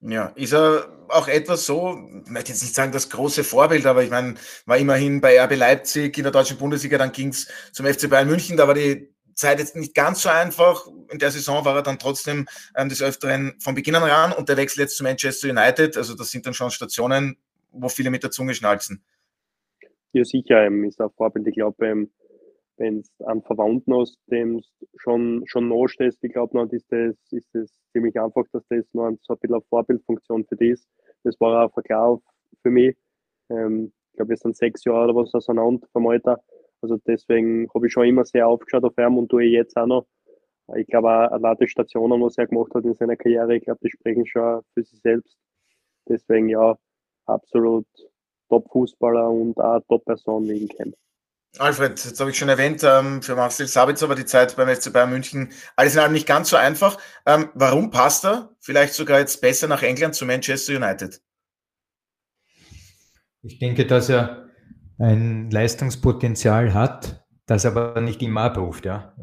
Ja, 0.00 0.26
ist 0.36 0.52
er 0.52 1.06
auch 1.08 1.26
etwas 1.28 1.66
so, 1.66 1.98
ich 2.24 2.30
möchte 2.30 2.52
jetzt 2.52 2.62
nicht 2.62 2.74
sagen 2.74 2.92
das 2.92 3.08
große 3.08 3.44
Vorbild, 3.44 3.86
aber 3.86 4.02
ich 4.02 4.10
meine, 4.10 4.34
war 4.66 4.76
immerhin 4.76 5.20
bei 5.20 5.40
RB 5.42 5.56
Leipzig 5.56 6.16
in 6.18 6.24
der 6.24 6.32
deutschen 6.32 6.58
Bundesliga, 6.58 6.98
dann 6.98 7.12
ging 7.12 7.28
es 7.28 7.48
zum 7.72 7.86
FC 7.86 8.10
Bayern 8.10 8.28
München, 8.28 8.56
da 8.56 8.66
war 8.66 8.74
die 8.74 9.08
Zeit 9.34 9.58
jetzt 9.58 9.76
nicht 9.76 9.94
ganz 9.94 10.22
so 10.22 10.28
einfach. 10.28 10.86
In 11.10 11.18
der 11.18 11.30
Saison 11.30 11.64
war 11.64 11.76
er 11.76 11.82
dann 11.82 11.98
trotzdem 11.98 12.46
ähm, 12.76 12.88
des 12.88 13.02
Öfteren 13.02 13.54
von 13.60 13.74
Beginn 13.74 13.94
an 13.94 14.02
ran 14.02 14.32
und 14.32 14.48
der 14.48 14.56
Wechsel 14.56 14.80
jetzt 14.80 14.96
zu 14.96 15.02
Manchester 15.02 15.48
United, 15.48 15.96
also 15.96 16.14
das 16.14 16.30
sind 16.30 16.46
dann 16.46 16.54
schon 16.54 16.70
Stationen, 16.70 17.36
wo 17.70 17.88
viele 17.88 18.10
mit 18.10 18.22
der 18.22 18.30
Zunge 18.30 18.54
schnalzen. 18.54 19.02
Ja, 20.12 20.24
sicher, 20.24 20.64
ähm, 20.64 20.84
ist 20.84 21.00
ein 21.00 21.10
Vorbild. 21.16 21.46
Ich 21.46 21.54
glaube, 21.54 21.86
ähm, 21.86 22.10
wenn 22.78 23.02
du 23.02 23.26
einen 23.26 23.42
Verwandten 23.42 23.94
hast, 23.94 24.18
dem 24.30 24.62
schon, 24.98 25.42
schon 25.46 25.68
nachstehst, 25.68 26.22
ich 26.22 26.32
glaube, 26.32 26.58
dann 26.58 26.70
ist 26.70 26.90
das, 26.90 27.16
ist 27.30 27.48
das 27.54 27.70
ziemlich 27.92 28.18
einfach, 28.20 28.44
dass 28.52 28.66
das 28.68 28.84
noch 28.92 29.10
so 29.22 29.32
ein 29.34 29.38
bisschen 29.38 29.54
eine 29.54 29.64
Vorbildfunktion 29.68 30.44
für 30.46 30.56
dich 30.56 30.72
ist. 30.72 30.88
Das 31.24 31.40
war 31.40 31.58
auch 31.58 31.68
ein 31.68 31.72
Verkauf 31.72 32.22
für 32.62 32.70
mich. 32.70 32.96
Ähm, 33.50 33.92
ich 34.10 34.16
glaube, 34.16 34.30
wir 34.30 34.36
sind 34.36 34.56
sechs 34.56 34.84
Jahre 34.84 35.04
oder 35.04 35.16
was 35.16 35.34
auseinander 35.34 35.86
vom 35.92 36.06
Alter. 36.06 36.42
Also 36.82 36.98
deswegen 37.06 37.68
habe 37.74 37.86
ich 37.86 37.92
schon 37.92 38.06
immer 38.06 38.24
sehr 38.24 38.46
aufgeschaut 38.46 38.84
auf 38.84 38.96
ihn 38.98 39.18
und 39.18 39.28
tue 39.28 39.44
ich 39.44 39.52
jetzt 39.52 39.76
auch 39.76 39.86
noch. 39.86 40.06
Ich 40.76 40.86
glaube 40.86 41.08
auch 41.08 41.32
allein 41.32 41.56
die 41.60 41.68
Stationen, 41.68 42.20
was 42.20 42.38
er 42.38 42.46
gemacht 42.46 42.74
hat 42.74 42.84
in 42.84 42.94
seiner 42.94 43.16
Karriere, 43.16 43.56
ich 43.56 43.64
glaube, 43.64 43.80
die 43.82 43.90
sprechen 43.90 44.26
schon 44.26 44.62
für 44.74 44.82
sich 44.82 45.00
selbst. 45.00 45.36
Deswegen 46.08 46.48
ja, 46.48 46.76
absolut 47.26 47.86
Top-Fußballer 48.48 49.30
und 49.30 49.58
auch 49.58 49.80
Top-Person, 49.88 50.46
ihn 50.46 50.68
kenne. 50.68 50.94
Alfred, 51.58 52.04
jetzt 52.04 52.20
habe 52.20 52.30
ich 52.30 52.38
schon 52.38 52.48
erwähnt, 52.48 52.82
ähm, 52.84 53.22
für 53.22 53.34
Marcel 53.34 53.66
Sabitzer 53.66 54.08
war 54.08 54.16
die 54.16 54.24
Zeit 54.24 54.56
beim 54.56 54.68
FC 54.68 54.92
Bayern 54.92 55.10
München 55.10 55.50
alles 55.76 55.94
in 55.94 56.00
allem 56.00 56.12
nicht 56.12 56.26
ganz 56.26 56.50
so 56.50 56.56
einfach. 56.56 56.98
Ähm, 57.24 57.50
warum 57.54 57.90
passt 57.90 58.24
er 58.24 58.50
vielleicht 58.60 58.94
sogar 58.94 59.18
jetzt 59.18 59.40
besser 59.40 59.68
nach 59.68 59.82
England 59.82 60.14
zu 60.14 60.26
Manchester 60.26 60.76
United? 60.76 61.20
Ich 63.42 63.58
denke, 63.58 63.86
dass 63.86 64.08
er 64.08 64.48
ein 64.98 65.50
Leistungspotenzial 65.50 66.74
hat, 66.74 67.24
das 67.46 67.64
aber 67.64 68.00
nicht 68.00 68.22
immer 68.22 68.42
abruft. 68.42 68.84
Ja. 68.84 69.14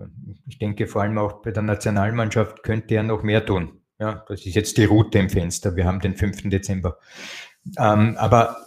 Ich 0.47 0.59
denke 0.59 0.87
vor 0.87 1.01
allem 1.01 1.17
auch 1.17 1.41
bei 1.41 1.51
der 1.51 1.63
Nationalmannschaft 1.63 2.63
könnte 2.63 2.95
er 2.95 3.03
noch 3.03 3.23
mehr 3.23 3.45
tun. 3.45 3.81
Ja, 3.99 4.23
das 4.27 4.45
ist 4.45 4.55
jetzt 4.55 4.77
die 4.77 4.85
Route 4.85 5.19
im 5.19 5.29
Fenster. 5.29 5.75
Wir 5.75 5.85
haben 5.85 5.99
den 5.99 6.15
5. 6.15 6.49
Dezember. 6.49 6.97
Ähm, 7.77 8.15
aber 8.17 8.57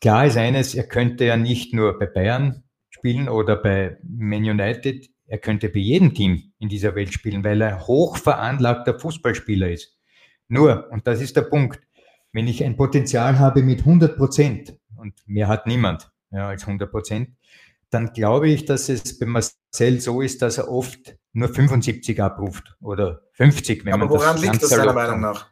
klar 0.00 0.26
ist 0.26 0.36
eines, 0.36 0.74
er 0.74 0.84
könnte 0.84 1.24
ja 1.24 1.36
nicht 1.36 1.72
nur 1.72 1.98
bei 1.98 2.06
Bayern 2.06 2.64
spielen 3.02 3.28
oder 3.28 3.56
bei 3.56 3.98
Man 4.04 4.44
United. 4.44 5.10
Er 5.26 5.38
könnte 5.38 5.68
bei 5.68 5.80
jedem 5.80 6.14
Team 6.14 6.52
in 6.60 6.68
dieser 6.68 6.94
Welt 6.94 7.12
spielen, 7.12 7.42
weil 7.42 7.60
er 7.60 7.84
hochveranlagter 7.88 8.98
Fußballspieler 8.98 9.70
ist. 9.70 9.98
Nur, 10.46 10.88
und 10.92 11.06
das 11.08 11.20
ist 11.20 11.34
der 11.36 11.42
Punkt, 11.42 11.80
wenn 12.32 12.46
ich 12.46 12.62
ein 12.62 12.76
Potenzial 12.76 13.40
habe 13.40 13.62
mit 13.62 13.80
100 13.80 14.16
Prozent 14.16 14.78
und 14.96 15.14
mehr 15.26 15.48
hat 15.48 15.66
niemand 15.66 16.12
ja, 16.30 16.48
als 16.48 16.62
100 16.62 16.90
Prozent, 16.90 17.30
dann 17.90 18.12
glaube 18.12 18.48
ich, 18.48 18.66
dass 18.66 18.88
es 18.88 19.18
bei 19.18 19.26
Marcel 19.26 20.00
so 20.00 20.20
ist, 20.20 20.40
dass 20.40 20.58
er 20.58 20.70
oft 20.70 21.16
nur 21.32 21.48
75 21.48 22.22
abruft 22.22 22.76
oder 22.80 23.22
50, 23.32 23.84
wenn 23.84 23.94
Aber 23.94 24.04
man 24.04 24.14
woran 24.14 24.36
das 24.36 24.44
liegt 24.44 24.62
das 24.62 24.70
deiner 24.70 24.92
Meinung 24.92 25.20
nach? 25.20 25.50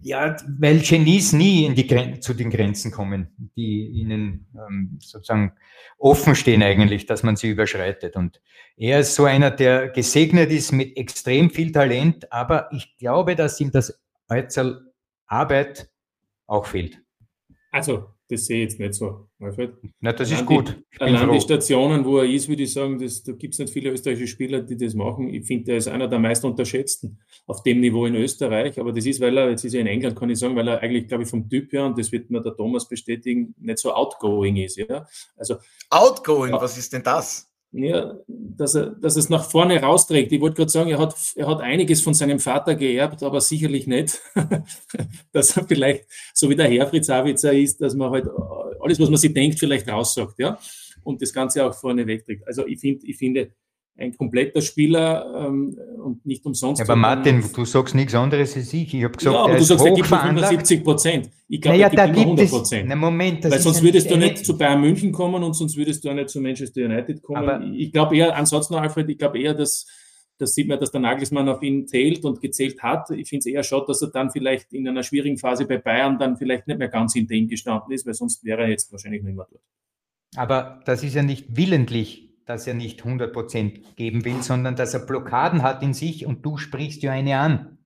Ja, 0.00 0.36
weil 0.58 0.80
Genies 0.80 1.32
nie 1.32 1.64
in 1.64 1.74
die 1.74 2.20
zu 2.20 2.34
den 2.34 2.50
Grenzen 2.50 2.90
kommen, 2.90 3.50
die 3.56 3.86
ihnen 3.86 4.46
ähm, 4.54 4.98
sozusagen 5.00 5.52
offen 5.98 6.34
stehen 6.34 6.62
eigentlich, 6.62 7.06
dass 7.06 7.22
man 7.22 7.36
sie 7.36 7.50
überschreitet. 7.50 8.16
Und 8.16 8.40
er 8.76 9.00
ist 9.00 9.14
so 9.14 9.24
einer, 9.24 9.50
der 9.50 9.88
gesegnet 9.88 10.50
ist 10.50 10.72
mit 10.72 10.96
extrem 10.96 11.50
viel 11.50 11.70
Talent, 11.70 12.32
aber 12.32 12.68
ich 12.72 12.96
glaube, 12.96 13.36
dass 13.36 13.60
ihm 13.60 13.70
das 13.70 14.00
Äußerl 14.28 14.92
Arbeit 15.26 15.88
auch 16.46 16.66
fehlt. 16.66 17.00
Also 17.70 18.08
das 18.28 18.46
sehe 18.46 18.64
ich 18.64 18.70
jetzt 18.70 18.80
nicht 18.80 18.94
so, 18.94 19.25
Alfred. 19.38 19.74
Na, 20.00 20.12
das 20.12 20.30
allein 20.30 20.40
ist 20.40 20.46
gut. 20.46 20.82
Die, 20.94 21.00
allein 21.00 21.30
die 21.30 21.40
Stationen, 21.40 22.04
wo 22.06 22.18
er 22.18 22.24
ist, 22.24 22.48
würde 22.48 22.62
ich 22.62 22.72
sagen, 22.72 22.98
das, 22.98 23.22
da 23.22 23.32
gibt 23.32 23.52
es 23.52 23.58
nicht 23.58 23.72
viele 23.72 23.90
österreichische 23.90 24.28
Spieler, 24.28 24.62
die 24.62 24.78
das 24.78 24.94
machen. 24.94 25.32
Ich 25.32 25.46
finde, 25.46 25.72
er 25.72 25.78
ist 25.78 25.88
einer 25.88 26.08
der 26.08 26.18
meist 26.18 26.44
unterschätzten 26.44 27.18
auf 27.46 27.62
dem 27.62 27.80
Niveau 27.80 28.06
in 28.06 28.14
Österreich. 28.14 28.80
Aber 28.80 28.92
das 28.92 29.04
ist, 29.04 29.20
weil 29.20 29.36
er, 29.36 29.50
jetzt 29.50 29.64
ist 29.64 29.74
er 29.74 29.82
in 29.82 29.88
England, 29.88 30.18
kann 30.18 30.30
ich 30.30 30.38
sagen, 30.38 30.56
weil 30.56 30.68
er 30.68 30.80
eigentlich, 30.80 31.08
glaube 31.08 31.24
ich, 31.24 31.28
vom 31.28 31.50
Typ 31.50 31.70
her, 31.72 31.84
und 31.84 31.98
das 31.98 32.10
wird 32.12 32.30
mir 32.30 32.40
der 32.40 32.56
Thomas 32.56 32.88
bestätigen, 32.88 33.54
nicht 33.58 33.78
so 33.78 33.92
outgoing 33.92 34.56
ist. 34.56 34.76
Ja? 34.76 35.06
Also, 35.36 35.56
outgoing, 35.90 36.52
ja, 36.52 36.60
was 36.60 36.78
ist 36.78 36.94
denn 36.94 37.02
das? 37.02 37.45
Ja, 37.72 38.14
dass, 38.26 38.74
er, 38.74 38.86
dass 38.86 39.16
es 39.16 39.28
nach 39.28 39.48
vorne 39.48 39.80
rausträgt. 39.80 40.32
Ich 40.32 40.40
wollte 40.40 40.56
gerade 40.56 40.70
sagen, 40.70 40.90
er 40.90 40.98
hat, 40.98 41.14
er 41.34 41.46
hat 41.46 41.60
einiges 41.60 42.00
von 42.00 42.14
seinem 42.14 42.38
Vater 42.38 42.74
geerbt, 42.74 43.22
aber 43.22 43.40
sicherlich 43.40 43.86
nicht, 43.86 44.20
dass 45.32 45.56
er 45.56 45.64
vielleicht, 45.66 46.06
so 46.32 46.48
wie 46.48 46.56
der 46.56 46.68
Herfried 46.68 47.04
Savitzer 47.04 47.52
ist, 47.52 47.80
dass 47.80 47.94
man 47.94 48.10
halt 48.10 48.26
alles, 48.80 49.00
was 49.00 49.10
man 49.10 49.18
sich 49.18 49.34
denkt, 49.34 49.58
vielleicht 49.58 49.88
raussagt, 49.88 50.38
ja, 50.38 50.58
und 51.02 51.20
das 51.22 51.32
Ganze 51.32 51.64
auch 51.64 51.74
vorne 51.74 52.06
wegträgt. 52.06 52.46
Also 52.46 52.66
ich 52.66 52.80
finde, 52.80 53.06
ich 53.06 53.16
finde, 53.16 53.50
ein 53.98 54.16
kompletter 54.16 54.60
Spieler 54.60 55.46
ähm, 55.46 55.78
und 56.02 56.24
nicht 56.26 56.44
umsonst. 56.44 56.80
Ja, 56.80 56.84
aber 56.84 56.96
Martin, 56.96 57.42
du 57.54 57.64
sagst 57.64 57.94
nichts 57.94 58.14
anderes 58.14 58.54
als 58.54 58.72
ich. 58.72 58.92
Ich 58.92 59.04
habe 59.04 59.16
gesagt, 59.16 59.34
ja, 59.34 59.42
aber 59.42 59.56
du 59.56 59.64
sagst, 59.64 59.84
er 59.84 59.92
gibt 59.92 60.06
75 60.06 60.84
Prozent. 60.84 61.30
Ich 61.48 61.60
glaube, 61.60 61.78
naja, 61.78 61.88
er 61.88 62.06
gibt 62.06 62.16
immer 62.16 62.26
100 62.26 62.50
Prozent. 62.50 62.94
Moment, 62.94 63.44
Weil 63.44 63.58
sonst 63.58 63.82
würdest 63.82 64.10
du 64.10 64.16
nicht 64.16 64.44
zu 64.44 64.58
Bayern 64.58 64.80
München 64.80 65.12
kommen 65.12 65.42
und 65.42 65.54
sonst 65.54 65.76
würdest 65.76 66.04
du 66.04 66.10
auch 66.10 66.14
nicht 66.14 66.28
zu 66.28 66.40
Manchester 66.40 66.84
United 66.84 67.22
kommen. 67.22 67.38
Aber 67.38 67.64
ich 67.64 67.90
glaube 67.90 68.16
eher, 68.16 68.36
ansonsten 68.36 68.74
noch, 68.74 68.82
Alfred, 68.82 69.08
ich 69.08 69.18
glaube 69.18 69.38
eher, 69.38 69.54
dass 69.54 69.86
das 70.38 70.54
sieht 70.54 70.68
man, 70.68 70.78
dass 70.78 70.90
der 70.90 71.00
Nagelsmann 71.00 71.48
auf 71.48 71.62
ihn 71.62 71.86
zählt 71.86 72.24
und 72.26 72.42
gezählt 72.42 72.82
hat. 72.82 73.10
Ich 73.10 73.28
finde 73.28 73.40
es 73.40 73.46
eher 73.46 73.62
schade, 73.62 73.86
dass 73.88 74.02
er 74.02 74.08
dann 74.08 74.30
vielleicht 74.30 74.70
in 74.72 74.86
einer 74.86 75.02
schwierigen 75.02 75.38
Phase 75.38 75.66
bei 75.66 75.78
Bayern 75.78 76.18
dann 76.18 76.36
vielleicht 76.36 76.66
nicht 76.66 76.78
mehr 76.78 76.88
ganz 76.88 77.14
hinter 77.14 77.32
ihm 77.32 77.48
gestanden 77.48 77.92
ist, 77.92 78.04
weil 78.06 78.12
sonst 78.12 78.44
wäre 78.44 78.62
er 78.62 78.68
jetzt 78.68 78.92
wahrscheinlich 78.92 79.22
nicht 79.22 79.34
mehr 79.34 79.46
dort. 79.50 79.62
Aber 80.36 80.82
das 80.84 81.02
ist 81.02 81.14
ja 81.14 81.22
nicht 81.22 81.56
willentlich 81.56 82.25
dass 82.46 82.66
er 82.66 82.74
nicht 82.74 83.02
100% 83.02 83.94
geben 83.96 84.24
will, 84.24 84.42
sondern 84.42 84.76
dass 84.76 84.94
er 84.94 85.00
Blockaden 85.00 85.62
hat 85.62 85.82
in 85.82 85.92
sich 85.92 86.24
und 86.24 86.46
du 86.46 86.56
sprichst 86.56 87.02
ja 87.02 87.12
eine 87.12 87.38
an. 87.38 87.78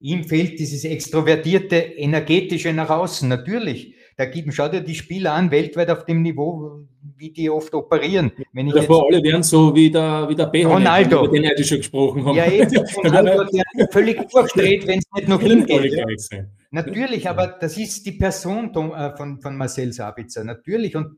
Ihm 0.00 0.24
fehlt 0.24 0.58
dieses 0.58 0.84
extrovertierte, 0.84 1.76
energetische 1.76 2.72
nach 2.72 2.88
außen, 2.88 3.28
natürlich. 3.28 3.94
Da 4.16 4.24
gibt, 4.24 4.52
schau 4.54 4.68
dir 4.68 4.80
die 4.80 4.94
Spieler 4.94 5.34
an, 5.34 5.50
weltweit 5.50 5.90
auf 5.90 6.06
dem 6.06 6.22
Niveau, 6.22 6.86
wie 7.16 7.30
die 7.30 7.50
oft 7.50 7.74
operieren. 7.74 8.32
Wenn 8.52 8.68
ich 8.68 8.74
Davor 8.74 9.06
alle 9.06 9.22
werden 9.22 9.42
so 9.42 9.74
wie 9.74 9.90
der, 9.90 10.26
wie 10.28 10.34
der 10.34 10.46
Beho, 10.46 10.72
Ronaldo. 10.72 11.26
über 11.26 11.34
den 11.34 11.46
heute 11.46 11.64
schon 11.64 11.78
gesprochen 11.78 12.24
haben. 12.24 12.36
Ja, 12.36 12.50
eben, 12.50 12.76
Ronaldo, 13.04 13.44
der 13.44 13.88
völlig 13.90 14.26
durchdreht, 14.30 14.86
wenn 14.86 15.00
es 15.00 15.04
nicht 15.14 15.28
noch 15.28 15.40
hingeht. 15.40 16.28
Natürlich, 16.70 17.28
aber 17.28 17.58
das 17.60 17.76
ist 17.76 18.06
die 18.06 18.12
Person 18.12 18.74
äh, 18.74 19.16
von, 19.16 19.40
von 19.40 19.56
Marcel 19.56 19.92
Sabitzer, 19.92 20.44
natürlich. 20.44 20.96
Und 20.96 21.16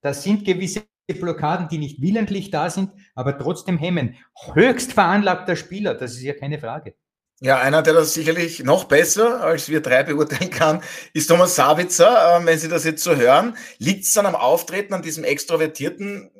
das 0.00 0.24
sind 0.24 0.44
gewisse 0.44 0.82
Blockaden, 1.14 1.68
die 1.68 1.78
nicht 1.78 2.00
willentlich 2.00 2.50
da 2.50 2.70
sind, 2.70 2.90
aber 3.14 3.38
trotzdem 3.38 3.78
hemmen. 3.78 4.16
Höchst 4.54 4.92
veranlagter 4.92 5.56
Spieler, 5.56 5.94
das 5.94 6.12
ist 6.12 6.22
ja 6.22 6.34
keine 6.34 6.58
Frage. 6.58 6.94
Ja, 7.40 7.58
einer, 7.58 7.82
der 7.82 7.94
das 7.94 8.14
sicherlich 8.14 8.64
noch 8.64 8.84
besser 8.84 9.40
als 9.42 9.68
wir 9.68 9.80
drei 9.80 10.02
beurteilen 10.02 10.50
kann, 10.50 10.82
ist 11.12 11.28
Thomas 11.28 11.54
Savitzer. 11.54 12.36
Ähm, 12.36 12.46
wenn 12.46 12.58
Sie 12.58 12.68
das 12.68 12.84
jetzt 12.84 13.04
so 13.04 13.14
hören, 13.14 13.56
liegt 13.78 14.04
es 14.04 14.12
dann 14.12 14.26
am 14.26 14.34
Auftreten, 14.34 14.92
an 14.92 15.02
diesem 15.02 15.22
extrovertierten, 15.22 16.32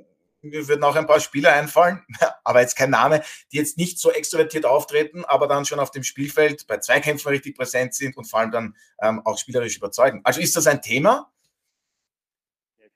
mir 0.42 0.66
würden 0.66 0.82
auch 0.82 0.96
ein 0.96 1.06
paar 1.06 1.20
Spieler 1.20 1.52
einfallen, 1.52 2.04
aber 2.44 2.60
jetzt 2.60 2.76
kein 2.76 2.90
Name, 2.90 3.22
die 3.52 3.58
jetzt 3.58 3.78
nicht 3.78 4.00
so 4.00 4.10
extrovertiert 4.10 4.66
auftreten, 4.66 5.24
aber 5.24 5.46
dann 5.46 5.64
schon 5.64 5.78
auf 5.78 5.92
dem 5.92 6.02
Spielfeld 6.02 6.66
bei 6.66 6.78
Zweikämpfen 6.78 7.28
richtig 7.28 7.56
präsent 7.56 7.94
sind 7.94 8.16
und 8.16 8.24
vor 8.24 8.40
allem 8.40 8.50
dann 8.50 8.76
ähm, 9.00 9.22
auch 9.24 9.38
spielerisch 9.38 9.76
überzeugen. 9.76 10.20
Also 10.24 10.40
ist 10.40 10.56
das 10.56 10.66
ein 10.66 10.82
Thema? 10.82 11.30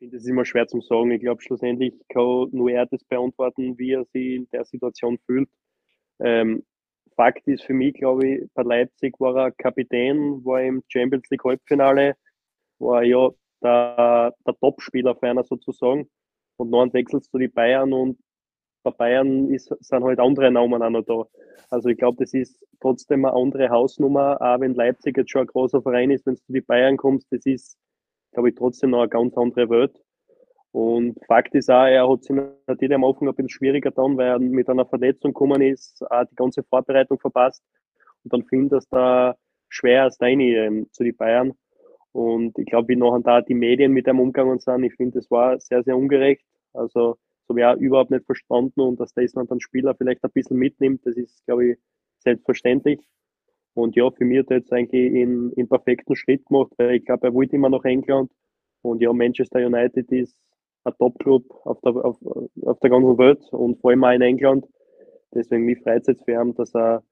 Finde 0.03 0.17
es 0.17 0.27
immer 0.27 0.45
schwer 0.45 0.67
zu 0.67 0.81
sagen. 0.81 1.13
Ich 1.13 1.21
glaube, 1.21 1.41
schlussendlich 1.43 1.95
kann 2.09 2.49
nur 2.51 2.71
er 2.73 2.87
das 2.87 3.05
beantworten, 3.05 3.79
wie 3.79 3.93
er 3.93 4.05
sich 4.07 4.35
in 4.35 4.49
der 4.51 4.65
Situation 4.65 5.17
fühlt. 5.27 5.49
Ähm, 6.19 6.65
Fakt 7.15 7.47
ist 7.47 7.63
für 7.63 7.75
mich, 7.75 7.95
glaube 7.95 8.27
ich, 8.27 8.51
bei 8.55 8.63
Leipzig 8.63 9.15
war 9.21 9.37
er 9.37 9.53
Kapitän, 9.53 10.45
war 10.45 10.61
im 10.61 10.83
Champions 10.89 11.31
League 11.31 11.45
Halbfinale, 11.45 12.17
war 12.81 13.05
ja 13.05 13.29
der, 13.63 14.35
der 14.45 14.55
Top-Spieler 14.61 15.15
für 15.15 15.29
einer 15.29 15.45
sozusagen. 15.45 16.11
Und 16.57 16.73
dann 16.73 16.93
wechselst 16.93 17.33
du 17.33 17.39
die 17.39 17.49
Bayern 17.49 17.93
und 17.93 18.19
bei 18.83 18.91
Bayern 18.91 19.53
ist, 19.55 19.73
sind 19.79 20.03
halt 20.03 20.19
andere 20.19 20.51
Namen 20.51 20.83
auch 20.83 20.91
noch 20.91 21.05
da. 21.05 21.25
Also 21.71 21.91
ich 21.91 21.99
glaube, 21.99 22.17
das 22.25 22.35
ist 22.35 22.67
trotzdem 22.81 23.25
eine 23.25 23.37
andere 23.37 23.69
Hausnummer, 23.69 24.37
auch 24.41 24.59
wenn 24.59 24.75
Leipzig 24.75 25.17
jetzt 25.17 25.31
schon 25.31 25.43
ein 25.43 25.47
großer 25.47 25.81
Verein 25.81 26.11
ist, 26.11 26.27
wenn 26.27 26.35
du 26.35 26.41
die 26.49 26.61
Bayern 26.61 26.97
kommst, 26.97 27.31
das 27.31 27.47
ist 27.47 27.79
glaube 28.33 28.51
ich, 28.51 28.55
trotzdem 28.55 28.91
noch 28.91 29.01
eine 29.01 29.09
ganz 29.09 29.37
andere 29.37 29.69
Welt. 29.71 29.93
Und 30.73 31.19
Fakt 31.27 31.55
ist 31.55 31.71
auch, 31.71 31.85
er 31.85 32.09
hat 32.09 32.25
sich 32.25 32.35
natürlich 32.67 32.95
am 32.95 33.05
Anfang 33.05 33.29
ein 33.29 33.35
bisschen 33.35 33.51
schwieriger 33.51 33.91
dann, 33.91 34.17
weil 34.17 34.29
er 34.29 34.39
mit 34.39 34.69
einer 34.69 34.87
Verletzung 34.87 35.33
gekommen 35.33 35.61
ist, 35.61 36.03
auch 36.11 36.25
die 36.25 36.35
ganze 36.35 36.63
Vorbereitung 36.63 37.19
verpasst. 37.19 37.63
Und 38.25 38.33
dann 38.33 38.45
finde 38.45 38.67
ich, 38.67 38.71
dass 38.71 38.89
da 38.89 39.37
schwer 39.69 40.07
ist 40.07 40.23
rein 40.23 40.41
ähm, 40.41 40.87
zu 40.93 41.05
den 41.05 41.17
Bayern. 41.17 41.53
Und 42.13 42.59
ich 42.59 42.67
glaube, 42.67 42.89
wie 42.89 42.97
nachher 42.97 43.21
da 43.21 43.41
die 43.43 43.55
Medien 43.55 43.93
mit 43.93 44.07
dem 44.07 44.21
umgegangen 44.21 44.59
sind, 44.59 44.85
ich 44.85 44.95
finde, 44.95 45.19
das 45.19 45.31
war 45.31 45.59
sehr, 45.61 45.83
sehr 45.83 45.97
ungerecht. 45.97 46.45
Also, 46.73 47.19
so 47.49 47.55
auch 47.55 47.77
überhaupt 47.77 48.11
nicht 48.11 48.25
verstanden 48.25 48.81
und 48.81 49.01
dass 49.01 49.13
das 49.13 49.33
dann 49.33 49.61
Spieler 49.61 49.95
vielleicht 49.95 50.25
ein 50.25 50.31
bisschen 50.33 50.59
mitnimmt, 50.59 51.05
das 51.05 51.17
ist, 51.17 51.45
glaube 51.45 51.73
ich, 51.73 51.79
selbstverständlich. 52.19 53.01
Und 53.75 53.97
ja, 53.97 54.11
für 54.11 54.25
mich 54.25 54.41
hat 54.41 54.51
er 54.51 54.59
jetzt 54.59 54.73
eigentlich 54.73 55.13
in, 55.13 55.53
in 55.53 55.69
perfekten 55.69 56.15
Schritt 56.15 56.45
gemacht, 56.47 56.73
weil 56.77 56.97
ich 56.97 57.05
glaube, 57.05 57.29
er 57.29 57.35
wollte 57.35 57.57
immer 57.57 57.71
nach 57.71 57.85
England. 57.85 58.31
Und 58.83 59.01
ja, 59.01 59.13
Manchester 59.13 59.65
United 59.65 60.11
ist 60.13 60.37
ein 60.85 60.93
Top-Club 60.99 61.45
auf 61.65 61.81
der, 61.81 61.95
auf, 62.05 62.17
auf 62.23 62.79
der 62.81 62.91
ganzen 62.91 63.19
Welt 63.19 63.43
und 63.53 63.81
vor 63.81 63.91
allem 63.91 64.05
auch 64.05 64.11
in 64.11 64.23
England. 64.23 64.67
Deswegen 65.35 65.65
mich 65.65 65.79
freut 65.83 66.03
es 66.03 66.09
jetzt 66.09 66.25
für 66.25 66.33
ihn, 66.33 66.55
dass 66.55 66.75
er, 66.75 67.03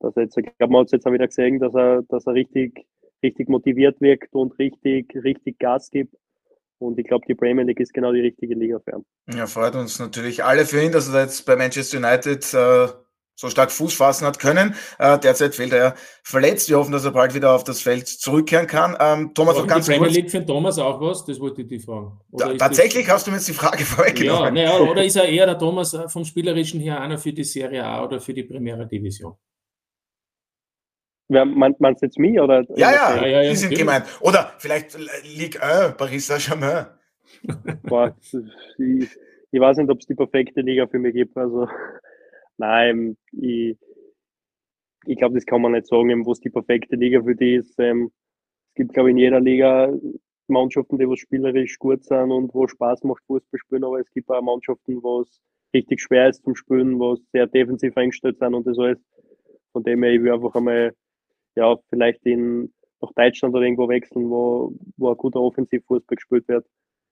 dass 0.00 0.16
er 0.16 0.24
jetzt, 0.24 0.36
ich 0.36 0.44
glaube, 0.58 0.72
man 0.72 0.80
hat 0.80 0.86
es 0.86 0.92
jetzt 0.92 1.06
auch 1.06 1.12
wieder 1.12 1.26
gesehen, 1.26 1.58
dass 1.58 1.74
er, 1.74 2.02
dass 2.02 2.26
er 2.26 2.34
richtig, 2.34 2.86
richtig 3.22 3.48
motiviert 3.48 4.00
wirkt 4.00 4.34
und 4.34 4.58
richtig, 4.58 5.14
richtig 5.14 5.58
Gas 5.58 5.90
gibt. 5.90 6.14
Und 6.78 6.98
ich 6.98 7.06
glaube, 7.06 7.24
die 7.28 7.34
Premier 7.34 7.64
League 7.64 7.80
ist 7.80 7.92
genau 7.92 8.12
die 8.12 8.20
richtige 8.20 8.54
Liga 8.54 8.80
für 8.80 8.96
ihn. 8.96 9.04
Ja, 9.34 9.46
freut 9.46 9.76
uns 9.76 9.98
natürlich 9.98 10.44
alle 10.44 10.64
für 10.64 10.82
ihn, 10.82 10.92
dass 10.92 11.12
er 11.12 11.22
jetzt 11.22 11.46
bei 11.46 11.54
Manchester 11.56 11.98
United 11.98 12.54
äh, 12.54 12.88
so 13.40 13.48
stark 13.48 13.72
Fuß 13.72 13.94
fassen 13.94 14.26
hat 14.26 14.38
können. 14.38 14.74
Äh, 14.98 15.18
derzeit 15.18 15.54
fehlt 15.54 15.72
er 15.72 15.78
ja 15.78 15.94
verletzt. 16.22 16.68
Wir 16.68 16.76
hoffen, 16.76 16.92
dass 16.92 17.06
er 17.06 17.12
bald 17.12 17.34
wieder 17.34 17.54
auf 17.54 17.64
das 17.64 17.80
Feld 17.80 18.06
zurückkehren 18.06 18.66
kann. 18.66 18.96
Ähm, 19.00 19.32
Thomas, 19.32 19.56
noch 19.56 19.66
ganz 19.66 19.86
die 19.86 19.92
Premier 19.92 20.10
League 20.10 20.30
für 20.30 20.44
Thomas 20.44 20.78
auch 20.78 21.00
was? 21.00 21.24
Das 21.24 21.40
wollte 21.40 21.62
ich 21.62 21.68
dich 21.68 21.82
fragen. 21.82 22.20
Da, 22.32 22.52
tatsächlich 22.54 23.06
das... 23.06 23.14
hast 23.14 23.26
du 23.26 23.30
mir 23.30 23.38
jetzt 23.38 23.48
die 23.48 23.54
Frage 23.54 23.78
vorweggenommen. 23.84 24.56
Ja, 24.56 24.78
naja, 24.78 24.90
oder 24.90 25.02
ist 25.02 25.16
er 25.16 25.26
eher 25.26 25.46
der 25.46 25.58
Thomas 25.58 25.94
äh, 25.94 26.06
vom 26.10 26.26
Spielerischen 26.26 26.80
her 26.80 27.00
einer 27.00 27.16
für 27.16 27.32
die 27.32 27.44
Serie 27.44 27.82
A 27.82 28.04
oder 28.04 28.20
für 28.20 28.34
die 28.34 28.42
Primera 28.42 28.84
Division? 28.84 29.34
Wer, 31.28 31.46
man 31.46 31.74
jetzt 32.02 32.18
mich? 32.18 32.38
Oder, 32.38 32.64
ja, 32.76 32.92
ja, 32.92 33.16
ja, 33.24 33.42
ja, 33.42 33.50
die 33.50 33.56
sind 33.56 33.74
gemeint. 33.74 34.04
Oder 34.20 34.52
vielleicht 34.58 34.98
Ligue 35.22 35.62
1, 35.62 35.96
Paris 35.96 36.26
Saint-Germain. 36.26 36.86
Boah, 37.84 38.14
ich, 38.76 39.08
ich 39.50 39.60
weiß 39.60 39.78
nicht, 39.78 39.88
ob 39.88 40.00
es 40.00 40.06
die 40.06 40.14
perfekte 40.14 40.60
Liga 40.60 40.86
für 40.88 40.98
mich 40.98 41.14
gibt. 41.14 41.36
Also 41.38 41.68
Nein, 42.60 43.16
ich, 43.32 43.78
ich 45.06 45.16
glaube, 45.16 45.34
das 45.34 45.46
kann 45.46 45.62
man 45.62 45.72
nicht 45.72 45.86
sagen, 45.86 46.26
wo 46.26 46.32
es 46.32 46.40
die 46.40 46.50
perfekte 46.50 46.94
Liga 46.94 47.22
für 47.22 47.34
die 47.34 47.54
ist. 47.54 47.74
Ähm, 47.78 48.10
es 48.68 48.74
gibt, 48.74 48.92
glaube 48.92 49.08
ich, 49.08 49.12
in 49.12 49.18
jeder 49.18 49.40
Liga 49.40 49.90
Mannschaften, 50.46 50.98
die 50.98 51.08
was 51.08 51.20
spielerisch 51.20 51.78
gut 51.78 52.04
sind 52.04 52.30
und 52.30 52.52
wo 52.52 52.68
Spaß 52.68 53.04
macht, 53.04 53.22
Fußball 53.26 53.58
spielen, 53.60 53.84
aber 53.84 54.00
es 54.00 54.10
gibt 54.10 54.28
auch 54.28 54.42
Mannschaften, 54.42 55.02
wo 55.02 55.22
es 55.22 55.40
richtig 55.72 56.02
schwer 56.02 56.28
ist 56.28 56.44
zum 56.44 56.54
Spielen, 56.54 56.98
wo 56.98 57.14
es 57.14 57.22
sehr 57.32 57.46
defensiv 57.46 57.96
eingestellt 57.96 58.38
sind 58.38 58.54
und 58.54 58.66
das 58.66 58.78
alles. 58.78 58.98
Von 59.72 59.82
dem 59.84 60.02
her, 60.02 60.12
ich 60.12 60.22
will 60.22 60.32
einfach 60.32 60.54
einmal, 60.54 60.92
ja, 61.56 61.78
vielleicht 61.88 62.26
in, 62.26 62.74
nach 63.00 63.12
Deutschland 63.14 63.54
oder 63.54 63.64
irgendwo 63.64 63.88
wechseln, 63.88 64.28
wo, 64.28 64.74
wo 64.98 65.10
ein 65.10 65.16
guter 65.16 65.40
Offensivfußball 65.40 66.16
gespielt 66.16 66.46
wird. 66.48 66.66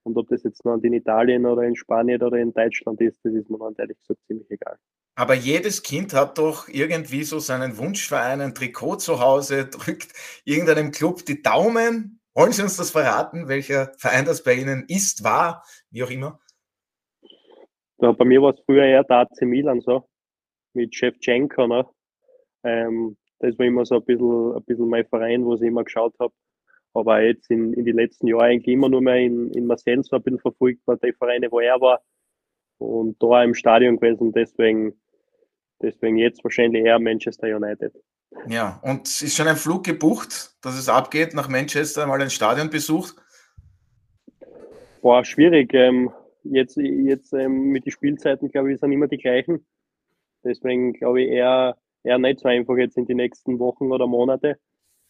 Und 0.08 0.16
ob 0.16 0.28
das 0.28 0.42
jetzt 0.42 0.64
noch 0.64 0.78
in 0.82 0.94
Italien 0.94 1.44
oder 1.44 1.64
in 1.64 1.76
Spanien 1.76 2.22
oder 2.22 2.38
in 2.38 2.50
Deutschland 2.54 2.98
ist, 3.02 3.22
das 3.24 3.34
ist 3.34 3.50
mir 3.50 3.58
dann 3.58 3.74
ehrlich 3.76 3.98
gesagt 3.98 4.20
ziemlich 4.26 4.50
egal. 4.50 4.78
Aber 5.14 5.34
jedes 5.34 5.82
Kind 5.82 6.14
hat 6.14 6.38
doch 6.38 6.66
irgendwie 6.68 7.24
so 7.24 7.40
seinen 7.40 7.76
Wunschverein, 7.76 8.40
ein 8.40 8.54
Trikot 8.54 8.96
zu 8.96 9.20
Hause, 9.20 9.66
drückt 9.70 10.14
irgendeinem 10.46 10.92
Club 10.92 11.26
die 11.26 11.42
Daumen. 11.42 12.20
Wollen 12.34 12.52
Sie 12.52 12.62
uns 12.62 12.78
das 12.78 12.90
verraten, 12.90 13.48
welcher 13.48 13.92
Verein 13.98 14.24
das 14.24 14.42
bei 14.42 14.54
Ihnen 14.54 14.86
ist, 14.88 15.24
war, 15.24 15.62
wie 15.90 16.02
auch 16.02 16.10
immer? 16.10 16.40
Ja, 18.00 18.12
bei 18.12 18.24
mir 18.24 18.40
war 18.40 18.54
es 18.54 18.60
früher 18.64 18.84
eher 18.84 19.04
der 19.04 19.18
AC 19.18 19.42
Milan 19.42 19.82
so, 19.82 20.08
mit 20.72 20.94
Shevchenko. 20.94 21.66
Ne? 21.66 21.86
Ähm, 22.64 23.18
das 23.40 23.58
war 23.58 23.66
immer 23.66 23.84
so 23.84 23.96
ein 23.96 24.04
bisschen, 24.06 24.56
ein 24.56 24.64
bisschen 24.64 24.88
mein 24.88 25.06
Verein, 25.06 25.44
wo 25.44 25.54
ich 25.54 25.60
immer 25.60 25.84
geschaut 25.84 26.14
habe. 26.18 26.32
Aber 26.98 27.22
jetzt 27.22 27.50
in, 27.50 27.72
in 27.74 27.84
den 27.84 27.96
letzten 27.96 28.26
Jahren 28.26 28.42
eigentlich 28.42 28.74
immer 28.74 28.88
nur 28.88 29.00
mehr 29.00 29.16
in, 29.16 29.50
in 29.52 29.66
Marseille 29.66 30.02
so 30.02 30.16
ein 30.16 30.22
bisschen 30.22 30.40
verfolgt, 30.40 30.80
weil 30.86 30.98
die 30.98 31.12
Vereine, 31.12 31.50
wo 31.50 31.60
er 31.60 31.80
war, 31.80 32.02
und 32.78 33.22
da 33.22 33.42
im 33.42 33.54
Stadion 33.54 33.96
gewesen. 33.96 34.32
Deswegen 34.32 34.94
Deswegen 35.80 36.18
jetzt 36.18 36.42
wahrscheinlich 36.42 36.84
eher 36.84 36.98
Manchester 36.98 37.54
United. 37.54 37.92
Ja, 38.48 38.80
und 38.82 39.02
ist 39.02 39.36
schon 39.36 39.48
ein 39.48 39.56
Flug 39.56 39.84
gebucht, 39.84 40.56
dass 40.60 40.78
es 40.78 40.88
abgeht 40.88 41.34
nach 41.34 41.48
Manchester, 41.48 42.06
mal 42.06 42.20
ein 42.20 42.30
Stadion 42.30 42.68
besucht? 42.68 43.14
Boah, 45.00 45.24
schwierig. 45.24 45.72
Ähm, 45.72 46.10
jetzt 46.42 46.76
jetzt 46.76 47.32
ähm, 47.32 47.70
mit 47.70 47.86
den 47.86 47.92
Spielzeiten, 47.92 48.50
glaube 48.50 48.72
ich, 48.72 48.80
sind 48.80 48.92
immer 48.92 49.06
die 49.06 49.18
gleichen. 49.18 49.64
Deswegen 50.44 50.92
glaube 50.92 51.22
ich 51.22 51.28
eher, 51.28 51.76
eher 52.02 52.18
nicht 52.18 52.40
so 52.40 52.48
einfach 52.48 52.76
jetzt 52.76 52.96
in 52.96 53.06
die 53.06 53.14
nächsten 53.14 53.58
Wochen 53.58 53.92
oder 53.92 54.06
Monate. 54.06 54.58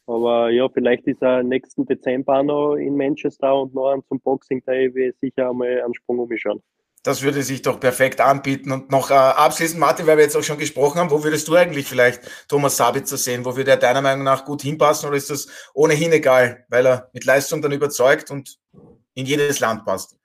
Aber 0.09 0.49
ja, 0.49 0.67
vielleicht 0.71 1.07
ist 1.07 1.21
er 1.21 1.43
nächsten 1.43 1.85
Dezember 1.85 2.43
noch 2.43 2.77
in 2.77 2.97
Manchester 2.97 3.55
und 3.55 3.75
noch 3.75 3.95
zum 4.09 4.19
Boxing 4.21 4.63
Day 4.65 4.93
will 4.95 5.15
sicher 5.21 5.51
einmal 5.51 5.83
einen 5.83 5.95
Sprung 5.95 6.21
umschauen. 6.21 6.63
Das 7.03 7.23
würde 7.23 7.43
sich 7.43 7.61
doch 7.61 7.79
perfekt 7.79 8.19
anbieten. 8.23 8.73
Und 8.73 8.91
noch 8.91 9.11
äh, 9.11 9.15
abschließend, 9.15 9.79
Martin, 9.79 10.07
weil 10.07 10.17
wir 10.17 10.25
jetzt 10.25 10.37
auch 10.37 10.43
schon 10.43 10.57
gesprochen 10.57 10.99
haben, 10.99 11.11
wo 11.11 11.23
würdest 11.23 11.47
du 11.47 11.55
eigentlich 11.55 11.87
vielleicht 11.87 12.23
Thomas 12.49 12.79
Sabitzer 12.79 13.19
sehen? 13.19 13.45
Wo 13.45 13.55
würde 13.55 13.73
er 13.73 13.77
deiner 13.77 14.01
Meinung 14.01 14.25
nach 14.25 14.47
gut 14.47 14.63
hinpassen 14.63 15.09
oder 15.09 15.19
ist 15.19 15.29
das 15.29 15.47
ohnehin 15.75 16.13
egal, 16.13 16.65
weil 16.71 16.87
er 16.87 17.11
mit 17.13 17.27
Leistung 17.27 17.61
dann 17.61 17.73
überzeugt 17.73 18.31
und 18.31 18.59
in 19.13 19.27
jedes 19.27 19.61
Land 19.61 19.85
passt? 19.85 20.19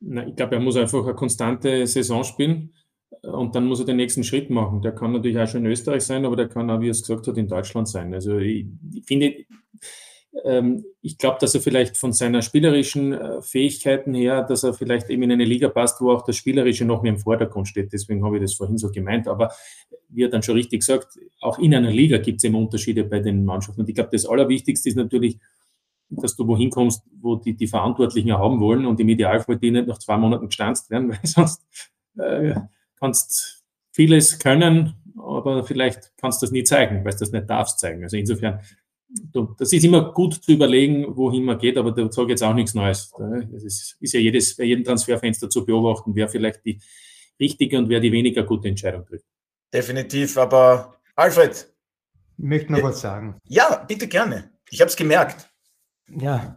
Na, 0.00 0.26
ich 0.26 0.36
glaube, 0.36 0.56
er 0.56 0.60
muss 0.60 0.76
einfach 0.76 1.04
eine 1.04 1.14
konstante 1.14 1.86
Saison 1.86 2.22
spielen 2.22 2.74
und 3.22 3.54
dann 3.54 3.66
muss 3.66 3.80
er 3.80 3.86
den 3.86 3.96
nächsten 3.96 4.24
Schritt 4.24 4.50
machen. 4.50 4.82
Der 4.82 4.92
kann 4.92 5.12
natürlich 5.12 5.38
auch 5.38 5.46
schon 5.46 5.64
in 5.64 5.70
Österreich 5.70 6.02
sein, 6.02 6.24
aber 6.24 6.36
der 6.36 6.48
kann 6.48 6.70
auch, 6.70 6.80
wie 6.80 6.88
er 6.88 6.92
es 6.92 7.02
gesagt 7.02 7.26
hat, 7.28 7.38
in 7.38 7.48
Deutschland 7.48 7.88
sein. 7.88 8.12
Also 8.12 8.38
ich, 8.38 8.66
ich 8.92 9.04
finde, 9.04 9.34
ähm, 10.44 10.84
ich 11.02 11.18
glaube, 11.18 11.38
dass 11.40 11.54
er 11.54 11.60
vielleicht 11.60 11.96
von 11.96 12.12
seiner 12.12 12.42
spielerischen 12.42 13.12
äh, 13.12 13.42
Fähigkeiten 13.42 14.14
her, 14.14 14.42
dass 14.42 14.64
er 14.64 14.74
vielleicht 14.74 15.08
eben 15.10 15.22
in 15.22 15.32
eine 15.32 15.44
Liga 15.44 15.68
passt, 15.68 16.00
wo 16.00 16.10
auch 16.10 16.24
das 16.24 16.36
Spielerische 16.36 16.84
noch 16.84 17.02
mehr 17.02 17.12
im 17.12 17.18
Vordergrund 17.18 17.68
steht. 17.68 17.92
Deswegen 17.92 18.24
habe 18.24 18.36
ich 18.36 18.42
das 18.42 18.54
vorhin 18.54 18.78
so 18.78 18.90
gemeint. 18.90 19.28
Aber 19.28 19.52
wie 20.08 20.24
er 20.24 20.28
dann 20.28 20.42
schon 20.42 20.56
richtig 20.56 20.82
sagt, 20.82 21.18
auch 21.40 21.58
in 21.58 21.74
einer 21.74 21.90
Liga 21.90 22.18
gibt 22.18 22.38
es 22.38 22.44
immer 22.44 22.58
Unterschiede 22.58 23.04
bei 23.04 23.20
den 23.20 23.44
Mannschaften. 23.44 23.82
Und 23.82 23.88
ich 23.88 23.94
glaube, 23.94 24.10
das 24.10 24.26
Allerwichtigste 24.26 24.88
ist 24.88 24.96
natürlich, 24.96 25.38
dass 26.08 26.36
du 26.36 26.46
wohin 26.46 26.70
kommst, 26.70 27.02
wo 27.20 27.36
die, 27.36 27.54
die 27.54 27.66
Verantwortlichen 27.66 28.32
haben 28.32 28.60
wollen 28.60 28.84
und 28.86 29.00
im 29.00 29.08
Idealfall 29.08 29.58
die 29.58 29.70
nicht 29.70 29.86
nach 29.86 29.98
zwei 29.98 30.16
Monaten 30.16 30.46
gestanzt 30.46 30.90
werden, 30.90 31.08
weil 31.10 31.20
sonst 31.24 31.62
äh, 32.18 32.54
kannst 33.02 33.64
vieles 33.92 34.38
können, 34.38 34.94
aber 35.18 35.64
vielleicht 35.64 36.12
kannst 36.16 36.40
du 36.40 36.46
das 36.46 36.52
nie 36.52 36.62
zeigen, 36.62 37.04
weil 37.04 37.12
du 37.12 37.18
das 37.18 37.32
nicht 37.32 37.50
darfst 37.50 37.80
zeigen. 37.80 38.04
Also 38.04 38.16
insofern 38.16 38.60
das 39.58 39.72
ist 39.72 39.84
immer 39.84 40.12
gut 40.12 40.34
zu 40.34 40.52
überlegen, 40.52 41.16
wohin 41.16 41.44
man 41.44 41.58
geht, 41.58 41.76
aber 41.76 41.92
da 41.92 42.10
sage 42.10 42.28
ich 42.28 42.30
jetzt 42.30 42.42
auch 42.42 42.54
nichts 42.54 42.74
Neues. 42.74 43.12
Es 43.54 43.64
ist, 43.64 43.96
ist 44.00 44.14
ja 44.14 44.20
jedes, 44.20 44.56
bei 44.56 44.64
jedem 44.64 44.84
Transferfenster 44.84 45.50
zu 45.50 45.66
beobachten, 45.66 46.14
wer 46.14 46.28
vielleicht 46.28 46.64
die 46.64 46.80
richtige 47.38 47.76
und 47.76 47.88
wer 47.88 48.00
die 48.00 48.12
weniger 48.12 48.44
gute 48.44 48.68
Entscheidung 48.68 49.04
trifft. 49.04 49.26
Definitiv, 49.72 50.38
aber 50.38 50.96
Alfred. 51.14 51.70
Ich 52.38 52.44
möchte 52.44 52.72
noch 52.72 52.78
äh, 52.78 52.84
was 52.84 53.00
sagen. 53.00 53.38
Ja, 53.44 53.84
bitte 53.86 54.08
gerne. 54.08 54.50
Ich 54.70 54.80
habe 54.80 54.88
es 54.88 54.96
gemerkt. 54.96 55.50
Ja, 56.08 56.56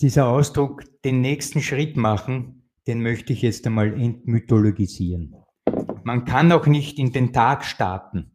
dieser 0.00 0.28
Ausdruck, 0.28 0.84
den 1.02 1.20
nächsten 1.20 1.60
Schritt 1.60 1.96
machen, 1.96 2.68
den 2.86 3.02
möchte 3.02 3.32
ich 3.32 3.42
jetzt 3.42 3.66
einmal 3.66 3.92
entmythologisieren. 3.92 5.34
Man 6.10 6.24
kann 6.24 6.52
auch 6.52 6.66
nicht 6.66 6.98
in 6.98 7.12
den 7.12 7.32
Tag 7.32 7.64
starten. 7.64 8.32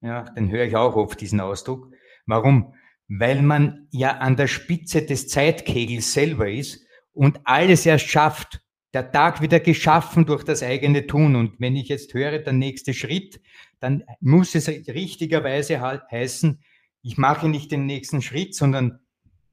Ja, 0.00 0.22
den 0.22 0.50
höre 0.50 0.64
ich 0.64 0.76
auch 0.76 0.96
oft, 0.96 1.20
diesen 1.20 1.40
Ausdruck. 1.40 1.90
Warum? 2.26 2.74
weil 3.08 3.42
man 3.42 3.88
ja 3.90 4.18
an 4.18 4.36
der 4.36 4.46
Spitze 4.46 5.02
des 5.02 5.28
Zeitkegels 5.28 6.12
selber 6.12 6.50
ist 6.50 6.86
und 7.12 7.40
alles 7.44 7.86
erst 7.86 8.08
schafft. 8.08 8.60
Der 8.92 9.10
Tag 9.10 9.42
wieder 9.42 9.60
geschaffen 9.60 10.24
durch 10.24 10.44
das 10.44 10.62
eigene 10.62 11.06
Tun. 11.06 11.34
Und 11.34 11.60
wenn 11.60 11.74
ich 11.74 11.88
jetzt 11.88 12.14
höre, 12.14 12.38
der 12.38 12.52
nächste 12.52 12.94
Schritt, 12.94 13.40
dann 13.80 14.04
muss 14.20 14.54
es 14.54 14.68
richtigerweise 14.68 15.80
heißen, 15.80 16.62
ich 17.02 17.18
mache 17.18 17.48
nicht 17.48 17.72
den 17.72 17.86
nächsten 17.86 18.22
Schritt, 18.22 18.54
sondern 18.54 19.00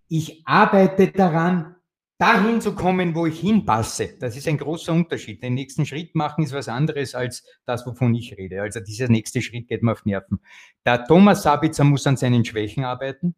ich 0.08 0.46
arbeite 0.46 1.08
daran, 1.08 1.76
dahin 2.22 2.62
zu 2.62 2.76
kommen, 2.76 3.16
wo 3.16 3.26
ich 3.26 3.40
hinpasse. 3.40 4.16
Das 4.20 4.38
ist 4.38 4.48
ein 4.48 4.60
großer 4.60 4.94
Unterschied. 4.94 5.42
Den 5.42 5.56
nächsten 5.56 5.88
Schritt 5.88 6.14
machen 6.14 6.44
ist 6.44 6.54
was 6.54 6.68
anderes 6.68 7.16
als 7.16 7.44
das, 7.66 7.84
wovon 7.88 8.14
ich 8.14 8.38
rede. 8.38 8.62
Also 8.62 8.80
dieser 8.80 9.08
nächste 9.08 9.42
Schritt 9.42 9.68
geht 9.68 9.82
mir 9.82 9.94
auf 9.94 10.06
Nerven. 10.06 10.40
Der 10.86 11.04
Thomas 11.04 11.42
Sabitzer 11.42 11.84
muss 11.84 12.06
an 12.06 12.18
seinen 12.18 12.46
Schwächen 12.46 12.84
arbeiten. 12.84 13.36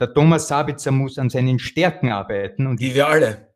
Der 0.00 0.14
Thomas 0.14 0.48
Sabitzer 0.48 0.92
muss 0.92 1.18
an 1.18 1.28
seinen 1.28 1.58
Stärken 1.58 2.10
arbeiten. 2.10 2.66
Und 2.66 2.80
Wie 2.80 2.94
wir 2.94 3.06
alle. 3.06 3.54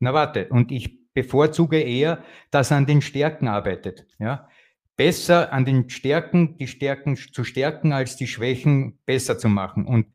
Na 0.00 0.12
warte, 0.12 0.48
und 0.48 0.72
ich 0.72 1.12
bevorzuge 1.12 1.80
eher, 1.80 2.24
dass 2.50 2.72
er 2.72 2.78
an 2.78 2.86
den 2.86 3.02
Stärken 3.02 3.46
arbeitet. 3.46 4.04
Ja? 4.18 4.48
Besser 4.96 5.52
an 5.52 5.64
den 5.64 5.88
Stärken, 5.90 6.58
die 6.58 6.66
Stärken 6.66 7.14
zu 7.14 7.44
stärken, 7.44 7.92
als 7.92 8.16
die 8.16 8.26
Schwächen 8.26 8.98
besser 9.06 9.38
zu 9.38 9.48
machen. 9.48 9.86
Und 9.86 10.08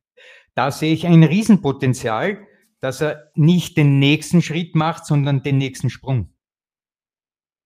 da 0.56 0.72
sehe 0.72 0.94
ich 0.94 1.08
ein 1.08 1.24
Riesenpotenzial, 1.24 2.48
dass 2.82 3.00
er 3.00 3.32
nicht 3.36 3.78
den 3.78 4.00
nächsten 4.00 4.42
Schritt 4.42 4.76
macht, 4.76 5.06
sondern 5.06 5.44
den 5.44 5.58
nächsten 5.58 5.90
Sprung. 5.90 6.34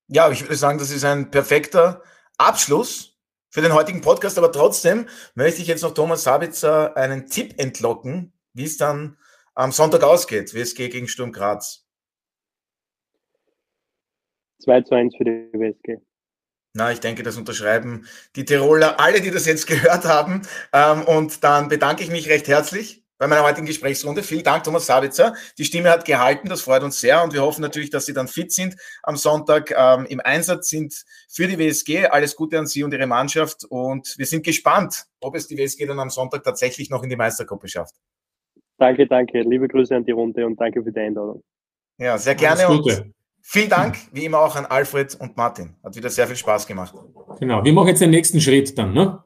Ja, 0.08 0.30
ich 0.30 0.44
würde 0.44 0.56
sagen, 0.56 0.78
das 0.78 0.92
ist 0.92 1.04
ein 1.04 1.32
perfekter 1.32 2.04
Abschluss 2.38 3.18
für 3.50 3.62
den 3.62 3.74
heutigen 3.74 4.02
Podcast, 4.02 4.38
aber 4.38 4.52
trotzdem 4.52 5.08
möchte 5.34 5.62
ich 5.62 5.68
jetzt 5.68 5.82
noch 5.82 5.94
Thomas 5.94 6.24
Sabitzer 6.24 6.96
einen 6.96 7.28
Tipp 7.28 7.56
entlocken, 7.58 8.34
wie 8.54 8.66
es 8.66 8.78
dann 8.78 9.18
am 9.56 9.72
Sonntag 9.72 10.04
ausgeht, 10.04 10.54
WSG 10.54 10.90
gegen 10.90 11.08
Sturm 11.08 11.32
Graz. 11.32 11.88
2 14.64 14.82
zu 14.82 14.96
1 14.96 15.16
für 15.16 15.24
die 15.24 15.50
WSG. 15.54 15.98
Na, 16.74 16.92
ich 16.92 17.00
denke, 17.00 17.24
das 17.24 17.38
unterschreiben 17.38 18.06
die 18.36 18.44
Tiroler, 18.44 19.00
alle, 19.00 19.22
die 19.22 19.32
das 19.32 19.46
jetzt 19.46 19.66
gehört 19.68 20.04
haben. 20.04 20.42
Ähm, 20.74 21.04
und 21.04 21.44
dann 21.44 21.70
bedanke 21.70 22.04
ich 22.04 22.12
mich 22.12 22.28
recht 22.28 22.50
herzlich 22.50 23.05
bei 23.18 23.28
meiner 23.28 23.44
heutigen 23.44 23.66
Gesprächsrunde. 23.66 24.24
Vielen 24.24 24.44
Dank, 24.44 24.64
Thomas 24.64 24.86
Sabitzer. 24.86 25.36
Die 25.58 25.66
Stimme 25.66 25.90
hat 25.90 26.06
gehalten, 26.06 26.50
das 26.50 26.62
freut 26.62 26.84
uns 26.84 27.00
sehr 27.00 27.24
und 27.24 27.34
wir 27.34 27.42
hoffen 27.42 27.62
natürlich, 27.62 27.90
dass 27.90 28.06
Sie 28.06 28.14
dann 28.14 28.28
fit 28.28 28.52
sind 28.52 28.76
am 29.04 29.16
Sonntag 29.16 29.74
ähm, 29.76 30.06
im 30.06 30.20
Einsatz 30.20 30.70
sind 30.70 31.06
für 31.30 31.48
die 31.48 31.58
WSG. 31.58 32.08
Alles 32.08 32.36
Gute 32.36 32.60
an 32.60 32.68
Sie 32.68 32.84
und 32.84 32.94
Ihre 32.94 33.08
Mannschaft 33.08 33.66
und 33.70 34.16
wir 34.18 34.26
sind 34.26 34.44
gespannt, 34.44 35.06
ob 35.22 35.36
es 35.36 35.48
die 35.48 35.58
WSG 35.58 35.86
dann 35.86 36.00
am 36.00 36.10
Sonntag 36.10 36.44
tatsächlich 36.44 36.90
noch 36.90 37.04
in 37.04 37.10
die 37.10 37.16
Meistergruppe 37.16 37.68
schafft. 37.68 37.96
Danke, 38.78 39.08
danke. 39.08 39.42
Liebe 39.42 39.68
Grüße 39.68 39.96
an 39.96 40.04
die 40.04 40.12
Runde 40.12 40.46
und 40.46 40.60
danke 40.60 40.84
für 40.84 40.92
die 40.92 41.00
Einladung. 41.00 41.42
Ja, 41.98 42.18
sehr 42.18 42.36
gerne 42.36 42.68
und 42.68 43.14
vielen 43.42 43.70
Dank, 43.70 43.96
wie 44.12 44.26
immer 44.26 44.40
auch 44.40 44.56
an 44.56 44.66
Alfred 44.66 45.16
und 45.16 45.38
Martin. 45.38 45.76
Hat 45.82 45.96
wieder 45.96 46.10
sehr 46.10 46.28
viel 46.28 46.36
Spaß 46.36 46.68
gemacht. 46.68 46.94
Genau, 47.40 47.64
wir 47.64 47.72
machen 47.72 47.88
jetzt 47.88 48.02
den 48.02 48.10
nächsten 48.10 48.42
Schritt 48.42 48.78
dann, 48.78 48.94
ne? 48.94 49.24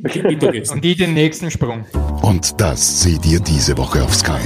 Und 0.00 0.84
die 0.84 0.94
den 0.94 1.12
nächsten 1.12 1.50
Sprung. 1.50 1.84
Und 2.22 2.60
das 2.60 3.02
seht 3.02 3.26
ihr 3.26 3.40
diese 3.40 3.76
Woche 3.76 4.04
auf 4.04 4.14
Sky. 4.14 4.38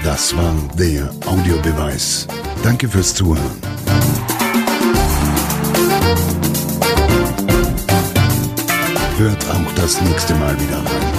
Das 0.03 0.35
war 0.35 0.53
der 0.77 1.09
Audiobeweis. 1.25 2.27
Danke 2.61 2.89
fürs 2.89 3.15
Zuhören. 3.15 3.57
Hört 9.17 9.49
auch 9.49 9.73
das 9.75 10.01
nächste 10.01 10.35
Mal 10.35 10.59
wieder 10.59 10.79
rein. 10.79 11.12